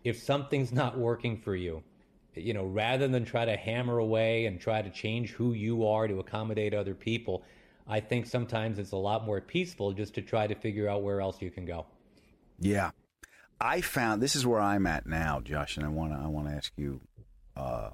if 0.03 0.20
something's 0.20 0.72
not 0.72 0.97
working 0.97 1.38
for 1.38 1.55
you, 1.55 1.82
you 2.36 2.53
know, 2.53 2.66
rather 2.66 3.07
than 3.07 3.26
try 3.26 3.45
to 3.45 3.55
hammer 3.55 3.99
away 3.99 4.45
and 4.45 4.60
try 4.60 4.82
to 4.82 4.89
change 4.89 5.32
who 5.32 5.53
you 5.53 5.88
are 5.88 6.07
to 6.07 6.20
accommodate 6.20 6.74
other 6.74 6.93
people, 6.93 7.43
I 7.88 7.99
think 7.99 8.26
sometimes 8.26 8.80
it's 8.80 8.91
a 8.91 8.97
lot 8.97 9.26
more 9.26 9.41
peaceful 9.41 9.93
just 9.93 10.14
to 10.16 10.22
try 10.22 10.45
to 10.47 10.55
figure 10.55 10.88
out 10.88 11.01
where 11.01 11.22
else 11.22 11.41
you 11.41 11.49
can 11.49 11.66
go. 11.66 11.86
Yeah, 12.60 12.91
I 13.60 13.82
found 13.82 14.22
this 14.22 14.36
is 14.36 14.45
where 14.45 14.62
I'm 14.62 14.86
at 14.88 15.07
now, 15.07 15.39
Josh, 15.39 15.78
and 15.78 15.86
I 15.86 15.89
want 15.89 16.14
to 16.14 16.20
I 16.20 16.28
want 16.28 16.47
to 16.47 16.53
ask 16.53 16.72
you. 16.78 17.01
Uh, 17.55 17.89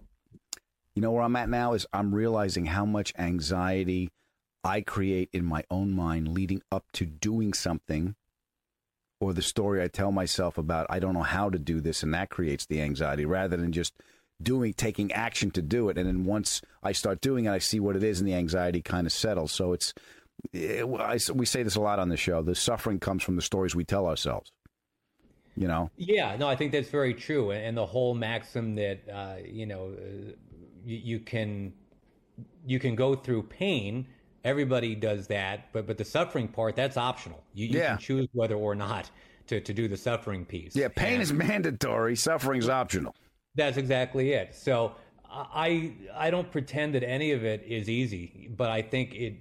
you 0.96 1.02
know 1.02 1.12
where 1.12 1.24
I'm 1.24 1.36
at 1.36 1.50
now 1.50 1.74
is 1.74 1.86
I'm 1.92 2.16
realizing 2.16 2.66
how 2.66 2.86
much 2.86 3.14
anxiety 3.18 4.10
I 4.66 4.82
create 4.82 5.30
in 5.32 5.46
my 5.46 5.64
own 5.70 5.92
mind 5.92 6.30
leading 6.30 6.62
up 6.72 6.86
to 6.94 7.06
doing 7.06 7.54
something, 7.54 8.16
or 9.20 9.34
the 9.34 9.42
story 9.42 9.82
I 9.82 9.88
tell 9.88 10.12
myself 10.12 10.58
about 10.58 10.88
I 10.90 11.00
don't 11.00 11.14
know 11.14 11.24
how 11.24 11.50
to 11.50 11.60
do 11.60 11.80
this, 11.80 12.04
and 12.04 12.14
that 12.14 12.30
creates 12.30 12.66
the 12.66 12.82
anxiety 12.82 13.26
rather 13.26 13.56
than 13.56 13.72
just 13.72 13.94
doing 14.42 14.74
taking 14.74 15.12
action 15.14 15.50
to 15.50 15.62
do 15.62 15.88
it 15.88 15.98
and 15.98 16.06
then 16.06 16.26
once 16.26 16.62
i 16.84 16.92
start 16.92 17.22
doing 17.22 17.46
it 17.46 17.52
i 17.52 17.58
see 17.58 17.80
what 17.80 17.96
it 17.96 18.04
is 18.04 18.20
and 18.20 18.28
the 18.28 18.34
anxiety 18.34 18.82
kind 18.82 19.08
of 19.08 19.14
settles 19.14 19.50
so 19.50 19.72
it's 19.72 19.94
it, 20.52 20.84
I, 20.84 21.18
we 21.34 21.46
say 21.46 21.64
this 21.64 21.78
a 21.78 21.80
lot 21.80 22.00
on 22.00 22.10
the 22.10 22.18
show 22.18 22.42
the 22.42 22.54
suffering 22.54 23.00
comes 23.00 23.24
from 23.24 23.38
the 23.38 23.42
stories 23.42 23.76
we 23.76 23.86
tell 23.86 24.06
ourselves 24.06 24.52
you 25.56 25.68
know 25.68 25.90
Yeah, 25.98 26.36
no, 26.38 26.48
I 26.48 26.56
think 26.56 26.72
that's 26.72 26.90
very 26.90 27.14
true, 27.14 27.52
and 27.52 27.78
the 27.78 27.86
whole 27.86 28.14
maxim 28.14 28.76
that 28.76 29.00
uh, 29.12 29.36
you 29.46 29.66
know 29.66 29.94
uh, 29.98 30.32
you, 30.86 30.98
you 30.98 31.20
can 31.20 31.74
you 32.66 32.80
can 32.80 32.96
go 32.96 33.16
through 33.16 33.44
pain. 33.44 34.08
Everybody 34.46 34.96
does 34.96 35.28
that, 35.28 35.74
but 35.74 35.86
but 35.88 35.98
the 35.98 36.06
suffering 36.06 36.48
part 36.48 36.76
that's 36.76 36.98
optional. 36.98 37.44
You, 37.54 37.68
you 37.68 37.80
Yeah. 37.80 37.90
can 37.90 37.98
choose 37.98 38.28
whether 38.32 38.56
or 38.56 38.76
not 38.76 39.10
to, 39.48 39.60
to 39.60 39.74
do 39.74 39.88
the 39.88 39.98
suffering 39.98 40.46
piece. 40.46 40.76
yeah 40.76 40.88
pain 40.88 41.14
And- 41.16 41.24
is 41.24 41.34
mandatory 41.34 42.16
suffering's 42.16 42.70
optional 42.70 43.14
That's 43.56 43.78
exactly 43.78 44.32
it. 44.34 44.56
So 44.56 44.96
I 45.30 45.94
I 46.16 46.30
don't 46.30 46.50
pretend 46.52 46.94
that 46.96 47.04
any 47.04 47.32
of 47.32 47.44
it 47.44 47.64
is 47.68 47.90
easy, 47.90 48.50
but 48.56 48.70
I 48.70 48.82
think 48.82 49.14
it, 49.16 49.34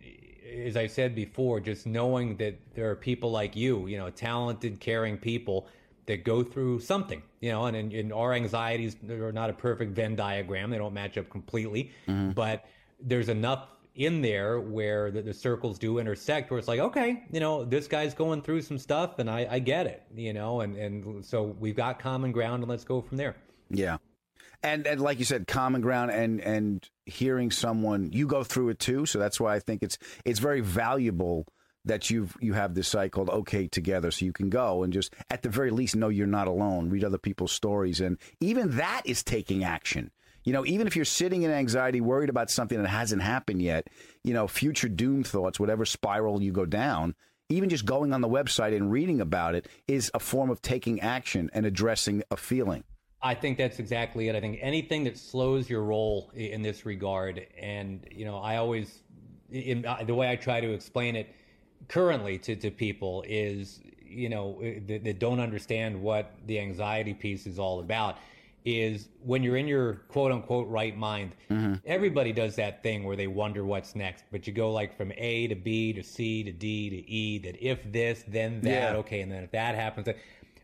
as 0.66 0.76
I 0.76 0.86
said 0.88 1.14
before, 1.14 1.60
just 1.60 1.86
knowing 1.86 2.36
that 2.38 2.54
there 2.74 2.90
are 2.90 2.96
people 2.96 3.30
like 3.30 3.54
you, 3.56 3.86
you 3.86 3.98
know, 3.98 4.10
talented, 4.10 4.80
caring 4.80 5.16
people 5.18 5.68
that 6.06 6.22
go 6.24 6.42
through 6.42 6.80
something, 6.80 7.22
you 7.40 7.50
know, 7.50 7.66
and, 7.66 7.92
and 7.92 8.12
our 8.12 8.32
anxieties 8.34 8.96
are 9.08 9.32
not 9.32 9.48
a 9.50 9.52
perfect 9.52 9.92
Venn 9.92 10.14
diagram; 10.16 10.70
they 10.70 10.78
don't 10.78 10.94
match 10.94 11.16
up 11.18 11.28
completely, 11.30 11.90
mm-hmm. 12.08 12.30
but 12.32 12.64
there's 13.00 13.28
enough 13.28 13.68
in 13.94 14.20
there 14.22 14.58
where 14.60 15.10
the, 15.10 15.22
the 15.22 15.34
circles 15.34 15.78
do 15.78 15.98
intersect 15.98 16.50
where 16.50 16.58
it's 16.58 16.68
like 16.68 16.80
okay 16.80 17.22
you 17.30 17.40
know 17.40 17.64
this 17.64 17.86
guy's 17.86 18.12
going 18.14 18.42
through 18.42 18.60
some 18.60 18.78
stuff 18.78 19.18
and 19.18 19.30
i, 19.30 19.46
I 19.50 19.58
get 19.60 19.86
it 19.86 20.02
you 20.16 20.32
know 20.32 20.60
and, 20.62 20.76
and 20.76 21.24
so 21.24 21.42
we've 21.44 21.76
got 21.76 21.98
common 22.00 22.32
ground 22.32 22.62
and 22.62 22.70
let's 22.70 22.84
go 22.84 23.00
from 23.00 23.16
there 23.18 23.36
Yeah. 23.70 23.98
And 24.62 24.86
and 24.86 25.00
like 25.00 25.18
you 25.18 25.24
said, 25.26 25.46
common 25.46 25.82
ground 25.82 26.10
and 26.10 26.40
and 26.40 26.88
hearing 27.04 27.50
someone 27.50 28.10
you 28.12 28.26
go 28.26 28.42
through 28.44 28.70
it 28.70 28.78
too. 28.78 29.04
So 29.04 29.18
that's 29.18 29.38
why 29.38 29.54
I 29.54 29.58
think 29.60 29.82
it's 29.82 29.98
it's 30.24 30.38
very 30.38 30.60
valuable 30.60 31.46
that 31.84 32.08
you've 32.08 32.34
you 32.40 32.54
have 32.54 32.74
this 32.74 32.88
site 32.88 33.12
called 33.12 33.28
OK 33.28 33.68
Together, 33.68 34.10
so 34.10 34.24
you 34.24 34.32
can 34.32 34.48
go 34.48 34.82
and 34.82 34.90
just 34.92 35.14
at 35.28 35.42
the 35.42 35.50
very 35.50 35.70
least 35.70 35.96
know 35.96 36.08
you're 36.08 36.26
not 36.26 36.48
alone. 36.48 36.88
Read 36.88 37.04
other 37.04 37.18
people's 37.18 37.52
stories, 37.52 38.00
and 38.00 38.16
even 38.40 38.76
that 38.76 39.02
is 39.04 39.22
taking 39.22 39.64
action. 39.64 40.10
You 40.44 40.52
know, 40.52 40.64
even 40.66 40.86
if 40.86 40.94
you're 40.94 41.04
sitting 41.04 41.42
in 41.42 41.50
anxiety, 41.50 42.00
worried 42.00 42.28
about 42.28 42.50
something 42.50 42.80
that 42.80 42.88
hasn't 42.88 43.22
happened 43.22 43.62
yet, 43.62 43.88
you 44.22 44.34
know, 44.34 44.46
future 44.46 44.88
doom 44.88 45.24
thoughts, 45.24 45.58
whatever 45.58 45.84
spiral 45.84 46.42
you 46.42 46.52
go 46.52 46.66
down, 46.66 47.14
even 47.48 47.68
just 47.68 47.84
going 47.84 48.12
on 48.12 48.20
the 48.20 48.28
website 48.28 48.74
and 48.74 48.90
reading 48.90 49.20
about 49.20 49.54
it 49.54 49.66
is 49.88 50.10
a 50.14 50.20
form 50.20 50.50
of 50.50 50.62
taking 50.62 51.00
action 51.00 51.50
and 51.52 51.66
addressing 51.66 52.22
a 52.30 52.36
feeling. 52.36 52.84
I 53.22 53.34
think 53.34 53.56
that's 53.56 53.78
exactly 53.78 54.28
it. 54.28 54.36
I 54.36 54.40
think 54.40 54.58
anything 54.60 55.04
that 55.04 55.16
slows 55.16 55.68
your 55.68 55.82
roll 55.82 56.30
in 56.34 56.60
this 56.60 56.84
regard, 56.84 57.46
and 57.58 58.06
you 58.10 58.26
know, 58.26 58.36
I 58.36 58.56
always, 58.56 59.00
in, 59.50 59.86
the 60.06 60.14
way 60.14 60.30
I 60.30 60.36
try 60.36 60.60
to 60.60 60.72
explain 60.72 61.16
it 61.16 61.34
currently 61.88 62.36
to, 62.38 62.56
to 62.56 62.70
people 62.70 63.24
is, 63.26 63.80
you 64.02 64.28
know, 64.28 64.60
that 64.86 65.18
don't 65.18 65.40
understand 65.40 66.02
what 66.02 66.34
the 66.46 66.60
anxiety 66.60 67.14
piece 67.14 67.46
is 67.46 67.58
all 67.58 67.80
about. 67.80 68.18
Is 68.64 69.10
when 69.22 69.42
you're 69.42 69.58
in 69.58 69.68
your 69.68 69.94
quote 70.08 70.32
unquote 70.32 70.66
right 70.68 70.96
mind, 70.96 71.36
everybody 71.84 72.32
does 72.32 72.56
that 72.56 72.82
thing 72.82 73.04
where 73.04 73.14
they 73.14 73.26
wonder 73.26 73.62
what's 73.62 73.94
next, 73.94 74.24
but 74.32 74.46
you 74.46 74.54
go 74.54 74.72
like 74.72 74.96
from 74.96 75.12
A 75.18 75.48
to 75.48 75.54
B 75.54 75.92
to 75.92 76.02
C 76.02 76.42
to 76.42 76.50
D 76.50 76.88
to 76.88 77.10
E, 77.10 77.38
that 77.40 77.62
if 77.62 77.92
this, 77.92 78.24
then 78.26 78.62
that, 78.62 78.92
Yeah. 78.92 78.96
okay, 78.96 79.20
and 79.20 79.30
then 79.30 79.44
if 79.44 79.50
that 79.50 79.74
happens, 79.74 80.08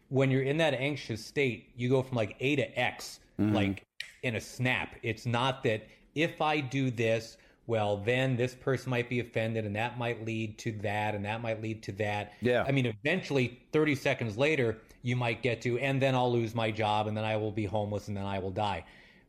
when 0.08 0.30
you're 0.30 0.42
in 0.44 0.56
that 0.56 0.72
anxious 0.72 1.22
state, 1.22 1.68
you 1.76 1.90
go 1.90 2.02
from 2.02 2.16
like 2.16 2.36
A 2.40 2.56
to 2.56 2.78
X, 2.80 3.20
Mhm. 3.38 3.52
like 3.52 3.84
in 4.22 4.34
a 4.36 4.40
snap. 4.40 4.96
It's 5.02 5.26
not 5.26 5.62
that 5.64 5.82
if 6.14 6.40
I 6.40 6.60
do 6.60 6.90
this, 6.90 7.36
well, 7.66 7.98
then 7.98 8.34
this 8.34 8.54
person 8.54 8.88
might 8.88 9.10
be 9.10 9.20
offended 9.20 9.66
and 9.66 9.76
that 9.76 9.98
might 9.98 10.24
lead 10.24 10.56
to 10.58 10.72
that 10.72 11.14
and 11.14 11.22
that 11.26 11.42
might 11.42 11.60
lead 11.60 11.82
to 11.82 11.92
that. 11.92 12.32
Yeah. 12.40 12.64
I 12.66 12.72
mean, 12.72 12.86
eventually, 12.86 13.60
30 13.72 13.94
seconds 13.94 14.38
later, 14.38 14.78
you 15.02 15.16
might 15.16 15.42
get 15.42 15.60
to, 15.62 15.78
and 15.78 16.00
then 16.00 16.14
I'll 16.14 16.32
lose 16.32 16.54
my 16.54 16.70
job 16.70 17.06
and 17.06 17.16
then 17.16 17.24
I 17.24 17.36
will 17.36 17.52
be 17.52 17.64
homeless 17.64 18.08
and 18.08 18.16
then 18.16 18.24
I 18.26 18.38
will 18.38 18.50
die. 18.50 18.84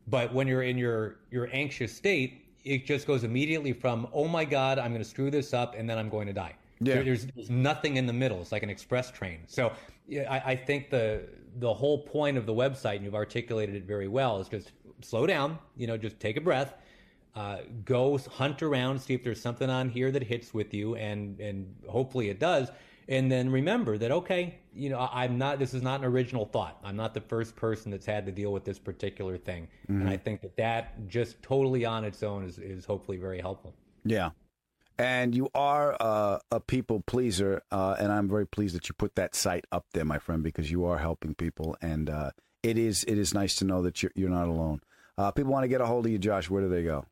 But 0.08 0.34
when 0.34 0.48
you're 0.48 0.64
in 0.64 0.78
your, 0.78 1.18
your 1.30 1.50
anxious 1.54 1.96
state, 1.96 2.46
it 2.64 2.86
just 2.86 3.08
goes 3.08 3.24
immediately 3.24 3.74
from, 3.74 4.08
oh 4.14 4.28
my 4.28 4.46
God, 4.46 4.80
I'm 4.80 4.92
going 4.92 5.04
to 5.04 5.10
screw 5.10 5.32
this 5.32 5.54
up 5.54 5.76
and 5.78 5.90
then 5.90 5.98
I'm 5.98 6.10
going 6.10 6.28
to 6.28 6.34
die. 6.34 6.56
Yeah. 6.80 6.96
There- 6.96 7.04
there's, 7.04 7.26
there's 7.28 7.50
nothing 7.50 7.98
in 7.98 8.06
the 8.08 8.14
middle. 8.14 8.42
It's 8.42 8.52
like 8.52 8.64
an 8.64 8.70
express 8.70 9.12
train. 9.12 9.40
So 9.48 9.72
yeah, 10.08 10.32
I, 10.32 10.52
I 10.52 10.56
think 10.56 10.90
the 10.90 11.24
the 11.60 11.74
whole 11.74 12.00
point 12.00 12.38
of 12.38 12.46
the 12.46 12.54
website, 12.54 12.96
and 12.96 13.06
you've 13.06 13.16
articulated 13.16 13.76
it 13.76 13.84
very 13.84 14.08
well, 14.08 14.40
is 14.40 14.48
just 14.48 14.72
slow 15.02 15.28
down. 15.28 15.60
You 15.76 15.88
know, 15.88 15.98
just 15.98 16.20
take 16.20 16.38
a 16.38 16.42
breath. 16.42 16.76
Uh, 17.36 17.60
go 17.86 18.18
hunt 18.18 18.62
around, 18.62 19.00
see 19.00 19.14
if 19.14 19.24
there's 19.24 19.42
something 19.42 19.70
on 19.70 19.90
here 19.90 20.12
that 20.12 20.24
hits 20.24 20.54
with 20.54 20.74
you, 20.74 20.96
and 20.96 21.40
and 21.40 21.74
hopefully 21.88 22.30
it 22.30 22.40
does. 22.40 22.72
And 23.08 23.32
then 23.32 23.50
remember 23.52 23.98
that 23.98 24.12
okay, 24.12 24.56
you 24.74 24.90
know, 24.90 25.10
I'm 25.12 25.38
not. 25.38 25.60
This 25.60 25.74
is 25.74 25.82
not 25.82 26.00
an 26.02 26.06
original 26.06 26.46
thought. 26.46 26.80
I'm 26.84 26.96
not 26.96 27.14
the 27.14 27.22
first 27.22 27.56
person 27.56 27.92
that's 27.92 28.06
had 28.06 28.26
to 28.26 28.32
deal 28.32 28.54
with 28.54 28.64
this 28.64 28.80
particular 28.80 29.38
thing, 29.38 29.68
and 29.88 30.04
Mhm. 30.04 30.10
I 30.10 30.18
think 30.18 30.42
that 30.42 30.56
that 30.58 31.08
just 31.08 31.42
totally 31.42 31.86
on 31.86 32.04
its 32.06 32.24
own 32.24 32.44
is 32.46 32.58
is 32.58 32.86
hopefully 32.86 33.18
very 33.18 33.40
helpful. 33.42 33.74
Yeah. 34.06 34.32
And 34.98 35.34
you 35.34 35.50
are 35.56 35.98
uh, 36.00 36.40
a 36.52 36.60
people 36.60 37.02
pleaser, 37.02 37.64
uh, 37.72 37.96
and 38.00 38.12
I'm 38.12 38.30
very 38.30 38.46
pleased 38.46 38.76
that 38.76 38.88
you 38.88 38.94
put 38.94 39.16
that 39.16 39.34
site 39.34 39.66
up 39.72 39.86
there, 39.94 40.06
my 40.06 40.20
friend, 40.20 40.44
because 40.44 40.70
you 40.70 40.86
are 40.86 41.00
helping 41.00 41.34
people, 41.34 41.76
and 41.82 42.10
uh, 42.10 42.32
it 42.62 42.78
is 42.78 43.04
it 43.06 43.18
is 43.18 43.34
nice 43.34 43.56
to 43.56 43.66
know 43.66 43.82
that 43.82 44.04
you're, 44.04 44.12
you're 44.16 44.30
not 44.30 44.48
alone. 44.48 44.82
Uh, 45.18 45.32
people 45.32 45.52
want 45.52 45.64
to 45.64 45.68
get 45.68 45.82
a 45.82 45.86
hold 45.86 46.06
of 46.06 46.12
you, 46.12 46.20
Josh. 46.20 46.50
Where 46.50 46.62
do 46.62 46.70
they 46.70 46.84
go? 46.84 47.06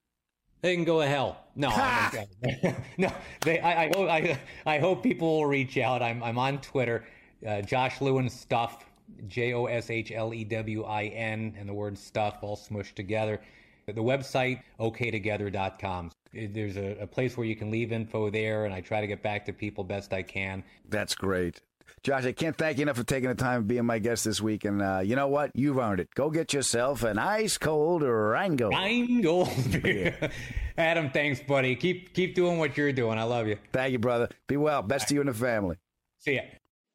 They 0.61 0.75
can 0.75 0.83
go 0.83 0.99
to 1.01 1.07
hell. 1.07 1.37
No, 1.55 1.69
no. 2.97 3.11
They, 3.41 3.59
I, 3.59 3.85
I, 3.85 3.87
hope, 3.95 4.09
I, 4.09 4.39
I 4.65 4.79
hope 4.79 5.01
people 5.03 5.37
will 5.37 5.45
reach 5.45 5.77
out. 5.77 6.01
I'm, 6.01 6.21
I'm 6.21 6.37
on 6.37 6.59
Twitter, 6.59 7.05
uh, 7.47 7.61
Josh 7.61 8.01
Lewin 8.01 8.29
Stuff, 8.29 8.85
J 9.27 9.53
O 9.53 9.65
S 9.65 9.89
H 9.89 10.11
L 10.11 10.33
E 10.33 10.43
W 10.43 10.83
I 10.83 11.05
N, 11.05 11.55
and 11.57 11.67
the 11.67 11.73
word 11.73 11.97
stuff 11.97 12.37
all 12.41 12.57
smushed 12.57 12.95
together. 12.95 13.39
The 13.87 13.93
website, 13.93 14.61
okaytogether.com. 14.79 16.11
There's 16.31 16.77
a, 16.77 16.97
a 17.01 17.07
place 17.07 17.35
where 17.37 17.47
you 17.47 17.55
can 17.55 17.71
leave 17.71 17.91
info 17.91 18.29
there, 18.29 18.65
and 18.65 18.73
I 18.73 18.81
try 18.81 19.01
to 19.01 19.07
get 19.07 19.23
back 19.23 19.45
to 19.45 19.53
people 19.53 19.83
best 19.83 20.13
I 20.13 20.21
can. 20.21 20.63
That's 20.87 21.15
great. 21.15 21.61
Josh, 22.03 22.25
I 22.25 22.31
can't 22.31 22.55
thank 22.55 22.77
you 22.77 22.83
enough 22.83 22.95
for 22.97 23.03
taking 23.03 23.29
the 23.29 23.35
time 23.35 23.61
of 23.61 23.67
being 23.67 23.85
my 23.85 23.99
guest 23.99 24.23
this 24.23 24.39
week. 24.39 24.63
And 24.63 24.81
uh, 24.81 25.01
you 25.03 25.15
know 25.15 25.27
what? 25.27 25.51
You've 25.53 25.77
earned 25.77 25.99
it. 25.99 26.09
Go 26.15 26.29
get 26.29 26.53
yourself 26.53 27.03
an 27.03 27.17
ice 27.17 27.57
cold 27.57 28.03
Rheingold. 28.03 28.73
Rheingold 28.73 29.81
beer. 29.81 30.29
Adam, 30.77 31.09
thanks, 31.09 31.41
buddy. 31.41 31.75
Keep 31.75 32.13
keep 32.13 32.35
doing 32.35 32.57
what 32.57 32.77
you're 32.77 32.93
doing. 32.93 33.17
I 33.17 33.23
love 33.23 33.47
you. 33.47 33.57
Thank 33.73 33.91
you, 33.91 33.99
brother. 33.99 34.29
Be 34.47 34.55
well. 34.55 34.81
Best 34.81 35.09
to 35.09 35.13
you 35.15 35.19
and 35.19 35.29
the 35.29 35.33
family. 35.33 35.75
See 36.19 36.35
ya. 36.35 36.41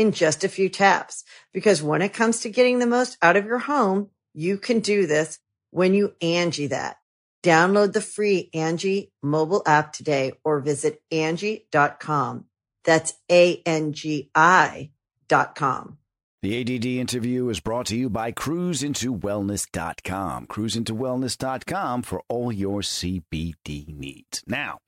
in 0.00 0.12
just 0.12 0.44
a 0.44 0.48
few 0.48 0.70
taps. 0.70 1.24
Because 1.52 1.82
when 1.82 2.00
it 2.00 2.14
comes 2.14 2.40
to 2.40 2.48
getting 2.48 2.78
the 2.78 2.86
most 2.86 3.18
out 3.20 3.36
of 3.36 3.44
your 3.44 3.58
home, 3.58 4.08
you 4.32 4.56
can 4.56 4.80
do 4.80 5.06
this 5.06 5.38
when 5.70 5.92
you 5.92 6.14
Angi 6.22 6.70
that. 6.70 6.96
Download 7.42 7.92
the 7.92 8.00
free 8.00 8.48
Angi 8.54 9.10
mobile 9.22 9.62
app 9.66 9.92
today 9.92 10.32
or 10.42 10.60
visit 10.60 11.02
Angi.com. 11.12 12.46
That's 12.84 13.12
A-N-G-I 13.30 14.90
dot 15.28 15.54
com. 15.54 15.98
The 16.42 16.58
ADD 16.58 16.86
interview 16.86 17.50
is 17.50 17.60
brought 17.60 17.84
to 17.88 17.96
you 17.96 18.08
by 18.08 18.32
cruzintowellness.com. 18.32 20.46
Cruzintowellness.com 20.46 22.02
for 22.02 22.22
all 22.28 22.50
your 22.50 22.80
CBD 22.80 23.94
needs. 23.94 24.42
Now, 24.46 24.78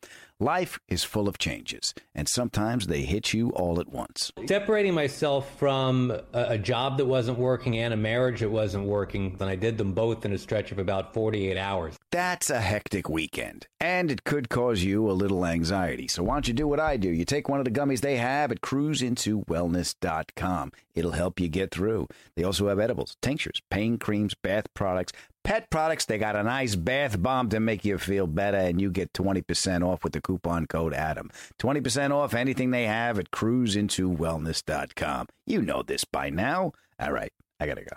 life 0.43 0.79
is 0.89 1.05
full 1.05 1.29
of 1.29 1.39
changes, 1.39 1.95
and 2.15 2.29
sometimes 2.29 2.89
they 2.89 3.03
hit 3.03 3.33
you 3.33 3.51
all 3.51 3.79
at 3.81 3.89
once. 3.89 4.33
Separating 4.47 4.95
myself 4.95 5.59
from 5.59 6.11
a, 6.11 6.23
a 6.33 6.59
job 6.59 6.99
that 6.99 7.07
wasn't 7.07 7.39
working 7.39 7.79
and 7.79 7.95
a 7.95 7.97
marriage 7.97 8.41
that 8.41 8.51
wasn't 8.51 8.85
working, 8.85 9.37
then 9.39 9.49
I 9.49 9.55
did 9.57 9.79
them 9.79 9.93
both 9.93 10.25
in 10.25 10.33
a 10.33 10.39
stretch 10.39 10.73
of 10.73 10.79
about 10.79 11.15
48 11.15 11.57
hours. 11.57 11.97
That's 12.11 12.51
a 12.51 12.61
hectic 12.61 13.09
weekend, 13.09 13.69
and 13.81 14.11
it 14.11 14.25
could 14.25 14.49
cause 14.49 14.83
you 14.83 15.09
a 15.11 15.13
little 15.13 15.47
anxiety. 15.47 16.09
So 16.09 16.25
why 16.25 16.35
don't 16.35 16.49
you 16.49 16.55
do 16.55 16.69
what 16.69 16.81
I 16.81 16.97
do? 16.97 17.09
You 17.09 17.25
take 17.25 17.49
one 17.49 17.61
of 17.61 17.65
the 17.65 17.71
gummies 17.71 18.01
they 18.01 18.17
have 18.17 18.51
at 18.51 18.61
cruzintowellness.com. 18.61 20.73
It'll 20.95 21.13
help 21.13 21.41
you 21.41 21.49
get 21.49 21.71
through. 21.71 22.07
They 22.37 22.45
also 22.45 22.69
have 22.69 22.79
edibles, 22.79 23.17
tinctures, 23.23 23.63
pain 23.71 23.97
creams, 23.97 24.35
bath 24.35 24.67
products, 24.75 25.15
pet 25.45 25.69
products. 25.71 26.05
They 26.07 26.19
got 26.19 26.37
a 26.37 26.43
nice 26.43 26.75
bath 26.77 27.21
bomb 27.23 27.49
to 27.51 27.61
make 27.61 27.85
you 27.85 27.99
feel 27.99 28.27
better, 28.27 28.59
and 28.59 28.81
you 28.81 28.91
get 28.91 29.13
20% 29.13 29.83
off 29.87 30.05
with 30.05 30.13
the 30.13 30.21
coupon 30.21 30.67
code 30.67 30.93
ADAM. 30.95 31.31
20% 31.59 32.11
off 32.13 32.35
anything 32.35 32.71
they 32.71 32.85
have 32.87 33.19
at 33.19 33.31
cruzintowellness.com. 33.31 35.27
You 35.47 35.63
know 35.63 35.83
this 35.83 36.05
by 36.05 36.31
now. 36.31 36.73
All 37.01 37.13
right, 37.13 37.33
I 37.61 37.67
got 37.67 37.77
to 37.79 37.85
go. 37.85 37.97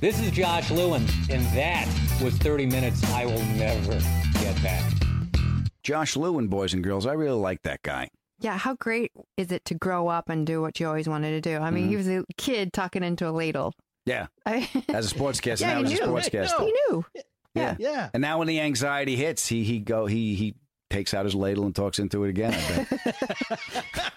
This 0.00 0.20
is 0.20 0.30
Josh 0.30 0.70
Lewin, 0.70 1.06
and 1.30 1.44
that 1.56 1.88
was 2.22 2.36
30 2.38 2.66
minutes 2.66 3.02
I 3.12 3.24
will 3.24 3.42
never 3.56 3.92
get 4.40 4.62
back. 4.62 4.92
Josh 5.82 6.16
Lewin, 6.16 6.48
boys 6.48 6.74
and 6.74 6.84
girls, 6.84 7.06
I 7.06 7.12
really 7.12 7.38
like 7.38 7.62
that 7.62 7.80
guy. 7.82 8.10
Yeah, 8.38 8.58
how 8.58 8.74
great 8.74 9.12
is 9.38 9.50
it 9.50 9.64
to 9.66 9.74
grow 9.74 10.08
up 10.08 10.28
and 10.28 10.46
do 10.46 10.60
what 10.60 10.78
you 10.78 10.86
always 10.86 11.08
wanted 11.08 11.30
to 11.30 11.40
do? 11.40 11.56
I 11.58 11.70
mean, 11.70 11.86
Mhm. 11.86 11.88
he 11.88 11.96
was 11.96 12.08
a 12.08 12.24
kid 12.36 12.74
talking 12.74 13.02
into 13.02 13.26
a 13.26 13.30
ladle. 13.32 13.72
Yeah. 14.06 14.28
I, 14.46 14.68
As 14.88 15.10
a 15.10 15.14
sportscaster, 15.14 15.60
yeah, 15.60 15.74
now 15.74 15.82
he 15.82 15.90
he's 15.90 16.00
a 16.00 16.06
knew. 16.06 16.12
sportscaster. 16.12 16.60
He 16.60 16.72
knew. 16.88 17.04
Yeah. 17.54 17.76
Yeah. 17.78 18.10
And 18.14 18.20
now 18.20 18.38
when 18.38 18.46
the 18.48 18.60
anxiety 18.60 19.16
hits, 19.16 19.46
he 19.46 19.64
he 19.64 19.78
go 19.80 20.06
he 20.06 20.34
he 20.34 20.54
takes 20.90 21.12
out 21.14 21.24
his 21.24 21.34
ladle 21.34 21.64
and 21.66 21.74
talks 21.74 21.98
into 21.98 22.24
it 22.24 22.30
again. 22.30 22.54
I 22.54 22.86
bet. 23.14 24.12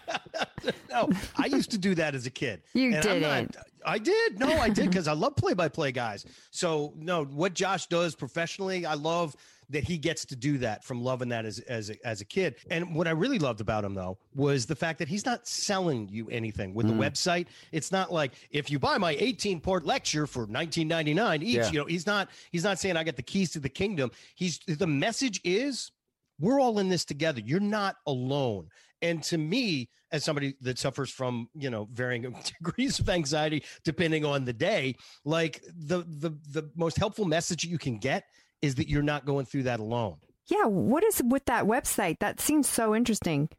no, 0.91 1.09
I 1.37 1.45
used 1.47 1.71
to 1.71 1.77
do 1.77 1.95
that 1.95 2.15
as 2.15 2.25
a 2.25 2.29
kid. 2.29 2.61
You 2.73 2.93
And 2.95 3.05
I'm 3.05 3.21
not- 3.21 3.37
didn't. 3.39 3.57
I 3.85 3.97
did. 3.97 4.37
No, 4.39 4.49
I 4.59 4.67
did 4.69 4.89
because 4.89 5.07
I 5.07 5.13
love 5.13 5.37
play-by-play 5.37 5.93
guys. 5.93 6.25
So 6.51 6.93
no, 6.97 7.23
what 7.23 7.53
Josh 7.53 7.87
does 7.87 8.13
professionally, 8.13 8.85
I 8.85 8.95
love 8.95 9.35
that 9.69 9.83
he 9.83 9.97
gets 9.97 10.25
to 10.25 10.35
do 10.35 10.57
that 10.57 10.83
from 10.83 11.03
loving 11.03 11.29
that 11.29 11.45
as 11.45 11.59
as 11.59 11.89
a, 11.91 12.07
as 12.07 12.21
a 12.21 12.25
kid. 12.25 12.55
And 12.71 12.95
what 12.95 13.07
I 13.07 13.11
really 13.11 13.39
loved 13.39 13.61
about 13.61 13.83
him 13.83 13.93
though 13.93 14.17
was 14.35 14.65
the 14.65 14.75
fact 14.75 14.99
that 14.99 15.07
he's 15.07 15.25
not 15.25 15.47
selling 15.47 16.09
you 16.09 16.27
anything 16.29 16.73
with 16.73 16.87
Mm. 16.87 16.89
the 16.89 16.95
website. 16.95 17.47
It's 17.71 17.91
not 17.91 18.11
like 18.11 18.33
if 18.51 18.69
you 18.71 18.79
buy 18.79 18.97
my 18.97 19.15
18 19.19 19.61
port 19.61 19.85
lecture 19.85 20.25
for 20.27 20.47
19.99 20.47 21.43
each, 21.43 21.55
Yeah. 21.55 21.71
you 21.71 21.79
know, 21.79 21.85
he's 21.85 22.05
not 22.07 22.29
he's 22.51 22.63
not 22.63 22.79
saying 22.79 22.97
I 22.97 23.03
got 23.03 23.15
the 23.15 23.21
keys 23.23 23.51
to 23.51 23.59
the 23.59 23.69
kingdom. 23.69 24.11
He's 24.35 24.59
the 24.67 24.87
message 24.87 25.41
is 25.43 25.91
we're 26.39 26.59
all 26.59 26.79
in 26.79 26.89
this 26.89 27.05
together. 27.05 27.41
You're 27.43 27.59
not 27.59 27.97
alone. 28.07 28.69
And 29.01 29.21
to 29.23 29.37
me, 29.37 29.89
as 30.11 30.23
somebody 30.23 30.55
that 30.61 30.79
suffers 30.79 31.09
from, 31.11 31.49
you 31.53 31.69
know, 31.69 31.87
varying 31.93 32.35
degrees 32.63 32.99
of 32.99 33.07
anxiety 33.09 33.63
depending 33.83 34.25
on 34.25 34.45
the 34.45 34.53
day, 34.53 34.95
like 35.25 35.61
the 35.77 35.99
the 36.07 36.31
the 36.51 36.69
most 36.75 36.97
helpful 36.97 37.25
message 37.25 37.63
you 37.63 37.77
can 37.77 37.97
get 37.99 38.25
is 38.61 38.75
that 38.75 38.89
you're 38.89 39.01
not 39.01 39.25
going 39.25 39.45
through 39.45 39.63
that 39.63 39.79
alone. 39.79 40.17
Yeah, 40.47 40.65
what 40.65 41.03
is 41.03 41.21
with 41.23 41.45
that 41.45 41.65
website? 41.65 42.19
That 42.19 42.39
seems 42.39 42.67
so 42.67 42.95
interesting. 42.95 43.49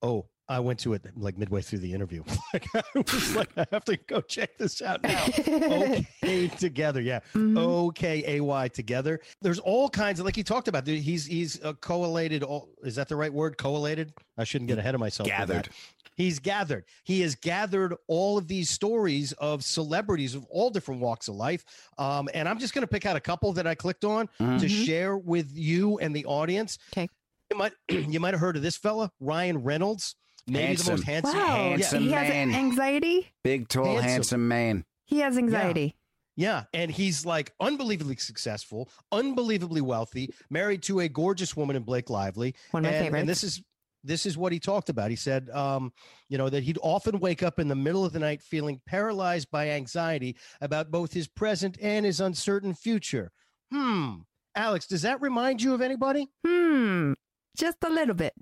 Oh, 0.00 0.26
I 0.48 0.60
went 0.60 0.78
to 0.80 0.92
it 0.92 1.06
like 1.16 1.38
midway 1.38 1.62
through 1.62 1.78
the 1.78 1.92
interview. 1.92 2.22
like 2.52 2.66
I 2.74 2.82
was 2.94 3.34
like, 3.34 3.48
I 3.56 3.66
have 3.72 3.84
to 3.86 3.96
go 3.96 4.20
check 4.20 4.58
this 4.58 4.82
out 4.82 5.02
now. 5.02 5.24
okay, 5.48 6.48
together, 6.58 7.00
yeah. 7.00 7.20
Okay, 7.34 8.38
ay 8.40 8.68
together. 8.68 9.20
There's 9.40 9.58
all 9.58 9.88
kinds 9.88 10.20
of 10.20 10.26
like 10.26 10.36
you 10.36 10.44
talked 10.44 10.68
about. 10.68 10.86
He's 10.86 11.24
he's 11.26 11.62
uh, 11.64 11.72
collated. 11.80 12.42
All 12.42 12.68
is 12.82 12.94
that 12.96 13.08
the 13.08 13.16
right 13.16 13.32
word? 13.32 13.56
Collated. 13.56 14.12
I 14.36 14.44
shouldn't 14.44 14.68
get 14.68 14.78
ahead 14.78 14.94
of 14.94 15.00
myself. 15.00 15.28
Gathered. 15.28 15.68
He's 16.16 16.38
gathered. 16.38 16.84
He 17.02 17.22
has 17.22 17.34
gathered 17.34 17.94
all 18.06 18.38
of 18.38 18.46
these 18.46 18.70
stories 18.70 19.32
of 19.32 19.64
celebrities 19.64 20.34
of 20.36 20.44
all 20.50 20.70
different 20.70 21.00
walks 21.00 21.26
of 21.26 21.34
life. 21.34 21.64
Um, 21.98 22.28
and 22.34 22.48
I'm 22.48 22.58
just 22.60 22.72
going 22.72 22.82
to 22.82 22.88
pick 22.88 23.04
out 23.04 23.16
a 23.16 23.20
couple 23.20 23.52
that 23.54 23.66
I 23.66 23.74
clicked 23.74 24.04
on 24.04 24.28
to 24.38 24.44
Mhm. 24.44 24.86
share 24.86 25.16
with 25.16 25.50
you 25.56 25.98
and 25.98 26.14
the 26.14 26.24
audience. 26.26 26.78
Okay. 26.92 27.08
You 27.50 27.56
might 27.58 27.72
you 27.88 28.20
might 28.20 28.34
have 28.34 28.40
heard 28.40 28.56
of 28.56 28.62
this 28.62 28.76
fella, 28.76 29.10
Ryan 29.20 29.58
Reynolds. 29.62 30.14
Maybe 30.46 30.76
the 30.76 30.90
most 30.90 31.04
handsome. 31.04 31.36
Wow. 31.36 31.46
handsome 31.46 32.02
he 32.02 32.10
has 32.10 32.28
man. 32.28 32.54
anxiety. 32.54 33.32
Big, 33.42 33.68
tall, 33.68 33.84
Handsome. 33.84 34.08
handsome, 34.08 34.48
man. 34.48 34.84
He 35.06 35.20
has 35.20 35.38
anxiety. 35.38 35.96
Yeah, 36.36 36.64
and 36.72 36.90
he's 36.90 37.24
like 37.24 37.52
unbelievably 37.60 38.16
successful, 38.16 38.90
unbelievably 39.12 39.80
wealthy, 39.80 40.34
married 40.50 40.82
to 40.84 41.00
a 41.00 41.08
gorgeous 41.08 41.56
woman 41.56 41.76
in 41.76 41.84
Blake 41.84 42.10
Lively. 42.10 42.54
One 42.72 42.84
of 42.84 42.90
my 42.90 42.96
and, 42.96 43.04
favorites. 43.06 43.20
And 43.20 43.28
this 43.28 43.44
is 43.44 43.62
this 44.02 44.26
is 44.26 44.36
what 44.36 44.52
he 44.52 44.58
talked 44.58 44.90
about. 44.90 45.10
He 45.10 45.16
said, 45.16 45.48
um, 45.50 45.92
you 46.28 46.36
know, 46.36 46.50
that 46.50 46.62
he'd 46.62 46.78
often 46.82 47.18
wake 47.20 47.42
up 47.42 47.58
in 47.58 47.68
the 47.68 47.74
middle 47.74 48.04
of 48.04 48.12
the 48.12 48.18
night 48.18 48.42
feeling 48.42 48.80
paralyzed 48.86 49.50
by 49.50 49.70
anxiety 49.70 50.36
about 50.60 50.90
both 50.90 51.12
his 51.12 51.26
present 51.26 51.78
and 51.80 52.04
his 52.04 52.20
uncertain 52.20 52.74
future. 52.74 53.32
Hmm. 53.72 54.16
Alex, 54.56 54.86
does 54.86 55.02
that 55.02 55.22
remind 55.22 55.62
you 55.62 55.72
of 55.72 55.80
anybody? 55.80 56.28
Hmm. 56.46 57.14
Just 57.56 57.78
a 57.84 57.88
little 57.88 58.14
bit. 58.14 58.34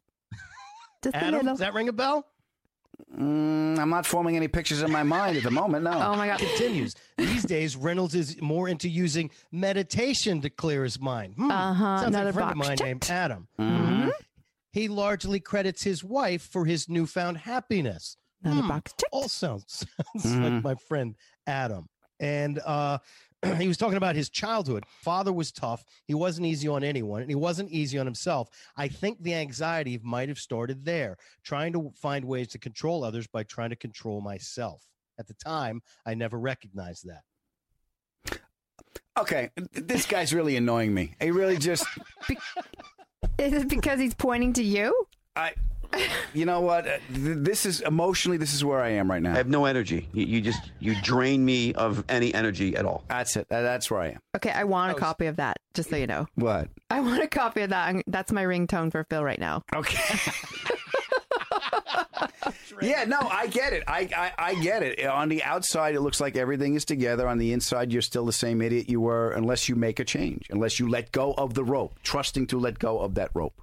Just 1.03 1.17
Adam, 1.17 1.47
does 1.47 1.59
that 1.59 1.75
ring 1.75 1.89
a 1.89 1.93
bell? 1.93 2.27
Mm, 3.17 3.79
I'm 3.79 3.91
not 3.91 4.07
forming 4.07 4.37
any 4.37 4.49
pictures 4.49 4.83
in 4.83 4.91
my 4.91 5.03
mind 5.03 5.37
at 5.37 5.43
the 5.43 5.51
moment. 5.51 5.85
No. 5.85 5.91
Oh 6.13 6.17
my 6.17 6.27
god. 6.29 6.39
Continues. 6.39 6.95
These 7.19 7.45
days, 7.45 7.75
Reynolds 7.77 8.15
is 8.15 8.41
more 8.41 8.69
into 8.69 8.89
using 8.89 9.31
meditation 9.51 10.41
to 10.43 10.51
clear 10.51 10.85
his 10.85 11.01
mind. 11.01 11.35
Hmm. 11.35 11.51
Uh-huh, 11.51 11.85
Sounds 11.99 12.03
like 12.03 12.09
another 12.15 12.31
a 12.31 12.33
friend 12.33 12.51
of 12.53 12.57
box 12.57 12.69
mine 12.69 12.77
checked. 12.77 12.87
named 12.89 13.11
Adam. 13.11 13.49
Mhm. 13.59 14.11
He 14.73 14.89
largely 14.89 15.41
credits 15.41 15.83
his 15.83 16.03
wife 16.05 16.43
for 16.43 16.65
his 16.65 16.89
newfound 16.89 17.39
happiness. 17.39 18.17
Another 18.45 18.63
Hmm. 18.63 18.69
box 18.69 18.93
checked. 18.93 19.05
All 19.13 19.29
sounds, 19.29 19.85
sounds 20.19 20.27
Mhm. 20.37 20.55
like 20.55 20.65
my 20.65 20.75
friend 20.75 21.15
Adam. 21.47 21.89
And 22.21 22.59
uh, 22.61 22.99
he 23.59 23.69
was 23.69 23.77
talking 23.77 23.97
about 23.97 24.17
his 24.17 24.31
childhood. 24.31 24.85
Father 24.89 25.33
was 25.33 25.53
tough. 25.53 25.85
He 26.07 26.15
wasn't 26.15 26.47
easy 26.47 26.69
on 26.69 26.85
anyone, 26.85 27.23
and 27.23 27.31
he 27.31 27.35
wasn't 27.35 27.71
easy 27.71 27.99
on 27.99 28.07
himself. 28.07 28.49
I 28.77 28.89
think 28.89 29.23
the 29.23 29.35
anxiety 29.35 29.99
might 30.03 30.29
have 30.29 30.39
started 30.39 30.85
there, 30.85 31.17
trying 31.43 31.73
to 31.73 31.93
find 31.97 32.25
ways 32.25 32.49
to 32.49 32.59
control 32.59 33.05
others 33.05 33.27
by 33.27 33.43
trying 33.43 33.71
to 33.71 33.77
control 33.77 34.21
myself. 34.21 34.87
At 35.19 35.27
the 35.27 35.35
time, 35.35 35.83
I 36.07 36.15
never 36.15 36.39
recognized 36.39 37.07
that. 37.07 37.23
Okay, 39.19 39.51
this 39.73 40.07
guy's 40.07 40.33
really 40.33 40.57
annoying 40.57 40.95
me. 40.95 41.15
He 41.21 41.31
really 41.31 41.59
just. 41.59 41.85
Is 43.39 43.53
it 43.53 43.69
because 43.69 44.01
he's 44.01 44.15
pointing 44.15 44.53
to 44.55 44.63
you? 44.63 44.95
I. 45.37 45.53
You 46.35 46.47
know 46.47 46.63
what? 46.63 46.89
Uh, 46.89 46.97
This 47.11 47.67
is 47.67 47.83
emotionally. 47.83 48.39
This 48.39 48.55
is 48.55 48.65
where 48.65 48.81
I 48.81 48.89
am 48.93 49.11
right 49.11 49.21
now. 49.21 49.33
I 49.35 49.37
have 49.37 49.49
no 49.49 49.67
energy. 49.67 50.09
You, 50.15 50.25
you 50.25 50.41
just 50.41 50.71
you 50.81 50.95
drain 51.03 51.45
me 51.45 51.75
of 51.75 52.05
any 52.09 52.33
energy 52.33 52.75
at 52.75 52.87
all. 52.87 53.05
That's 53.09 53.37
it. 53.37 53.47
That's 53.51 53.91
where 53.91 54.01
I 54.01 54.07
am. 54.13 54.19
Okay, 54.37 54.51
I 54.51 54.65
want 54.65 54.93
a 54.93 54.95
copy 54.95 55.27
of 55.27 55.37
that, 55.37 55.59
just 55.75 55.91
so 55.91 55.97
you 55.97 56.07
know. 56.07 56.27
What? 56.37 56.69
I 56.89 57.01
want 57.01 57.23
a 57.23 57.27
copy 57.29 57.61
of 57.61 57.71
that. 57.71 58.03
That's 58.07 58.33
my 58.33 58.45
ringtone 58.45 58.91
for 58.91 59.05
Phil 59.05 59.23
right 59.23 59.39
now. 59.39 59.63
Okay. 59.75 59.99
yeah, 62.83 63.05
no, 63.05 63.19
I 63.21 63.47
get 63.49 63.73
it. 63.73 63.85
I, 63.87 64.09
I 64.17 64.33
I 64.39 64.55
get 64.63 64.83
it. 64.83 65.05
On 65.07 65.29
the 65.29 65.43
outside, 65.43 65.95
it 65.95 66.01
looks 66.01 66.21
like 66.21 66.37
everything 66.37 66.75
is 66.75 66.85
together. 66.85 67.29
On 67.29 67.39
the 67.39 67.53
inside, 67.53 67.93
you're 67.93 68.03
still 68.03 68.25
the 68.25 68.33
same 68.33 68.63
idiot 68.63 68.89
you 68.89 69.01
were, 69.01 69.31
unless 69.33 69.69
you 69.69 69.77
make 69.77 70.01
a 70.01 70.05
change, 70.05 70.47
unless 70.51 70.81
you 70.81 70.89
let 70.89 71.13
go 71.13 71.35
of 71.35 71.55
the 71.55 71.65
rope, 71.65 71.95
trusting 72.03 72.47
to 72.49 72.59
let 72.59 72.79
go 72.79 72.99
of 73.01 73.15
that 73.15 73.31
rope. 73.35 73.55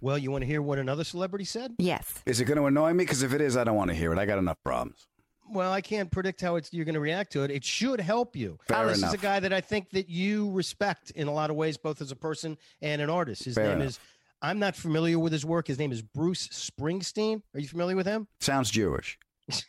Well, 0.00 0.16
you 0.16 0.30
want 0.30 0.42
to 0.42 0.46
hear 0.46 0.62
what 0.62 0.78
another 0.78 1.04
celebrity 1.04 1.44
said? 1.44 1.74
Yes. 1.78 2.22
Is 2.24 2.40
it 2.40 2.46
going 2.46 2.58
to 2.58 2.64
annoy 2.64 2.92
me? 2.92 3.04
Because 3.04 3.22
if 3.22 3.34
it 3.34 3.40
is, 3.40 3.56
I 3.56 3.64
don't 3.64 3.76
want 3.76 3.90
to 3.90 3.94
hear 3.94 4.12
it. 4.12 4.18
I 4.18 4.24
got 4.24 4.38
enough 4.38 4.58
problems. 4.64 5.06
Well, 5.52 5.72
I 5.72 5.80
can't 5.80 6.10
predict 6.10 6.40
how 6.40 6.56
it's 6.56 6.72
you're 6.72 6.84
going 6.84 6.94
to 6.94 7.00
react 7.00 7.32
to 7.32 7.42
it. 7.42 7.50
It 7.50 7.64
should 7.64 8.00
help 8.00 8.36
you. 8.36 8.58
Fair 8.68 8.86
this 8.86 9.02
is 9.02 9.12
a 9.12 9.18
guy 9.18 9.40
that 9.40 9.52
I 9.52 9.60
think 9.60 9.90
that 9.90 10.08
you 10.08 10.50
respect 10.52 11.10
in 11.10 11.26
a 11.26 11.32
lot 11.32 11.50
of 11.50 11.56
ways, 11.56 11.76
both 11.76 12.00
as 12.00 12.12
a 12.12 12.16
person 12.16 12.56
and 12.80 13.02
an 13.02 13.10
artist. 13.10 13.44
His 13.44 13.56
Fair 13.56 13.68
name 13.68 13.76
enough. 13.78 13.88
is. 13.88 14.00
I'm 14.42 14.58
not 14.58 14.74
familiar 14.74 15.18
with 15.18 15.32
his 15.32 15.44
work. 15.44 15.66
His 15.66 15.78
name 15.78 15.92
is 15.92 16.00
Bruce 16.00 16.48
Springsteen. 16.48 17.42
Are 17.52 17.60
you 17.60 17.68
familiar 17.68 17.96
with 17.96 18.06
him? 18.06 18.26
Sounds 18.38 18.70
Jewish. 18.70 19.18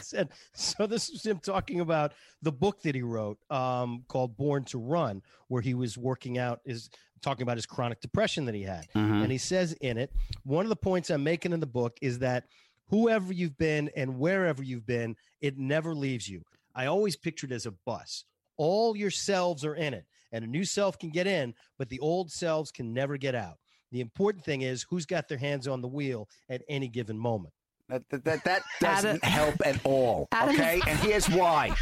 said 0.00 0.28
so 0.54 0.86
this 0.86 1.08
is 1.08 1.24
him 1.24 1.38
talking 1.38 1.80
about 1.80 2.12
the 2.42 2.52
book 2.52 2.82
that 2.82 2.94
he 2.94 3.02
wrote 3.02 3.38
um, 3.50 4.04
called 4.08 4.36
born 4.36 4.64
to 4.64 4.78
run 4.78 5.22
where 5.48 5.62
he 5.62 5.74
was 5.74 5.98
working 5.98 6.38
out 6.38 6.60
is 6.64 6.90
talking 7.22 7.42
about 7.42 7.56
his 7.56 7.66
chronic 7.66 8.00
depression 8.00 8.44
that 8.44 8.54
he 8.54 8.62
had. 8.62 8.86
Mhm. 8.94 9.22
and 9.22 9.32
he 9.32 9.38
says 9.38 9.72
in 9.74 9.96
it 9.96 10.10
one 10.44 10.64
of 10.64 10.68
the 10.68 10.76
points 10.76 11.08
i'm 11.10 11.22
making 11.24 11.52
in 11.52 11.60
the 11.60 11.66
book 11.66 11.96
is 12.02 12.18
that 12.18 12.44
whoever 12.88 13.32
you've 13.32 13.56
been 13.56 13.88
and 13.96 14.18
wherever 14.18 14.62
you've 14.62 14.86
been 14.86 15.16
it 15.40 15.56
never 15.56 15.94
leaves 15.94 16.28
you. 16.28 16.42
I 16.74 16.86
always 16.86 17.16
pictured 17.16 17.52
it 17.52 17.54
as 17.54 17.66
a 17.66 17.72
bus. 17.86 18.24
All 18.56 18.96
your 18.96 19.10
selves 19.10 19.64
are 19.64 19.74
in 19.74 19.94
it 19.94 20.04
and 20.32 20.44
a 20.44 20.48
new 20.48 20.64
self 20.64 20.98
can 20.98 21.10
get 21.10 21.26
in 21.26 21.54
but 21.78 21.88
the 21.88 21.98
old 22.00 22.30
selves 22.30 22.70
can 22.70 22.92
never 22.92 23.16
get 23.16 23.34
out. 23.34 23.58
The 23.92 24.00
important 24.00 24.44
thing 24.44 24.62
is 24.62 24.84
who's 24.88 25.06
got 25.06 25.28
their 25.28 25.38
hands 25.38 25.66
on 25.68 25.80
the 25.82 25.88
wheel 25.88 26.28
at 26.48 26.62
any 26.68 26.88
given 26.88 27.18
moment 27.18 27.54
That 27.92 28.08
that 28.08 28.24
that, 28.24 28.44
that 28.44 28.62
doesn't 28.80 29.22
help 29.24 29.54
at 29.66 29.78
all. 29.84 30.28
Adam- 30.32 30.54
Okay, 30.54 30.80
and 30.86 30.98
here's 31.00 31.28
why. 31.28 31.74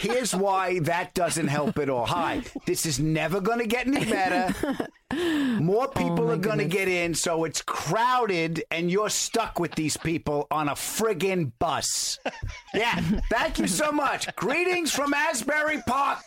Here's 0.00 0.34
why 0.34 0.78
that 0.80 1.12
doesn't 1.14 1.48
help 1.48 1.78
at 1.78 1.88
all. 1.88 2.06
Hi, 2.06 2.42
this 2.66 2.86
is 2.86 3.00
never 3.00 3.40
going 3.40 3.58
to 3.58 3.66
get 3.66 3.86
any 3.88 4.04
better. 4.04 4.88
More 5.60 5.86
oh 5.86 5.88
people 5.88 6.26
my 6.26 6.32
are 6.34 6.36
going 6.36 6.58
to 6.58 6.64
get 6.64 6.88
in, 6.88 7.14
so 7.14 7.44
it's 7.44 7.62
crowded, 7.62 8.64
and 8.70 8.90
you're 8.90 9.10
stuck 9.10 9.58
with 9.58 9.74
these 9.74 9.96
people 9.96 10.46
on 10.50 10.68
a 10.68 10.72
friggin' 10.74 11.52
bus. 11.58 12.18
Yeah, 12.72 13.00
thank 13.30 13.58
you 13.58 13.66
so 13.68 13.92
much. 13.92 14.34
Greetings 14.36 14.92
from 14.92 15.14
Asbury 15.14 15.82
Park. 15.86 16.18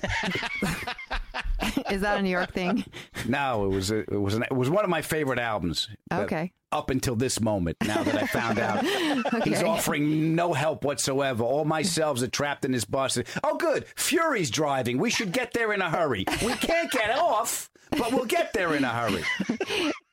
Is 1.91 2.01
that 2.01 2.17
a 2.17 2.21
New 2.21 2.29
York 2.29 2.53
thing? 2.53 2.83
No, 3.27 3.65
it 3.65 3.69
was 3.75 3.91
a, 3.91 3.99
it 3.99 4.21
was 4.21 4.35
an, 4.35 4.43
it 4.43 4.53
was 4.53 4.69
one 4.69 4.83
of 4.85 4.89
my 4.89 5.01
favorite 5.01 5.39
albums. 5.39 5.89
Okay. 6.11 6.53
Up 6.71 6.89
until 6.89 7.15
this 7.15 7.41
moment, 7.41 7.75
now 7.85 8.03
that 8.03 8.15
I 8.15 8.25
found 8.27 8.57
out, 8.59 8.85
he's 9.43 9.63
offering 9.63 10.33
no 10.35 10.53
help 10.53 10.85
whatsoever. 10.85 11.43
All 11.43 11.65
my 11.65 11.81
selves 11.81 12.23
are 12.23 12.27
trapped 12.29 12.63
in 12.63 12.71
this 12.71 12.85
bus. 12.85 13.17
Oh, 13.43 13.57
good. 13.57 13.85
Fury's 13.95 14.49
driving. 14.49 14.97
We 14.97 15.09
should 15.09 15.31
get 15.33 15.51
there 15.53 15.73
in 15.73 15.81
a 15.81 15.89
hurry. 15.89 16.25
We 16.45 16.53
can't 16.53 16.91
get 16.91 17.17
off, 17.17 17.69
but 17.91 18.11
we'll 18.13 18.25
get 18.25 18.53
there 18.53 18.73
in 18.75 18.83
a 18.83 18.89
hurry. 18.89 19.23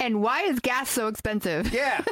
And 0.00 0.20
why 0.22 0.42
is 0.42 0.58
gas 0.60 0.90
so 0.90 1.06
expensive? 1.08 1.72
Yeah. 1.72 2.02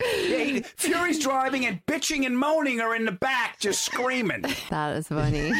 Yeah, 0.00 0.60
Fury's 0.76 1.18
driving 1.18 1.66
and 1.66 1.84
bitching 1.86 2.24
and 2.24 2.38
moaning 2.38 2.80
are 2.80 2.94
in 2.94 3.04
the 3.04 3.12
back, 3.12 3.58
just 3.58 3.84
screaming. 3.84 4.44
That 4.70 4.96
is 4.96 5.08
funny. 5.08 5.52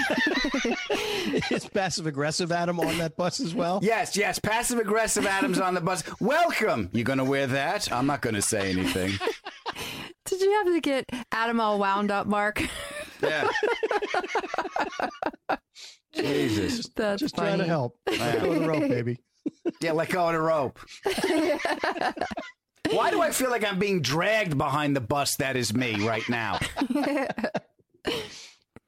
is 1.51 1.67
passive 1.69 2.07
aggressive 2.07 2.53
adam 2.53 2.79
on 2.81 2.99
that 2.99 3.17
bus 3.17 3.41
as 3.41 3.55
well 3.55 3.81
Yes, 3.83 4.17
yes. 4.17 4.39
Passive 4.39 4.79
aggressive 4.79 5.27
Adams 5.27 5.59
on 5.59 5.75
the 5.75 5.81
bus. 5.81 6.03
Welcome. 6.21 6.89
You're 6.93 7.05
going 7.05 7.19
to 7.19 7.25
wear 7.25 7.47
that? 7.49 7.91
I'm 7.93 8.07
not 8.07 8.23
going 8.23 8.35
to 8.35 8.43
say 8.43 8.71
anything. 8.71 9.13
Did 10.25 10.41
you 10.41 10.53
have 10.53 10.67
to 10.67 10.81
get 10.81 11.05
Adam 11.33 11.61
all 11.61 11.79
wound 11.79 12.11
up, 12.11 12.27
Marc? 12.27 12.63
Yeah. 13.23 13.49
Jesus. 16.15 16.89
That's 16.95 17.21
just 17.21 17.37
funny. 17.37 17.49
trying 17.49 17.59
to 17.61 17.65
help 17.65 17.99
Let 18.07 18.43
go 18.43 18.53
of 18.53 18.61
the 18.61 18.69
rope 18.69 18.89
baby 18.89 19.19
Yeah, 19.81 19.93
let 19.93 20.11
go 20.11 20.27
of 20.29 20.33
the 20.35 20.41
rope. 20.41 20.79
Why 22.91 23.11
do 23.11 23.21
I 23.23 23.31
feel 23.31 23.51
like 23.51 23.65
I'm 23.65 23.79
being 23.79 24.01
dragged 24.03 24.57
behind 24.59 24.95
the 24.97 25.01
bus 25.01 25.37
that 25.37 25.57
is 25.57 25.75
me 25.75 26.07
right 26.07 26.27
now? 26.29 26.59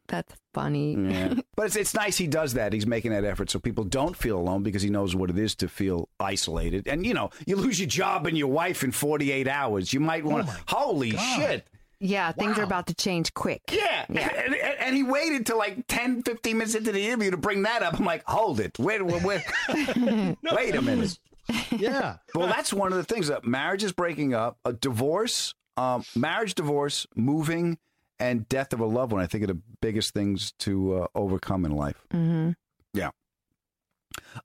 That's 0.09 0.35
funny. 0.53 0.97
Yeah. 0.97 1.35
But 1.55 1.67
it's, 1.67 1.77
it's 1.77 1.95
nice 1.95 2.17
he 2.17 2.27
does 2.27 2.55
that. 2.55 2.73
He's 2.73 2.87
making 2.87 3.13
that 3.13 3.25
effort 3.25 3.49
so 3.49 3.61
people 3.61 3.85
don't 3.85 4.17
feel 4.17 4.39
alone 4.39 4.65
because 4.65 4.83
he 4.83 4.91
knows 4.91 5.15
what 5.15 5.31
it 5.31 5.39
is 5.39 5.55
to 5.57 5.69
feel 5.69 6.09
isolated. 6.19 6.89
And, 6.89 7.07
you 7.07 7.15
know, 7.15 7.31
you 7.47 7.55
lose 7.55 7.79
your 7.79 7.89
job 7.89 8.27
and 8.27 8.37
your 8.37 8.49
wife 8.49 8.83
in 8.83 8.91
48 8.91 9.47
hours. 9.47 9.93
You 9.93 10.01
might 10.01 10.25
want 10.25 10.49
to, 10.49 10.57
holy 10.67 11.13
shit. 11.13 11.69
Yeah, 12.01 12.33
things 12.33 12.59
are 12.59 12.63
about 12.65 12.87
to 12.89 12.95
change 12.95 13.33
quick. 13.35 13.63
Yeah. 13.71 14.07
And, 14.09 14.19
and- 14.19 14.55
and 14.91 14.97
he 14.97 15.05
waited 15.05 15.47
till 15.47 15.59
like 15.59 15.87
10, 15.87 16.23
15 16.25 16.59
minutes 16.59 16.75
into 16.75 16.91
the 16.91 17.07
interview 17.07 17.31
to 17.31 17.37
bring 17.37 17.63
that 17.63 17.83
up. 17.83 18.01
I'm 18.01 18.05
like, 18.07 18.25
hold 18.27 18.59
it. 18.59 18.77
Wait, 18.79 19.01
wait, 19.07 19.23
wait. 19.23 19.43
wait 20.43 20.75
a 20.75 20.83
minute. 20.83 21.17
yeah 21.77 22.17
Well, 22.35 22.47
that's 22.47 22.73
one 22.73 22.93
of 22.93 22.99
the 22.99 23.05
things 23.05 23.29
that 23.29 23.45
marriage 23.45 23.83
is 23.83 23.93
breaking 23.93 24.35
up, 24.35 24.59
a 24.65 24.73
divorce, 24.73 25.55
um, 25.77 26.05
marriage, 26.15 26.55
divorce, 26.55 27.07
moving, 27.15 27.79
and 28.19 28.49
death 28.49 28.73
of 28.73 28.81
a 28.81 28.87
loved 28.87 29.13
one. 29.13 29.23
I 29.23 29.27
think 29.27 29.45
are 29.45 29.49
the 29.49 29.61
biggest 29.81 30.13
things 30.15 30.53
to 30.61 31.03
uh, 31.03 31.07
overcome 31.15 31.65
in 31.65 31.73
life. 31.75 32.03
Mm-hmm. 32.13 32.51
Yeah. 32.95 33.11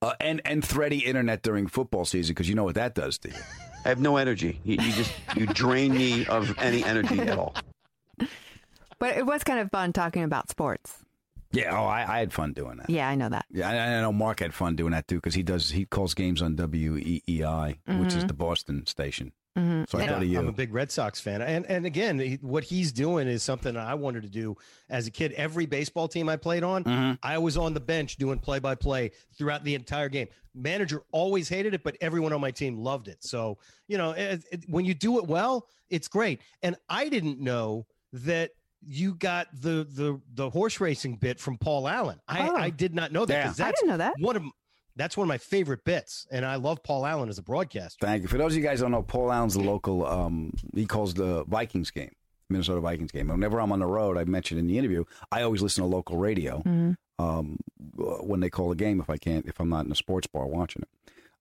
Uh, 0.01 0.13
and 0.19 0.41
and 0.45 0.63
thready 0.63 0.99
internet 0.99 1.41
during 1.41 1.67
football 1.67 2.05
season 2.05 2.33
because 2.33 2.47
you 2.47 2.55
know 2.55 2.63
what 2.63 2.75
that 2.75 2.95
does 2.95 3.17
to 3.19 3.29
you. 3.29 3.35
I 3.83 3.89
have 3.89 3.99
no 3.99 4.17
energy. 4.17 4.59
You, 4.63 4.77
you 4.81 4.91
just 4.93 5.11
you 5.35 5.45
drain 5.47 5.93
me 5.93 6.25
of 6.25 6.57
any 6.59 6.83
energy 6.83 7.19
at 7.19 7.37
all. 7.37 7.55
But 8.97 9.17
it 9.17 9.25
was 9.25 9.43
kind 9.43 9.59
of 9.59 9.69
fun 9.71 9.91
talking 9.91 10.23
about 10.23 10.49
sports. 10.49 11.03
Yeah, 11.55 11.77
oh, 11.79 11.85
I, 11.85 12.15
I 12.15 12.19
had 12.19 12.33
fun 12.33 12.53
doing 12.53 12.77
that. 12.77 12.89
Yeah, 12.89 13.07
I 13.07 13.15
know 13.15 13.29
that. 13.29 13.45
Yeah, 13.51 13.69
I, 13.69 13.97
I 13.97 14.01
know 14.01 14.11
Marc 14.13 14.39
had 14.41 14.53
fun 14.53 14.75
doing 14.75 14.91
that 14.91 15.07
too 15.07 15.15
because 15.15 15.33
he 15.35 15.43
does 15.43 15.69
he 15.71 15.85
calls 15.85 16.13
games 16.13 16.41
on 16.41 16.55
WEEI, 16.55 17.77
which 17.99 18.13
is 18.15 18.23
Mhm. 18.23 18.27
the 18.27 18.33
Boston 18.33 18.85
station. 18.85 19.31
Mhm. 19.57 19.89
So 19.89 19.99
I 19.99 20.07
thought 20.07 20.21
of 20.21 20.27
you. 20.27 20.37
I'm 20.37 20.49
a 20.49 20.51
big 20.51 20.73
Red 20.73 20.91
Sox 20.91 21.21
fan, 21.21 21.41
and 21.41 21.65
and 21.67 21.85
again, 21.85 22.19
he, 22.19 22.35
what 22.41 22.65
he's 22.65 22.91
doing 22.91 23.27
is 23.29 23.41
something 23.41 23.77
I 23.77 23.93
wanted 23.93 24.23
to 24.23 24.29
do 24.29 24.57
as 24.89 25.07
a 25.07 25.11
kid. 25.11 25.31
Every 25.33 25.65
baseball 25.65 26.09
team 26.09 26.27
I 26.27 26.35
played 26.35 26.63
on, 26.63 26.83
Mm-hmm. 26.83 27.13
I 27.23 27.37
was 27.37 27.55
on 27.55 27.73
the 27.73 27.79
bench 27.79 28.17
doing 28.17 28.39
play 28.39 28.59
by 28.59 28.75
play 28.75 29.11
throughout 29.37 29.63
the 29.63 29.75
entire 29.75 30.09
game. 30.09 30.27
Manager 30.53 31.03
always 31.11 31.47
hated 31.47 31.73
it, 31.73 31.83
but 31.83 31.95
everyone 32.01 32.33
on 32.33 32.41
my 32.41 32.51
team 32.51 32.77
loved 32.79 33.07
it. 33.07 33.23
So 33.23 33.57
you 33.87 33.97
know, 33.97 34.11
it, 34.11 34.43
it- 34.51 34.65
when 34.67 34.83
you 34.83 34.93
do 34.93 35.19
it 35.19 35.25
well, 35.27 35.67
it's 35.89 36.09
great. 36.09 36.41
And 36.61 36.75
I 36.89 37.07
didn't 37.07 37.39
know 37.39 37.85
that 38.11 38.51
you 38.87 39.15
got 39.15 39.47
the 39.53 39.83
the 39.89 40.21
the 40.33 40.49
horse 40.49 40.79
racing 40.79 41.15
bit 41.17 41.39
from 41.39 41.57
Paul 41.57 41.87
Allen. 41.87 42.19
I, 42.27 42.49
Oh. 42.49 42.55
I 42.55 42.69
did 42.69 42.93
not 42.93 43.11
know 43.11 43.25
that 43.25 43.33
Yeah. 43.33 43.45
'cause 43.47 43.59
I 43.59 43.65
that's 43.65 43.81
didn't 43.81 43.89
know 43.91 43.97
that. 43.97 44.13
one 44.19 44.35
of 44.35 44.43
that's 44.95 45.17
one 45.17 45.25
of 45.25 45.29
my 45.29 45.37
favorite 45.37 45.83
bits, 45.83 46.25
and 46.31 46.45
I 46.45 46.55
love 46.55 46.81
Paul 46.83 47.05
Allen 47.05 47.27
as 47.29 47.37
a 47.37 47.43
broadcaster. 47.43 48.05
Thank 48.05 48.21
you. 48.23 48.29
For 48.29 48.37
those 48.37 48.53
of 48.53 48.57
you 48.57 48.63
guys 48.63 48.79
who 48.79 48.83
don't 48.85 48.91
know, 48.91 49.01
Paul 49.03 49.31
Allen's 49.31 49.55
the 49.55 49.59
local. 49.61 50.05
Um, 50.05 50.53
he 50.73 50.85
calls 50.85 51.13
the 51.13 51.43
Vikings 51.45 51.91
game, 51.91 52.11
Minnesota 52.49 52.79
Vikings 52.79 53.11
game. 53.11 53.27
Whenever 53.27 53.59
I'm 53.59 53.71
on 53.73 53.79
the 53.79 53.87
road, 53.87 54.17
I 54.17 54.23
mentioned 54.23 54.59
in 54.59 54.67
the 54.67 54.77
interview, 54.77 55.03
I 55.31 55.41
always 55.41 55.61
listen 55.61 55.83
to 55.83 55.87
local 55.89 56.15
radio 56.17 56.63
um, 57.19 57.57
when 57.97 58.39
they 58.39 58.49
call 58.49 58.71
a 58.71 58.75
game. 58.75 58.99
If 59.01 59.09
I 59.09 59.17
can't, 59.17 59.45
if 59.47 59.59
I'm 59.59 59.69
not 59.69 59.85
in 59.85 59.91
a 59.91 59.95
sports 59.95 60.27
bar 60.27 60.45
watching 60.47 60.83
it. 60.83 60.89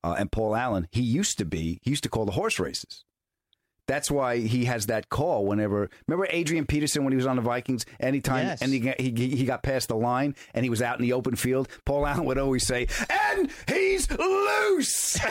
Uh, 0.03 0.16
and 0.18 0.30
Paul 0.32 0.55
Allen, 0.57 0.88
he 0.90 1.01
used 1.03 1.38
to 1.38 1.45
be, 1.45 1.80
he 1.82 1.90
used 1.90 2.03
to 2.03 2.11
call 2.11 2.26
the 2.26 2.32
horse 2.32 2.59
races. 2.59 3.05
That's 3.87 4.11
why 4.11 4.39
he 4.39 4.64
has 4.64 4.87
that 4.87 5.09
call 5.11 5.45
whenever. 5.47 5.91
Remember 6.07 6.26
Adrian 6.30 6.64
Peterson 6.66 7.05
when 7.05 7.12
he 7.12 7.16
was 7.16 7.26
on 7.26 7.37
the 7.37 7.43
Vikings? 7.43 7.85
Anytime, 8.01 8.47
Yes. 8.47 8.62
and 8.62 8.72
he, 8.72 8.93
he 8.99 9.37
he 9.37 9.45
got 9.45 9.62
past 9.62 9.89
the 9.89 9.97
line 9.97 10.35
and 10.55 10.64
he 10.64 10.70
was 10.70 10.80
out 10.80 10.99
in 10.99 11.03
the 11.03 11.12
open 11.12 11.37
field. 11.37 11.68
Paul 11.85 12.07
Allen 12.07 12.24
would 12.24 12.39
always 12.39 12.66
say, 12.66 12.87
"And 13.39 13.51
he's 13.68 14.11
loose." 14.11 15.18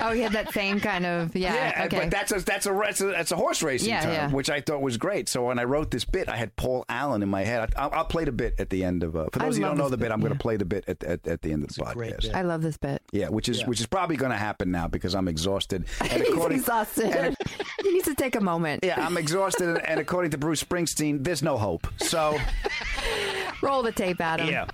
Oh, 0.00 0.12
he 0.12 0.20
had 0.20 0.32
that 0.32 0.52
same 0.52 0.80
kind 0.80 1.06
of 1.06 1.34
yeah. 1.36 1.82
okay. 1.86 1.98
but 2.00 2.10
that's 2.10 2.32
a 2.32 2.40
that's 2.40 2.66
a 2.66 2.72
that's 2.72 3.00
a, 3.00 3.06
that's 3.06 3.32
a 3.32 3.36
horse 3.36 3.62
racing 3.62 3.88
Yeah, 3.90 4.00
term, 4.02 4.12
yeah. 4.12 4.30
which 4.30 4.50
I 4.50 4.60
thought 4.60 4.82
was 4.82 4.96
great. 4.96 5.28
So 5.28 5.44
when 5.46 5.58
I 5.58 5.64
wrote 5.64 5.90
this 5.90 6.04
bit, 6.04 6.28
I 6.28 6.36
had 6.36 6.54
Paul 6.56 6.84
Allen 6.88 7.22
in 7.22 7.28
my 7.28 7.42
head. 7.44 7.72
I, 7.76 7.82
I'll, 7.84 7.90
I'll 7.92 8.04
play 8.04 8.24
the 8.24 8.32
bit 8.32 8.54
at 8.58 8.70
the 8.70 8.84
end 8.84 9.02
of. 9.02 9.14
Uh, 9.16 9.26
for 9.32 9.40
I 9.42 9.46
those 9.46 9.54
of 9.56 9.60
you 9.60 9.64
who 9.66 9.70
don't 9.70 9.78
know 9.78 9.88
the 9.88 9.96
bit, 9.96 10.06
bit, 10.06 10.12
I'm 10.12 10.20
going 10.20 10.32
to 10.32 10.38
play 10.38 10.56
the 10.56 10.64
bit 10.64 10.84
at, 10.88 11.02
at, 11.04 11.26
at 11.26 11.42
the 11.42 11.52
end 11.52 11.62
of 11.64 11.74
the 11.74 11.84
great 11.94 12.14
podcast. 12.16 12.34
I 12.34 12.42
love 12.42 12.62
this 12.62 12.76
bit. 12.76 13.02
Yeah, 13.12 13.28
which 13.28 13.48
is 13.48 13.60
Yeah. 13.60 13.66
which 13.66 13.80
is 13.80 13.86
probably 13.86 14.16
going 14.16 14.32
to 14.32 14.38
happen 14.38 14.70
now 14.70 14.88
because 14.88 15.14
I'm 15.14 15.28
exhausted. 15.28 15.84
And 16.00 16.10
He's 16.22 16.28
exhausted. 16.60 17.06
and- 17.06 17.36
he 17.82 17.92
needs 17.92 18.06
to 18.06 18.14
take 18.14 18.34
a 18.36 18.40
moment. 18.40 18.84
yeah, 18.84 19.04
I'm 19.04 19.16
exhausted, 19.16 19.68
and, 19.68 19.78
and 19.86 20.00
according 20.00 20.32
to 20.32 20.38
Bruce 20.38 20.62
Springsteen, 20.62 21.22
there's 21.24 21.42
no 21.42 21.56
hope. 21.56 21.86
So. 21.98 22.38
Roll 23.62 23.82
the 23.82 23.92
tape, 23.92 24.20
Adam. 24.20 24.48
Yeah. 24.48 24.66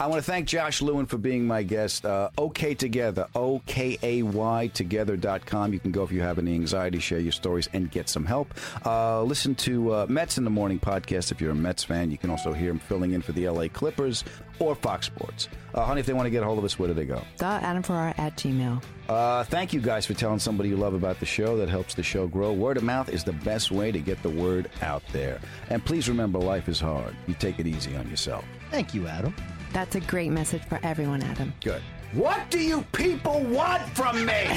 I 0.00 0.06
want 0.06 0.24
to 0.24 0.30
thank 0.30 0.46
Josh 0.46 0.80
Lewin 0.80 1.06
for 1.06 1.18
being 1.18 1.44
my 1.44 1.64
guest. 1.64 2.06
Uh, 2.06 2.30
OK 2.38 2.74
Together, 2.74 3.26
O 3.34 3.60
K 3.66 3.98
A 4.02 4.22
Y 4.22 4.68
Together.com. 4.68 5.72
You 5.72 5.80
can 5.80 5.90
go 5.90 6.04
if 6.04 6.12
you 6.12 6.20
have 6.20 6.38
any 6.38 6.54
anxiety, 6.54 7.00
share 7.00 7.18
your 7.18 7.32
stories, 7.32 7.68
and 7.72 7.90
get 7.90 8.08
some 8.08 8.24
help. 8.24 8.54
Uh, 8.86 9.24
listen 9.24 9.56
to 9.56 9.92
uh, 9.92 10.06
Mets 10.08 10.38
in 10.38 10.44
the 10.44 10.50
Morning 10.50 10.78
podcast 10.78 11.32
if 11.32 11.40
you're 11.40 11.50
a 11.50 11.54
Mets 11.54 11.82
fan. 11.82 12.12
You 12.12 12.18
can 12.18 12.30
also 12.30 12.52
hear 12.52 12.70
him 12.70 12.78
filling 12.78 13.10
in 13.10 13.22
for 13.22 13.32
the 13.32 13.48
LA 13.48 13.66
Clippers 13.66 14.22
or 14.60 14.76
Fox 14.76 15.06
Sports. 15.06 15.48
Uh, 15.74 15.84
honey, 15.84 15.98
if 15.98 16.06
they 16.06 16.12
want 16.12 16.26
to 16.26 16.30
get 16.30 16.44
a 16.44 16.46
hold 16.46 16.58
of 16.58 16.64
us, 16.64 16.78
where 16.78 16.86
do 16.86 16.94
they 16.94 17.04
go? 17.04 17.20
The 17.38 17.46
Adam 17.46 17.82
Ferrara 17.82 18.14
at 18.18 18.36
Gmail. 18.36 18.80
Uh, 19.08 19.42
thank 19.44 19.72
you 19.72 19.80
guys 19.80 20.06
for 20.06 20.14
telling 20.14 20.38
somebody 20.38 20.68
you 20.68 20.76
love 20.76 20.94
about 20.94 21.18
the 21.18 21.26
show. 21.26 21.56
That 21.56 21.68
helps 21.68 21.94
the 21.94 22.04
show 22.04 22.28
grow. 22.28 22.52
Word 22.52 22.76
of 22.76 22.84
mouth 22.84 23.08
is 23.08 23.24
the 23.24 23.32
best 23.32 23.72
way 23.72 23.90
to 23.90 23.98
get 23.98 24.22
the 24.22 24.30
word 24.30 24.70
out 24.80 25.02
there. 25.12 25.40
And 25.70 25.84
please 25.84 26.08
remember, 26.08 26.38
life 26.38 26.68
is 26.68 26.78
hard. 26.78 27.16
You 27.26 27.34
take 27.34 27.58
it 27.58 27.66
easy 27.66 27.96
on 27.96 28.08
yourself. 28.08 28.44
Thank 28.70 28.94
you, 28.94 29.08
Adam. 29.08 29.34
That's 29.72 29.96
a 29.96 30.00
great 30.00 30.30
message 30.30 30.62
for 30.64 30.78
everyone, 30.82 31.22
Adam. 31.22 31.52
Good. 31.62 31.82
What 32.12 32.50
do 32.50 32.58
you 32.58 32.82
people 32.92 33.40
want 33.44 33.82
from 33.94 34.24
me? 34.24 34.32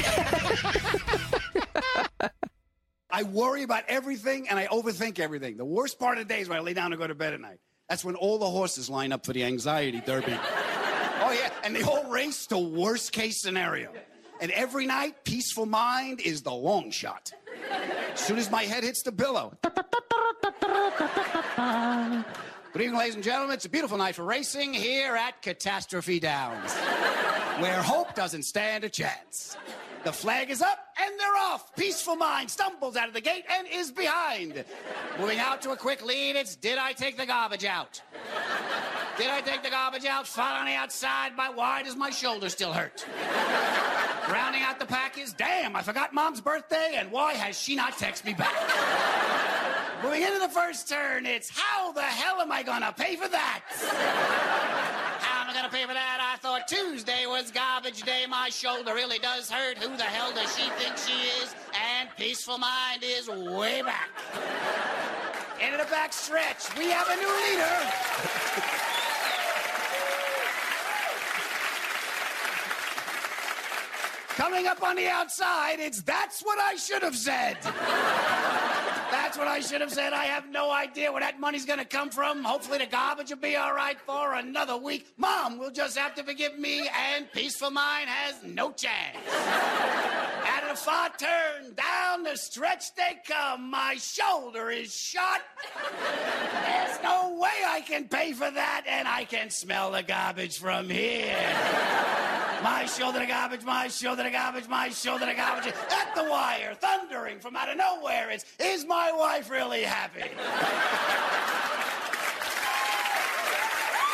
I 3.14 3.24
worry 3.24 3.64
about 3.64 3.84
everything 3.89 4.47
and 4.47 4.57
I 4.57 4.68
overthink 4.68 5.20
everything. 5.20 5.57
The 5.57 5.66
worst 5.66 5.99
part 5.99 6.18
of 6.18 6.28
the 6.28 6.34
day 6.34 6.39
is 6.39 6.47
when 6.47 6.57
I 6.57 6.62
lay 6.62 6.74
down 6.74 6.91
to 6.91 6.97
go 6.97 7.05
to 7.05 7.16
bed 7.16 7.34
at 7.34 7.41
night. 7.41 7.59
That's 7.89 8.05
when 8.05 8.16
all 8.16 8.38
the 8.38 8.49
horses 8.49 8.89
line 8.89 9.12
up 9.12 9.26
for 9.26 9.34
the 9.34 9.43
anxiety 9.43 10.01
derby. 10.05 10.32
oh, 10.32 11.38
yeah. 11.38 11.49
And 11.66 11.76
they 11.76 11.84
all 11.84 12.09
race 12.09 12.47
to 12.47 12.57
worst 12.57 13.12
case 13.12 13.41
scenario. 13.41 13.91
And 14.39 14.49
every 14.51 14.88
night, 14.88 15.26
peaceful 15.26 15.66
mind 15.66 16.22
is 16.22 16.41
the 16.41 16.53
long 16.53 16.89
shot. 16.89 17.34
As 18.14 18.20
soon 18.22 18.38
as 18.38 18.49
my 18.49 18.64
head 18.64 18.84
hits 18.84 19.03
the 19.03 19.12
pillow. 19.12 19.57
Good 22.74 22.84
evening, 22.84 22.99
ladies 22.99 23.15
and 23.15 23.24
gentlemen. 23.24 23.55
It's 23.55 23.65
a 23.65 23.69
beautiful 23.69 23.97
night 23.97 24.15
for 24.15 24.24
racing 24.24 24.74
here 24.74 25.13
at 25.13 25.41
Catastrophe 25.41 26.22
Downs, 26.22 26.72
where 27.59 27.82
hope 27.82 28.15
doesn't 28.15 28.43
stand 28.43 28.86
a 28.86 28.89
chance. 28.89 29.57
The 30.05 30.13
flag 30.13 30.49
is 30.49 30.61
up 30.61 30.80
and 30.97 31.19
they're 31.19 31.36
off. 31.36 31.76
Peaceful 31.76 32.15
mind 32.15 32.49
stumbles 32.49 32.95
out 32.95 33.09
of 33.09 33.13
the 33.13 33.19
gate 33.19 33.43
and 33.51 33.67
is 33.67 33.91
behind. 33.91 34.63
Moving 35.19 35.39
out 35.39 35.61
to 35.63 35.72
a 35.72 35.76
quick 35.76 36.05
lead, 36.05 36.38
it's 36.38 36.55
Did 36.55 36.78
I 36.78 36.93
Take 36.93 37.17
the 37.17 37.26
Garbage 37.26 37.65
Out? 37.65 38.01
Did 39.17 39.30
I 39.30 39.41
take 39.41 39.63
the 39.63 39.69
garbage 39.69 40.05
out? 40.05 40.26
Flat 40.26 40.61
on 40.61 40.65
the 40.65 40.74
outside. 40.74 41.36
My 41.36 41.49
why 41.49 41.84
does 41.84 41.97
my 41.97 42.09
shoulder 42.09 42.47
still 42.47 42.72
hurt? 42.72 43.05
Rounding 44.32 44.61
out 44.61 44.79
the 44.79 44.86
pack 44.86 45.17
is 45.17 45.34
Damn, 45.34 45.75
I 45.75 45.82
forgot 45.82 46.13
mom's 46.13 46.39
birthday, 46.39 46.93
and 46.95 47.11
why 47.11 47.34
has 47.34 47.59
she 47.59 47.75
not 47.75 47.93
texted 47.93 48.25
me 48.25 48.34
back? 48.34 48.53
Moving 50.03 50.21
into 50.21 50.39
the 50.39 50.47
first 50.49 50.88
turn, 50.88 51.25
it's 51.25 51.49
how 51.49 51.91
the 51.91 52.01
hell 52.01 52.39
am 52.41 52.51
I 52.51 52.63
gonna 52.63 52.93
pay 52.97 53.17
for 53.17 53.27
that? 53.27 53.61
How 55.19 55.43
am 55.43 55.49
I 55.49 55.53
gonna 55.53 55.69
pay 55.69 55.84
for 55.84 55.93
that? 55.93 56.34
I 56.34 56.38
thought 56.38 56.67
Tuesday 56.67 57.25
was 57.27 57.51
garbage 57.51 58.03
day. 58.03 58.25
My 58.27 58.49
shoulder 58.49 58.93
really 58.93 59.19
does 59.19 59.51
hurt. 59.51 59.77
Who 59.77 59.95
the 59.97 60.03
hell 60.03 60.32
does 60.34 60.55
she 60.57 60.69
think 60.71 60.97
she 60.97 61.27
is? 61.43 61.53
And 61.99 62.09
Peaceful 62.17 62.57
Mind 62.57 63.03
is 63.03 63.27
way 63.27 63.82
back. 63.82 64.09
Into 65.63 65.77
the 65.77 65.89
back 65.91 66.13
stretch, 66.13 66.75
we 66.77 66.89
have 66.89 67.07
a 67.09 67.15
new 67.17 67.27
leader. 67.27 68.70
Coming 74.36 74.67
up 74.67 74.82
on 74.82 74.95
the 74.95 75.07
outside, 75.07 75.79
it's 75.79 76.01
that's 76.01 76.41
what 76.41 76.57
I 76.59 76.75
should 76.75 77.03
have 77.03 77.15
said. 77.15 77.57
That's 79.11 79.38
what 79.38 79.47
I 79.47 79.59
should 79.59 79.82
have 79.82 79.91
said. 79.91 80.13
I 80.13 80.25
have 80.25 80.49
no 80.49 80.71
idea 80.71 81.11
where 81.11 81.21
that 81.21 81.39
money's 81.39 81.65
gonna 81.65 81.86
come 81.86 82.09
from. 82.09 82.43
Hopefully, 82.43 82.77
the 82.79 82.86
garbage 82.86 83.29
will 83.29 83.38
be 83.38 83.55
all 83.55 83.73
right 83.73 83.99
for 84.01 84.34
another 84.36 84.77
week. 84.77 85.13
Mom 85.17 85.57
will 85.57 85.71
just 85.71 85.97
have 85.97 86.15
to 86.15 86.23
forgive 86.23 86.57
me, 86.57 86.89
and 87.13 87.32
Peaceful 87.32 87.71
Mind 87.71 88.09
has 88.09 88.36
no 88.43 88.71
chance. 88.71 89.17
Of 90.61 90.69
the 90.69 90.75
far 90.75 91.09
turn, 91.17 91.73
down 91.75 92.23
the 92.23 92.38
stretch 92.38 92.95
they 92.95 93.19
come. 93.27 93.69
My 93.69 93.95
shoulder 93.95 94.69
is 94.69 94.95
shot. 94.95 95.41
There's 96.65 97.03
no 97.03 97.38
way 97.38 97.65
I 97.67 97.82
can 97.82 98.07
pay 98.07 98.32
for 98.32 98.49
that, 98.49 98.86
and 98.88 99.07
I 99.07 99.25
can 99.25 99.49
smell 99.49 99.91
the 99.91 100.03
garbage 100.03 100.59
from 100.59 100.89
here. 100.89 102.20
My 102.64 102.86
shoulder 102.86 103.20
to 103.20 103.26
garbage, 103.26 103.64
my 103.64 103.88
shoulder 103.88 104.24
to 104.24 104.30
garbage, 104.30 104.68
my 104.68 104.89
shoulder 104.89 105.26
to 105.26 105.34
garbage. 105.34 105.74
At 105.74 106.14
the 106.16 106.30
wire, 106.30 106.76
thundering 106.76 107.39
from 107.39 107.55
out 107.55 107.70
of 107.70 107.78
nowhere, 107.78 108.30
it's 108.30 108.45
Is 108.59 108.86
my 108.86 109.12
wife 109.12 109.49
really 109.49 109.82
happy? 109.82 110.22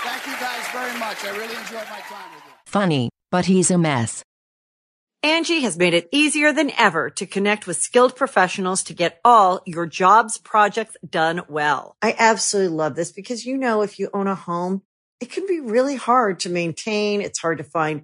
Thank 0.06 0.28
you 0.28 0.34
guys 0.40 0.68
very 0.72 0.98
much. 0.98 1.26
I 1.26 1.32
really 1.32 1.56
enjoyed 1.56 1.90
my 1.90 2.00
time 2.00 2.34
with 2.34 2.44
you. 2.46 2.52
Funny, 2.66 3.10
but 3.32 3.46
he's 3.46 3.70
a 3.70 3.78
mess. 3.78 4.24
Angi 5.26 5.62
has 5.62 5.78
made 5.78 5.94
it 5.94 6.08
easier 6.14 6.54
than 6.54 6.72
ever 6.78 7.10
to 7.10 7.26
connect 7.26 7.68
with 7.68 7.76
skilled 7.78 8.16
professionals 8.16 8.84
to 8.84 8.94
get 8.94 9.20
all 9.26 9.62
your 9.66 9.86
jobs 9.86 10.38
projects 10.38 10.96
done 11.08 11.42
well. 11.50 11.98
I 12.02 12.16
absolutely 12.18 12.78
love 12.78 12.96
this 12.96 13.12
because, 13.12 13.46
you 13.46 13.58
know, 13.58 13.82
if 13.82 14.00
you 14.00 14.10
own 14.14 14.28
a 14.28 14.36
home, 14.36 14.84
it 15.20 15.32
can 15.32 15.46
be 15.48 15.60
really 15.60 15.96
hard 15.96 16.40
to 16.42 16.50
maintain. 16.50 17.22
It's 17.22 17.40
hard 17.40 17.58
to 17.58 17.64
find 17.66 18.04